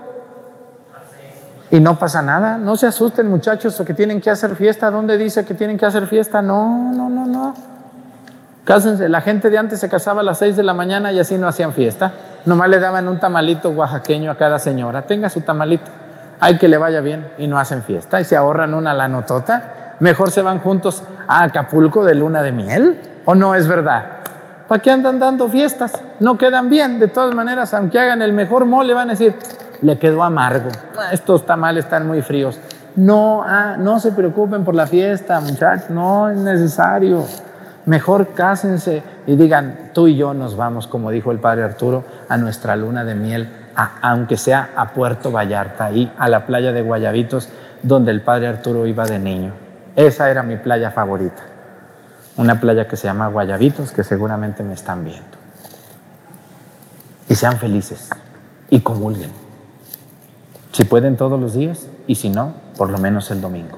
Y 1.72 1.80
no 1.80 2.00
pasa 2.00 2.22
nada, 2.22 2.58
no 2.58 2.76
se 2.76 2.88
asusten 2.88 3.30
muchachos 3.30 3.80
o 3.80 3.86
que 3.86 3.94
tienen 3.94 4.22
que 4.22 4.32
hacer 4.32 4.56
fiesta. 4.56 4.90
¿Dónde 4.90 5.18
dice 5.18 5.46
que 5.46 5.54
tienen 5.54 5.78
que 5.78 5.86
hacer 5.86 6.08
fiesta? 6.08 6.42
No, 6.42 6.92
no, 6.94 7.10
no, 7.10 7.26
no. 7.28 7.54
Cásense, 8.64 9.08
la 9.10 9.22
gente 9.22 9.50
de 9.50 9.58
antes 9.58 9.80
se 9.80 9.90
casaba 9.90 10.22
a 10.22 10.24
las 10.24 10.40
6 10.40 10.56
de 10.56 10.64
la 10.64 10.74
mañana 10.74 11.12
y 11.12 11.20
así 11.20 11.38
no 11.38 11.48
hacían 11.48 11.74
fiesta. 11.74 12.14
Nomás 12.46 12.70
le 12.70 12.80
daban 12.80 13.08
un 13.08 13.20
tamalito 13.20 13.70
oaxaqueño 13.70 14.32
a 14.32 14.36
cada 14.36 14.58
señora. 14.58 15.04
Tenga 15.04 15.30
su 15.30 15.42
tamalito. 15.42 15.92
Hay 16.40 16.58
que 16.58 16.68
le 16.68 16.78
vaya 16.78 17.02
bien 17.02 17.28
y 17.38 17.48
no 17.48 17.60
hacen 17.60 17.84
fiesta 17.84 18.20
y 18.20 18.24
se 18.24 18.36
ahorran 18.36 18.74
una 18.74 18.94
lanotota. 18.94 19.89
Mejor 20.00 20.32
se 20.32 20.42
van 20.42 20.60
juntos 20.60 21.04
a 21.28 21.44
Acapulco 21.44 22.04
de 22.06 22.16
luna 22.16 22.42
de 22.42 22.52
miel. 22.52 23.00
¿O 23.26 23.36
no 23.36 23.54
es 23.56 23.68
verdad? 23.68 24.04
¿Para 24.68 24.82
qué 24.82 24.92
andan 24.92 25.20
dando 25.20 25.50
fiestas? 25.50 25.94
No 26.20 26.38
quedan 26.38 26.70
bien. 26.70 27.00
De 27.00 27.08
todas 27.08 27.34
maneras, 27.36 27.74
aunque 27.74 28.00
hagan 28.00 28.22
el 28.22 28.34
mejor 28.34 28.66
mole, 28.66 28.94
van 28.94 29.10
a 29.10 29.14
decir, 29.14 29.36
le 29.82 29.98
quedó 29.98 30.24
amargo. 30.24 30.70
Estos 31.12 31.46
tamales 31.46 31.86
están 31.86 32.08
muy 32.08 32.22
fríos. 32.22 32.60
No, 32.96 33.44
ah, 33.46 33.76
no 33.78 34.00
se 34.00 34.12
preocupen 34.12 34.64
por 34.64 34.76
la 34.76 34.88
fiesta, 34.88 35.40
muchachos. 35.42 35.90
No 35.90 36.30
es 36.30 36.38
necesario. 36.38 37.26
Mejor 37.86 38.34
cásense 38.34 39.02
y 39.26 39.36
digan, 39.36 39.90
tú 39.94 40.08
y 40.08 40.16
yo 40.16 40.34
nos 40.34 40.56
vamos, 40.56 40.86
como 40.88 41.10
dijo 41.12 41.32
el 41.32 41.40
padre 41.40 41.64
Arturo, 41.64 42.04
a 42.28 42.38
nuestra 42.38 42.76
luna 42.76 43.04
de 43.04 43.16
miel, 43.16 43.50
a- 43.76 43.94
aunque 44.02 44.38
sea 44.38 44.70
a 44.76 44.90
Puerto 44.90 45.32
Vallarta, 45.32 45.86
ahí 45.86 46.12
a 46.18 46.30
la 46.30 46.46
playa 46.46 46.72
de 46.72 46.82
Guayabitos, 46.84 47.50
donde 47.82 48.12
el 48.12 48.22
padre 48.22 48.48
Arturo 48.48 48.86
iba 48.86 49.06
de 49.06 49.18
niño. 49.18 49.54
Esa 49.96 50.30
era 50.30 50.44
mi 50.44 50.58
playa 50.58 50.92
favorita. 50.92 51.44
Una 52.38 52.60
playa 52.60 52.88
que 52.88 52.96
se 52.96 53.08
llama 53.08 53.28
Guayabitos, 53.28 53.92
que 53.92 54.04
seguramente 54.04 54.64
me 54.64 54.74
están 54.74 55.04
viendo. 55.04 55.38
Y 57.28 57.36
sean 57.36 57.58
felices 57.58 58.10
y 58.70 58.82
comulguen. 58.82 59.32
Si 60.72 60.86
pueden 60.86 61.18
todos 61.18 61.40
los 61.40 61.54
días 61.54 61.88
y 62.08 62.16
si 62.16 62.30
no, 62.30 62.54
por 62.78 62.90
lo 62.90 62.98
menos 62.98 63.30
el 63.32 63.42
domingo. 63.42 63.78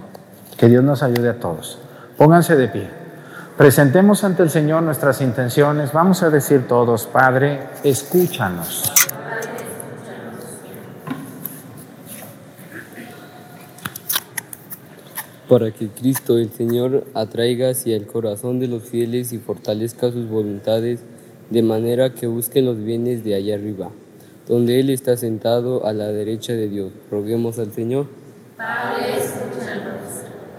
Que 0.57 0.67
Dios 0.67 0.83
nos 0.83 1.01
ayude 1.01 1.29
a 1.29 1.39
todos. 1.39 1.79
Pónganse 2.17 2.55
de 2.55 2.67
pie. 2.67 2.89
Presentemos 3.57 4.23
ante 4.23 4.43
el 4.43 4.49
Señor 4.49 4.83
nuestras 4.83 5.21
intenciones. 5.21 5.91
Vamos 5.93 6.23
a 6.23 6.29
decir 6.29 6.67
todos, 6.67 7.07
Padre, 7.07 7.61
escúchanos. 7.83 8.91
Para 15.51 15.71
que 15.71 15.89
Cristo 15.89 16.37
el 16.37 16.49
Señor 16.49 17.03
atraiga 17.13 17.71
hacia 17.71 17.97
el 17.97 18.07
corazón 18.07 18.61
de 18.61 18.69
los 18.69 18.83
fieles 18.83 19.33
y 19.33 19.37
fortalezca 19.37 20.09
sus 20.09 20.29
voluntades, 20.29 21.01
de 21.49 21.61
manera 21.61 22.13
que 22.13 22.25
busquen 22.25 22.65
los 22.65 22.81
bienes 22.81 23.25
de 23.25 23.35
allá 23.35 23.55
arriba, 23.55 23.91
donde 24.47 24.79
Él 24.79 24.89
está 24.89 25.17
sentado 25.17 25.85
a 25.85 25.91
la 25.91 26.07
derecha 26.07 26.53
de 26.53 26.69
Dios. 26.69 26.93
Roguemos 27.11 27.59
al 27.59 27.73
Señor. 27.73 28.07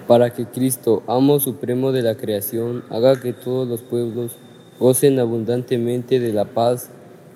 Para 0.07 0.29
que 0.29 0.45
Cristo, 0.45 1.03
amo 1.07 1.41
supremo 1.41 1.91
de 1.93 2.03
la 2.03 2.17
creación, 2.17 2.85
haga 2.91 3.19
que 3.19 3.33
todos 3.33 3.67
los 3.67 3.81
pueblos 3.81 4.33
gocen 4.79 5.19
abundantemente 5.19 6.21
de 6.21 6.35
la 6.35 6.45
paz 6.45 6.91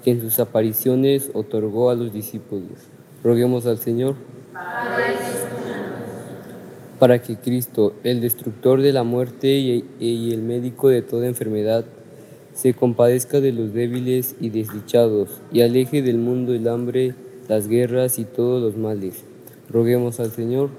que 0.05 0.11
en 0.11 0.21
sus 0.21 0.41
apariciones 0.41 1.31
otorgó 1.33 1.89
a 1.89 1.95
los 1.95 2.13
discípulos. 2.13 2.81
Roguemos 3.25 3.65
al 3.65 3.79
Señor 3.79 4.17
para 6.99 7.21
que 7.23 7.37
Cristo, 7.37 7.95
el 8.05 8.21
destructor 8.21 8.83
de 8.83 8.93
la 8.93 9.03
muerte 9.03 9.49
y, 9.49 9.85
y 10.01 10.33
el 10.33 10.43
médico 10.43 10.89
de 10.89 11.03
toda 11.03 11.27
enfermedad, 11.27 11.85
se 12.55 12.73
compadezca 12.73 13.41
de 13.41 13.53
los 13.53 13.75
débiles 13.75 14.35
y 14.41 14.49
desdichados 14.49 15.29
y 15.53 15.61
aleje 15.61 16.01
del 16.01 16.17
mundo 16.17 16.55
el 16.55 16.69
hambre, 16.69 17.15
las 17.49 17.69
guerras 17.69 18.19
y 18.19 18.25
todos 18.25 18.63
los 18.63 18.77
males. 18.77 19.25
Roguemos 19.69 20.21
al 20.21 20.31
Señor. 20.31 20.71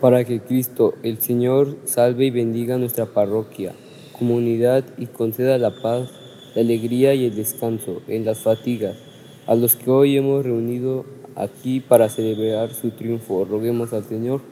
Para 0.00 0.24
que 0.24 0.40
Cristo, 0.40 0.94
el 1.02 1.18
Señor, 1.18 1.76
salve 1.84 2.26
y 2.26 2.30
bendiga 2.30 2.78
nuestra 2.78 3.06
parroquia, 3.06 3.72
comunidad 4.18 4.84
y 4.96 5.06
conceda 5.06 5.58
la 5.58 5.82
paz, 5.82 6.10
la 6.54 6.62
alegría 6.62 7.12
y 7.12 7.26
el 7.26 7.36
descanso 7.36 8.00
en 8.08 8.24
las 8.24 8.38
fatigas 8.38 8.96
a 9.46 9.56
los 9.56 9.74
que 9.74 9.90
hoy 9.90 10.16
hemos 10.16 10.44
reunido 10.44 11.04
aquí 11.40 11.80
para 11.80 12.08
celebrar 12.08 12.72
su 12.74 12.90
triunfo. 12.90 13.44
Roguemos 13.44 13.92
al 13.92 14.04
Señor. 14.04 14.42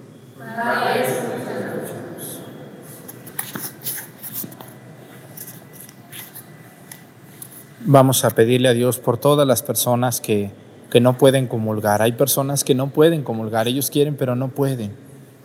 Vamos 7.80 8.24
a 8.24 8.30
pedirle 8.30 8.68
a 8.68 8.74
Dios 8.74 8.99
por 8.99 9.18
todas 9.18 9.47
las 9.47 9.62
personas 9.62 10.20
que, 10.20 10.51
que 10.91 11.01
no 11.01 11.16
pueden 11.16 11.47
comulgar. 11.47 12.03
Hay 12.03 12.12
personas 12.12 12.64
que 12.64 12.74
no 12.74 12.89
pueden 12.89 13.22
comulgar, 13.22 13.68
ellos 13.68 13.91
quieren 13.91 14.16
pero 14.16 14.36
no 14.36 14.49
pueden 14.49 14.93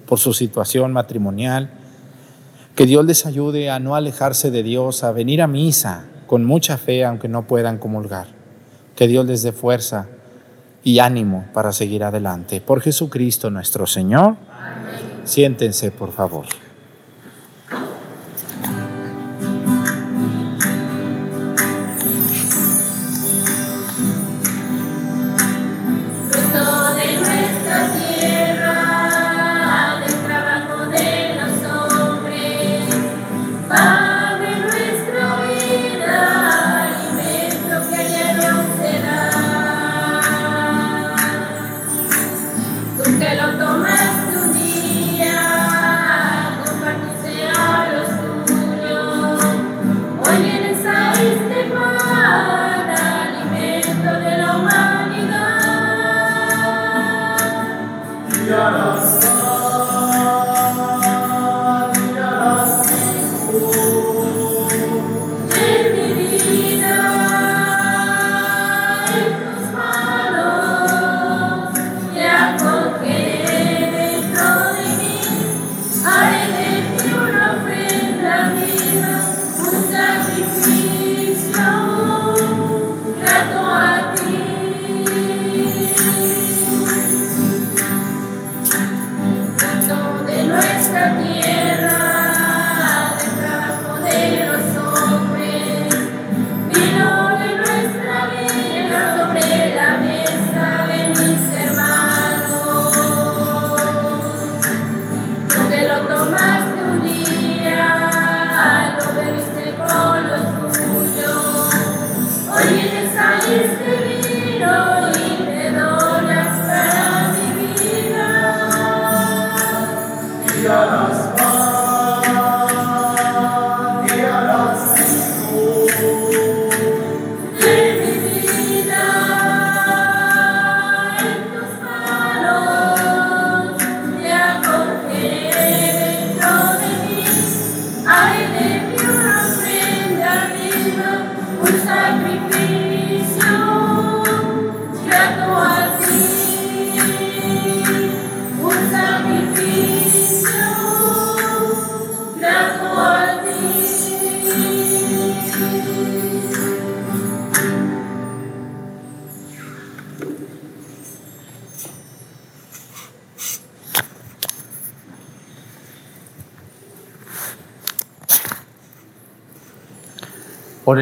por 0.06 0.20
su 0.20 0.34
situación 0.34 0.92
matrimonial. 0.92 1.70
Que 2.76 2.86
Dios 2.86 3.06
les 3.06 3.26
ayude 3.26 3.70
a 3.70 3.80
no 3.80 3.96
alejarse 3.96 4.52
de 4.52 4.64
Dios, 4.64 5.04
a 5.04 5.12
venir 5.12 5.42
a 5.42 5.48
misa 5.48 6.06
con 6.28 6.44
mucha 6.44 6.78
fe 6.78 7.06
aunque 7.06 7.28
no 7.28 7.48
puedan 7.48 7.78
comulgar. 7.78 8.28
Que 8.96 9.08
Dios 9.08 9.26
les 9.26 9.44
dé 9.44 9.52
fuerza 9.52 10.08
y 10.84 11.00
ánimo 11.00 11.46
para 11.54 11.72
seguir 11.72 12.04
adelante. 12.04 12.62
Por 12.62 12.82
Jesucristo 12.82 13.50
nuestro 13.50 13.88
Señor. 13.88 14.36
Siéntense, 15.24 15.92
por 15.92 16.12
favor. 16.12 16.46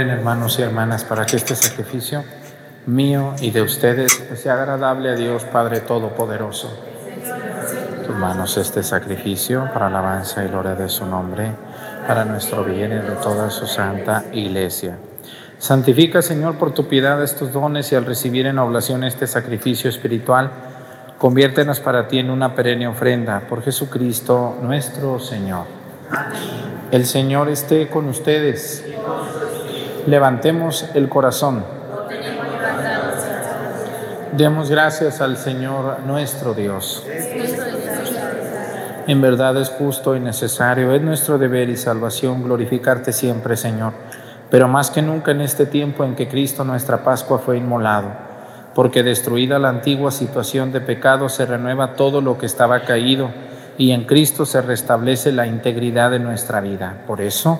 Hermanos 0.09 0.57
y 0.59 0.61
hermanas 0.61 1.03
para 1.03 1.25
que 1.25 1.35
este 1.35 1.55
sacrificio 1.55 2.23
mío 2.85 3.33
y 3.39 3.51
de 3.51 3.61
ustedes 3.61 4.23
sea 4.35 4.53
agradable 4.53 5.09
a 5.09 5.15
Dios 5.15 5.43
Padre 5.45 5.81
Todopoderoso. 5.81 6.69
Manos 8.19 8.57
este 8.57 8.83
sacrificio 8.83 9.69
para 9.73 9.87
alabanza 9.87 10.43
y 10.43 10.47
gloria 10.47 10.75
de 10.75 10.89
su 10.89 11.05
nombre, 11.05 11.51
para 12.07 12.25
nuestro 12.25 12.63
bien 12.63 12.91
y 12.91 12.95
de 12.95 13.15
toda 13.21 13.49
su 13.49 13.65
santa 13.65 14.25
iglesia. 14.31 14.97
Santifica, 15.57 16.21
Señor, 16.21 16.55
por 16.55 16.73
tu 16.73 16.87
piedad 16.87 17.21
estos 17.23 17.53
dones 17.53 17.91
y 17.91 17.95
al 17.95 18.05
recibir 18.05 18.47
en 18.47 18.59
oblación 18.59 19.03
este 19.03 19.27
sacrificio 19.27 19.89
espiritual, 19.89 20.51
conviértenos 21.17 21.79
para 21.79 22.07
ti 22.07 22.19
en 22.19 22.29
una 22.29 22.53
perenne 22.53 22.87
ofrenda 22.87 23.41
por 23.47 23.63
Jesucristo 23.63 24.57
nuestro 24.61 25.19
Señor. 25.19 25.65
El 26.91 27.05
Señor 27.05 27.49
esté 27.49 27.87
con 27.87 28.07
ustedes. 28.07 28.83
Levantemos 30.07 30.89
el 30.95 31.09
corazón. 31.09 31.63
Demos 34.31 34.71
gracias 34.71 35.21
al 35.21 35.37
Señor 35.37 35.99
nuestro 36.05 36.55
Dios. 36.55 37.05
En 39.07 39.21
verdad 39.21 39.57
es 39.57 39.69
justo 39.69 40.15
y 40.15 40.19
necesario, 40.19 40.93
es 40.93 41.01
nuestro 41.01 41.37
deber 41.37 41.69
y 41.69 41.77
salvación 41.77 42.43
glorificarte 42.43 43.13
siempre, 43.13 43.57
Señor, 43.57 43.93
pero 44.49 44.67
más 44.67 44.89
que 44.89 45.01
nunca 45.01 45.31
en 45.31 45.41
este 45.41 45.65
tiempo 45.65 46.03
en 46.03 46.15
que 46.15 46.27
Cristo 46.27 46.63
nuestra 46.63 47.03
Pascua 47.03 47.39
fue 47.39 47.57
inmolado, 47.57 48.09
porque 48.73 49.03
destruida 49.03 49.59
la 49.59 49.69
antigua 49.69 50.11
situación 50.11 50.71
de 50.71 50.81
pecado 50.81 51.29
se 51.29 51.45
renueva 51.45 51.93
todo 51.93 52.21
lo 52.21 52.37
que 52.37 52.45
estaba 52.47 52.81
caído 52.81 53.29
y 53.77 53.91
en 53.91 54.05
Cristo 54.05 54.45
se 54.45 54.61
restablece 54.61 55.31
la 55.31 55.45
integridad 55.45 56.11
de 56.11 56.19
nuestra 56.19 56.61
vida. 56.61 57.03
Por 57.05 57.21
eso, 57.21 57.59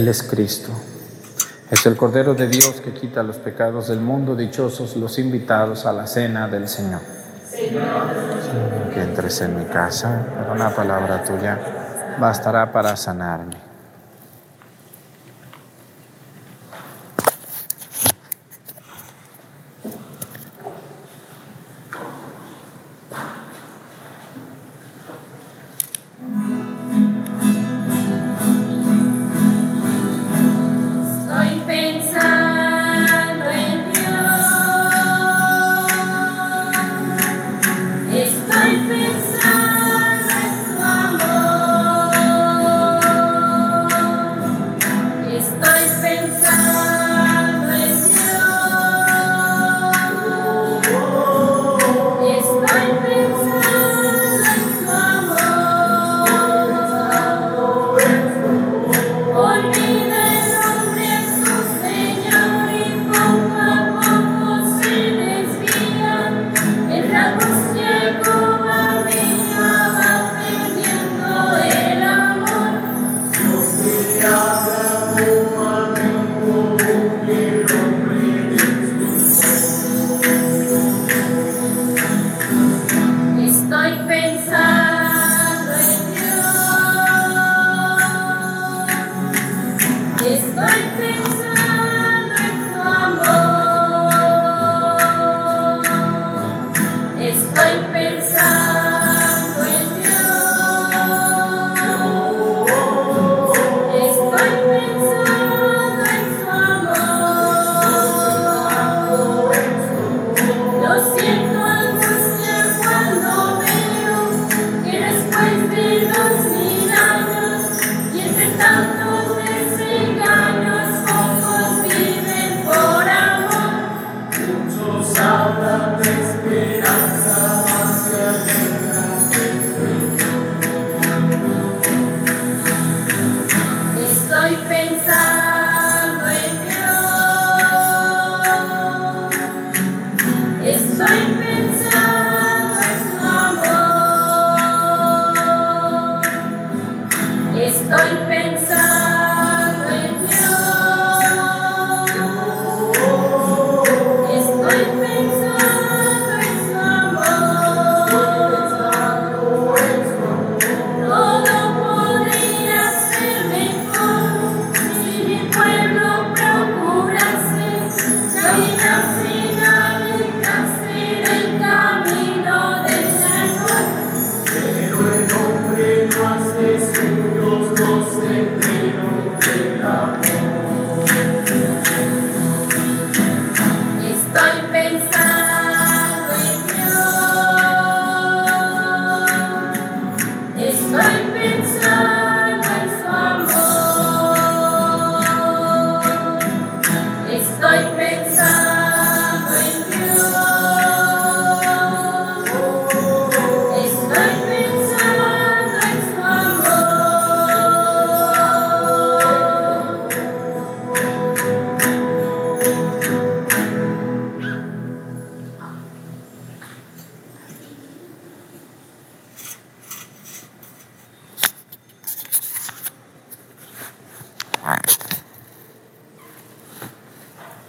Él 0.00 0.08
es 0.08 0.22
Cristo. 0.22 0.70
Es 1.70 1.84
el 1.84 1.94
Cordero 1.94 2.32
de 2.32 2.48
Dios 2.48 2.80
que 2.82 2.94
quita 2.94 3.22
los 3.22 3.36
pecados 3.36 3.88
del 3.88 4.00
mundo. 4.00 4.34
Dichosos 4.34 4.96
los 4.96 5.18
invitados 5.18 5.84
a 5.84 5.92
la 5.92 6.06
cena 6.06 6.48
del 6.48 6.68
Señor. 6.68 7.02
Señor, 7.46 8.94
que 8.94 9.02
entres 9.02 9.42
en 9.42 9.58
mi 9.58 9.66
casa, 9.66 10.24
pero 10.38 10.54
una 10.54 10.74
palabra 10.74 11.22
tuya 11.22 12.16
bastará 12.18 12.72
para 12.72 12.96
sanarme. 12.96 13.69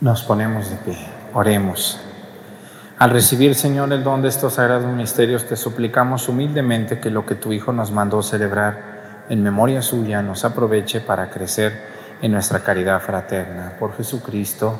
Nos 0.01 0.23
ponemos 0.23 0.67
de 0.71 0.77
pie, 0.77 0.97
oremos. 1.31 1.99
Al 2.97 3.11
recibir, 3.11 3.53
Señor, 3.53 3.93
el 3.93 4.03
don 4.03 4.23
de 4.23 4.29
estos 4.29 4.53
sagrados 4.53 4.91
misterios, 4.91 5.45
te 5.45 5.55
suplicamos 5.55 6.27
humildemente 6.27 6.99
que 6.99 7.11
lo 7.11 7.23
que 7.23 7.35
tu 7.35 7.53
Hijo 7.53 7.71
nos 7.71 7.91
mandó 7.91 8.23
celebrar 8.23 9.25
en 9.29 9.43
memoria 9.43 9.83
suya 9.83 10.23
nos 10.23 10.43
aproveche 10.43 11.01
para 11.01 11.29
crecer 11.29 11.85
en 12.19 12.31
nuestra 12.31 12.61
caridad 12.61 12.99
fraterna. 12.99 13.73
Por 13.79 13.95
Jesucristo, 13.95 14.79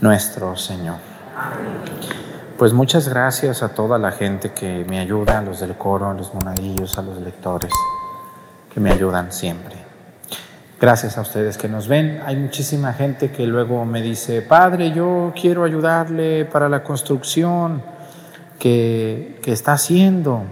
nuestro 0.00 0.56
Señor. 0.56 0.96
Pues 2.58 2.72
muchas 2.72 3.08
gracias 3.08 3.62
a 3.62 3.68
toda 3.68 3.96
la 3.96 4.10
gente 4.10 4.50
que 4.50 4.84
me 4.88 4.98
ayuda, 4.98 5.38
a 5.38 5.42
los 5.42 5.60
del 5.60 5.76
coro, 5.76 6.10
a 6.10 6.14
los 6.14 6.34
monaguillos, 6.34 6.98
a 6.98 7.02
los 7.02 7.18
lectores, 7.18 7.72
que 8.74 8.80
me 8.80 8.90
ayudan 8.90 9.30
siempre. 9.30 9.87
Gracias 10.80 11.18
a 11.18 11.22
ustedes 11.22 11.58
que 11.58 11.68
nos 11.68 11.88
ven. 11.88 12.20
Hay 12.24 12.36
muchísima 12.36 12.92
gente 12.92 13.32
que 13.32 13.48
luego 13.48 13.84
me 13.84 14.00
dice, 14.00 14.42
Padre, 14.42 14.92
yo 14.92 15.32
quiero 15.34 15.64
ayudarle 15.64 16.44
para 16.44 16.68
la 16.68 16.84
construcción 16.84 17.82
que, 18.60 19.40
que 19.42 19.50
está 19.50 19.72
haciendo. 19.72 20.44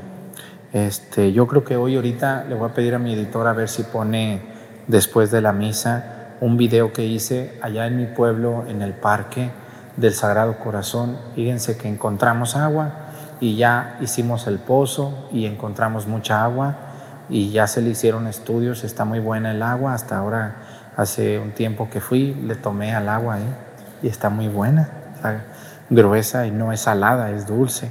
Este, 0.72 1.32
yo 1.32 1.46
creo 1.46 1.62
que 1.62 1.76
hoy 1.76 1.94
ahorita 1.94 2.44
le 2.48 2.56
voy 2.56 2.68
a 2.68 2.74
pedir 2.74 2.96
a 2.96 2.98
mi 2.98 3.14
editor 3.14 3.46
a 3.46 3.52
ver 3.52 3.68
si 3.68 3.84
pone 3.84 4.40
después 4.88 5.30
de 5.30 5.42
la 5.42 5.52
misa 5.52 6.34
un 6.40 6.56
video 6.56 6.92
que 6.92 7.04
hice 7.04 7.56
allá 7.62 7.86
en 7.86 7.96
mi 7.96 8.06
pueblo, 8.06 8.64
en 8.66 8.82
el 8.82 8.94
parque 8.94 9.50
del 9.96 10.12
Sagrado 10.12 10.58
Corazón. 10.58 11.18
Fíjense 11.36 11.78
que 11.78 11.88
encontramos 11.88 12.56
agua 12.56 12.90
y 13.38 13.54
ya 13.54 13.96
hicimos 14.00 14.48
el 14.48 14.58
pozo 14.58 15.28
y 15.30 15.46
encontramos 15.46 16.08
mucha 16.08 16.42
agua 16.42 16.86
y 17.28 17.50
ya 17.50 17.66
se 17.66 17.82
le 17.82 17.90
hicieron 17.90 18.26
estudios, 18.26 18.84
está 18.84 19.04
muy 19.04 19.18
buena 19.18 19.50
el 19.50 19.62
agua, 19.62 19.94
hasta 19.94 20.18
ahora 20.18 20.56
hace 20.96 21.38
un 21.38 21.52
tiempo 21.52 21.90
que 21.90 22.00
fui, 22.00 22.34
le 22.34 22.54
tomé 22.54 22.94
al 22.94 23.08
agua 23.08 23.38
¿eh? 23.38 23.54
y 24.02 24.08
está 24.08 24.30
muy 24.30 24.48
buena, 24.48 24.88
está 25.14 25.44
gruesa 25.90 26.46
y 26.46 26.50
no 26.50 26.72
es 26.72 26.80
salada, 26.80 27.30
es 27.30 27.46
dulce. 27.46 27.90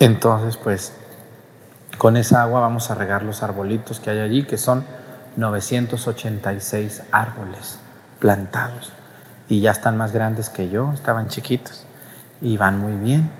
Entonces, 0.00 0.56
pues, 0.56 0.92
con 1.98 2.16
esa 2.16 2.42
agua 2.42 2.60
vamos 2.60 2.90
a 2.90 2.94
regar 2.94 3.22
los 3.22 3.42
arbolitos 3.42 4.00
que 4.00 4.10
hay 4.10 4.20
allí, 4.20 4.44
que 4.44 4.58
son 4.58 4.84
986 5.36 7.02
árboles 7.12 7.78
plantados 8.18 8.92
y 9.48 9.60
ya 9.60 9.70
están 9.70 9.96
más 9.96 10.12
grandes 10.12 10.50
que 10.50 10.68
yo, 10.68 10.92
estaban 10.92 11.28
chiquitos 11.28 11.84
y 12.40 12.56
van 12.56 12.78
muy 12.78 12.92
bien, 12.96 13.30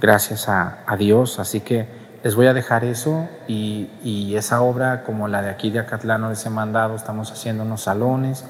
gracias 0.00 0.48
a, 0.48 0.78
a 0.86 0.96
Dios, 0.96 1.38
así 1.38 1.60
que 1.60 2.01
les 2.22 2.34
voy 2.36 2.46
a 2.46 2.54
dejar 2.54 2.84
eso 2.84 3.28
y, 3.48 3.88
esa 4.36 4.62
obra 4.62 5.02
como 5.04 5.28
la 5.28 5.42
de 5.42 5.50
aquí 5.50 5.70
de 5.70 5.80
Acatlán 5.80 6.26
les 6.28 6.46
he 6.46 6.50
mandado, 6.50 6.96
estamos 6.96 7.30
haciendo 7.30 7.62
unos 7.64 7.82
salones. 7.82 8.44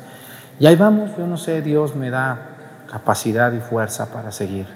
Y 0.61 0.67
ahí 0.67 0.77
vamos, 0.77 1.11
yo 1.19 1.27
no 1.27 1.37
sé, 1.37 1.61
Dios 1.61 1.97
me 1.97 2.09
da 2.11 2.39
capacidad 2.91 3.53
y 3.53 3.59
fuerza 3.59 4.13
para 4.13 4.31
seguir. 4.31 4.69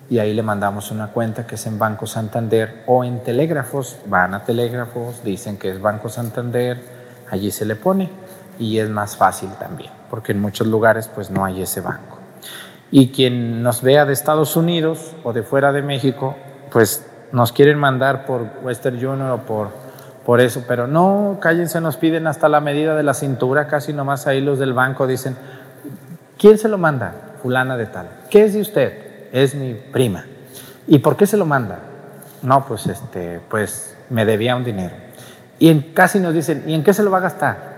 y 0.09 0.18
ahí 0.18 0.35
le 0.35 0.43
mandamos 0.43 0.91
una 0.91 1.07
cuenta 1.09 1.47
que 1.47 1.55
es 1.55 1.66
en 1.66 1.78
Banco 1.78 2.07
Santander 2.07 2.83
o 2.87 3.05
en 3.05 3.22
Telégrafos, 3.22 3.99
van 4.07 4.35
a 4.35 4.45
Telégrafos, 4.45 5.22
dicen 5.22 5.57
que 5.57 5.70
es 5.70 5.81
Banco 5.81 6.09
Santander, 6.09 6.83
allí 7.31 7.53
se 7.53 7.64
le 7.64 7.76
pone 7.76 8.11
y 8.61 8.79
es 8.79 8.89
más 8.89 9.17
fácil 9.17 9.51
también 9.59 9.91
porque 10.11 10.33
en 10.33 10.41
muchos 10.41 10.67
lugares 10.67 11.09
pues 11.15 11.31
no 11.31 11.45
hay 11.45 11.63
ese 11.63 11.81
banco. 11.81 12.19
Y 12.91 13.11
quien 13.11 13.63
nos 13.63 13.83
vea 13.83 14.05
de 14.05 14.13
Estados 14.13 14.57
Unidos 14.57 15.15
o 15.23 15.33
de 15.33 15.45
fuera 15.45 15.73
de 15.73 15.81
México, 15.81 16.37
pues 16.73 17.07
nos 17.31 17.53
quieren 17.53 17.79
mandar 17.79 18.27
por 18.27 18.43
Western 18.63 18.97
Union 18.97 19.31
o 19.31 19.39
por, 19.39 19.69
por 20.27 20.41
eso, 20.41 20.65
pero 20.67 20.89
no, 20.89 21.39
cállense, 21.41 21.81
nos 21.81 21.97
piden 21.97 22.27
hasta 22.27 22.49
la 22.49 22.61
medida 22.61 22.97
de 22.97 23.05
la 23.05 23.15
cintura, 23.15 23.69
casi 23.69 23.93
nomás 23.93 24.27
ahí 24.27 24.41
los 24.41 24.59
del 24.59 24.73
banco 24.73 25.07
dicen, 25.07 25.37
¿quién 26.37 26.59
se 26.59 26.69
lo 26.69 26.77
manda? 26.77 27.15
Fulana 27.41 27.77
de 27.77 27.87
tal. 27.87 28.09
¿Qué 28.29 28.45
es 28.45 28.53
de 28.53 28.61
usted? 28.61 29.29
Es 29.33 29.55
mi 29.55 29.75
prima. 29.75 30.25
¿Y 30.89 30.99
por 30.99 31.17
qué 31.17 31.27
se 31.27 31.37
lo 31.37 31.47
manda? 31.47 31.79
No, 32.43 32.67
pues 32.67 32.89
este, 32.89 33.41
pues 33.49 33.97
me 34.11 34.25
debía 34.25 34.57
un 34.57 34.65
dinero. 34.65 34.95
Y 35.61 35.69
en, 35.69 35.93
casi 35.93 36.19
nos 36.19 36.35
dicen, 36.35 36.65
¿y 36.67 36.75
en 36.75 36.83
qué 36.83 36.93
se 36.93 37.05
lo 37.05 37.13
va 37.13 37.19
a 37.19 37.21
gastar? 37.21 37.70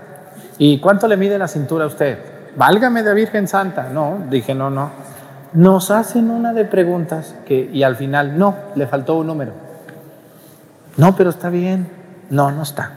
¿Y 0.57 0.79
cuánto 0.79 1.07
le 1.07 1.17
mide 1.17 1.37
la 1.37 1.47
cintura 1.47 1.85
a 1.85 1.87
usted? 1.87 2.17
Válgame 2.55 3.03
de 3.03 3.13
Virgen 3.13 3.47
Santa. 3.47 3.89
No, 3.91 4.19
dije, 4.29 4.53
no, 4.53 4.69
no. 4.69 4.91
Nos 5.53 5.91
hacen 5.91 6.29
una 6.29 6.53
de 6.53 6.65
preguntas 6.65 7.35
y 7.47 7.83
al 7.83 7.95
final, 7.95 8.37
no, 8.37 8.55
le 8.75 8.87
faltó 8.87 9.17
un 9.17 9.27
número. 9.27 9.51
No, 10.97 11.15
pero 11.15 11.29
está 11.29 11.49
bien. 11.49 11.87
No, 12.29 12.51
no 12.51 12.63
está. 12.63 12.91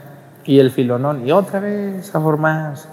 Y 0.45 0.59
el 0.59 0.71
filonón, 0.71 1.27
y 1.27 1.31
otra 1.31 1.59
vez 1.59 2.13
a 2.15 2.21
formarse. 2.21 2.87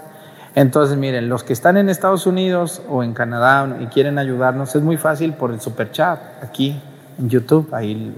Entonces, 0.55 0.97
miren, 0.97 1.29
los 1.29 1.43
que 1.43 1.53
están 1.53 1.77
en 1.77 1.89
Estados 1.89 2.27
Unidos 2.27 2.81
o 2.89 3.03
en 3.03 3.13
Canadá 3.13 3.77
y 3.79 3.87
quieren 3.87 4.17
ayudarnos, 4.17 4.75
es 4.75 4.81
muy 4.81 4.97
fácil 4.97 5.33
por 5.33 5.51
el 5.51 5.59
super 5.59 5.91
chat 5.91 6.19
aquí 6.43 6.79
en 7.17 7.29
YouTube. 7.29 7.73
Ahí 7.73 8.15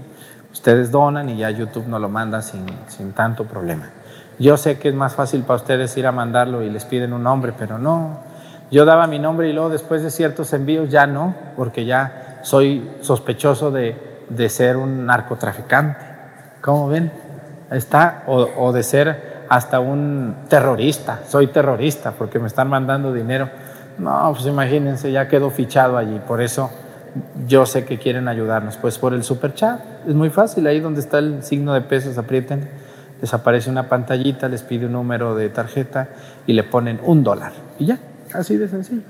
ustedes 0.52 0.90
donan 0.90 1.28
y 1.28 1.38
ya 1.38 1.50
YouTube 1.50 1.86
nos 1.86 2.00
lo 2.00 2.08
manda 2.08 2.42
sin, 2.42 2.64
sin 2.88 3.12
tanto 3.12 3.44
problema. 3.44 3.90
Yo 4.38 4.56
sé 4.56 4.78
que 4.78 4.88
es 4.88 4.94
más 4.94 5.14
fácil 5.14 5.42
para 5.42 5.56
ustedes 5.56 5.96
ir 5.96 6.06
a 6.06 6.12
mandarlo 6.12 6.62
y 6.62 6.70
les 6.70 6.84
piden 6.84 7.12
un 7.12 7.24
nombre, 7.24 7.52
pero 7.58 7.78
no. 7.78 8.20
Yo 8.70 8.84
daba 8.84 9.06
mi 9.06 9.18
nombre 9.18 9.48
y 9.48 9.52
luego 9.52 9.68
después 9.68 10.02
de 10.02 10.10
ciertos 10.10 10.52
envíos 10.52 10.90
ya 10.90 11.06
no, 11.06 11.34
porque 11.56 11.84
ya 11.84 12.40
soy 12.42 12.88
sospechoso 13.00 13.70
de, 13.70 13.96
de 14.28 14.48
ser 14.48 14.76
un 14.76 15.06
narcotraficante. 15.06 16.04
¿Cómo 16.60 16.88
ven? 16.88 17.10
Está, 17.70 18.22
o, 18.26 18.48
o 18.56 18.72
de 18.72 18.82
ser 18.82 19.44
hasta 19.48 19.80
un 19.80 20.34
terrorista. 20.48 21.20
Soy 21.26 21.48
terrorista 21.48 22.12
porque 22.12 22.38
me 22.38 22.46
están 22.46 22.68
mandando 22.68 23.12
dinero. 23.12 23.48
No, 23.98 24.32
pues 24.32 24.46
imagínense, 24.46 25.10
ya 25.10 25.26
quedó 25.26 25.50
fichado 25.50 25.96
allí. 25.96 26.20
Por 26.26 26.40
eso 26.40 26.70
yo 27.46 27.66
sé 27.66 27.84
que 27.84 27.98
quieren 27.98 28.28
ayudarnos. 28.28 28.76
Pues 28.76 28.98
por 28.98 29.14
el 29.14 29.24
super 29.24 29.54
chat. 29.54 29.80
Es 30.06 30.14
muy 30.14 30.30
fácil, 30.30 30.66
ahí 30.66 30.78
donde 30.78 31.00
está 31.00 31.18
el 31.18 31.42
signo 31.42 31.74
de 31.74 31.80
pesos, 31.80 32.18
aprieten 32.18 32.68
les 33.20 33.34
aparece 33.34 33.70
una 33.70 33.88
pantallita, 33.88 34.48
les 34.48 34.62
pide 34.62 34.86
un 34.86 34.92
número 34.92 35.34
de 35.34 35.48
tarjeta 35.48 36.08
y 36.46 36.52
le 36.52 36.64
ponen 36.64 37.00
un 37.02 37.24
dólar. 37.24 37.52
Y 37.78 37.86
ya, 37.86 37.98
así 38.32 38.56
de 38.56 38.68
sencillo. 38.68 39.02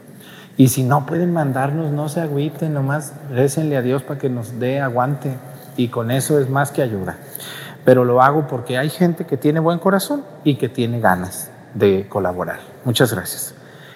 Y 0.56 0.68
si 0.68 0.82
no 0.82 1.06
pueden 1.06 1.32
mandarnos, 1.32 1.92
no 1.92 2.08
se 2.08 2.20
agüiten, 2.20 2.74
nomás 2.74 3.12
récenle 3.30 3.76
a 3.76 3.82
Dios 3.82 4.02
para 4.02 4.18
que 4.18 4.28
nos 4.28 4.58
dé 4.58 4.80
aguante. 4.80 5.36
Y 5.76 5.88
con 5.88 6.10
eso 6.10 6.40
es 6.40 6.50
más 6.50 6.72
que 6.72 6.82
ayuda. 6.82 7.16
Pero 7.84 8.04
lo 8.04 8.20
hago 8.20 8.48
porque 8.48 8.76
hay 8.76 8.90
gente 8.90 9.24
que 9.24 9.36
tiene 9.36 9.60
buen 9.60 9.78
corazón 9.78 10.24
y 10.42 10.56
que 10.56 10.68
tiene 10.68 10.98
ganas 10.98 11.50
de 11.74 12.06
colaborar. 12.08 12.58
Muchas 12.84 13.12
gracias. 13.12 13.54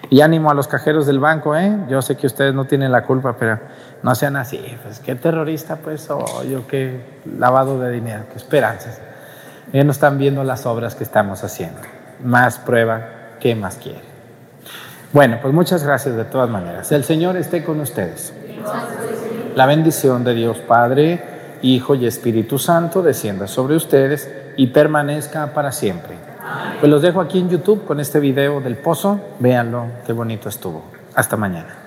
Y 0.09 0.21
ánimo 0.21 0.51
a 0.51 0.53
los 0.53 0.67
cajeros 0.67 1.05
del 1.05 1.19
banco, 1.19 1.55
¿eh? 1.55 1.75
Yo 1.89 2.01
sé 2.01 2.15
que 2.15 2.27
ustedes 2.27 2.53
no 2.53 2.65
tienen 2.65 2.91
la 2.91 3.03
culpa, 3.03 3.35
pero 3.37 3.59
no 4.01 4.15
sean 4.15 4.35
así. 4.35 4.61
Pues 4.83 4.99
qué 4.99 5.15
terrorista, 5.15 5.77
pues, 5.77 6.01
soy 6.01 6.49
yo 6.49 6.67
qué 6.67 7.19
lavado 7.37 7.79
de 7.79 7.91
dinero, 7.91 8.23
qué 8.31 8.37
esperanzas. 8.37 9.01
Ellos 9.73 9.85
no 9.87 9.91
están 9.91 10.19
viendo 10.19 10.43
las 10.43 10.67
obras 10.67 10.93
que 10.93 11.03
estamos 11.03 11.43
haciendo. 11.43 11.81
Más 12.23 12.59
prueba, 12.59 13.09
¿qué 13.39 13.55
más 13.55 13.75
quiere? 13.75 14.01
Bueno, 15.11 15.39
pues 15.41 15.51
muchas 15.51 15.83
gracias 15.83 16.15
de 16.15 16.25
todas 16.25 16.47
maneras. 16.47 16.91
El 16.91 17.03
Señor 17.03 17.37
esté 17.37 17.63
con 17.63 17.79
ustedes. 17.79 18.31
La 19.55 19.65
bendición 19.65 20.23
de 20.23 20.35
Dios 20.35 20.59
Padre, 20.59 21.57
Hijo 21.63 21.95
y 21.95 22.05
Espíritu 22.05 22.59
Santo 22.59 23.01
descienda 23.01 23.47
sobre 23.47 23.75
ustedes 23.75 24.31
y 24.57 24.67
permanezca 24.67 25.53
para 25.55 25.71
siempre. 25.71 26.17
Pues 26.79 26.91
los 26.91 27.01
dejo 27.01 27.19
aquí 27.19 27.39
en 27.39 27.49
YouTube 27.49 27.83
con 27.83 27.99
este 27.99 28.19
video 28.19 28.61
del 28.61 28.77
pozo. 28.77 29.19
Véanlo, 29.39 29.87
qué 30.05 30.13
bonito 30.13 30.49
estuvo. 30.49 30.83
Hasta 31.15 31.35
mañana. 31.35 31.82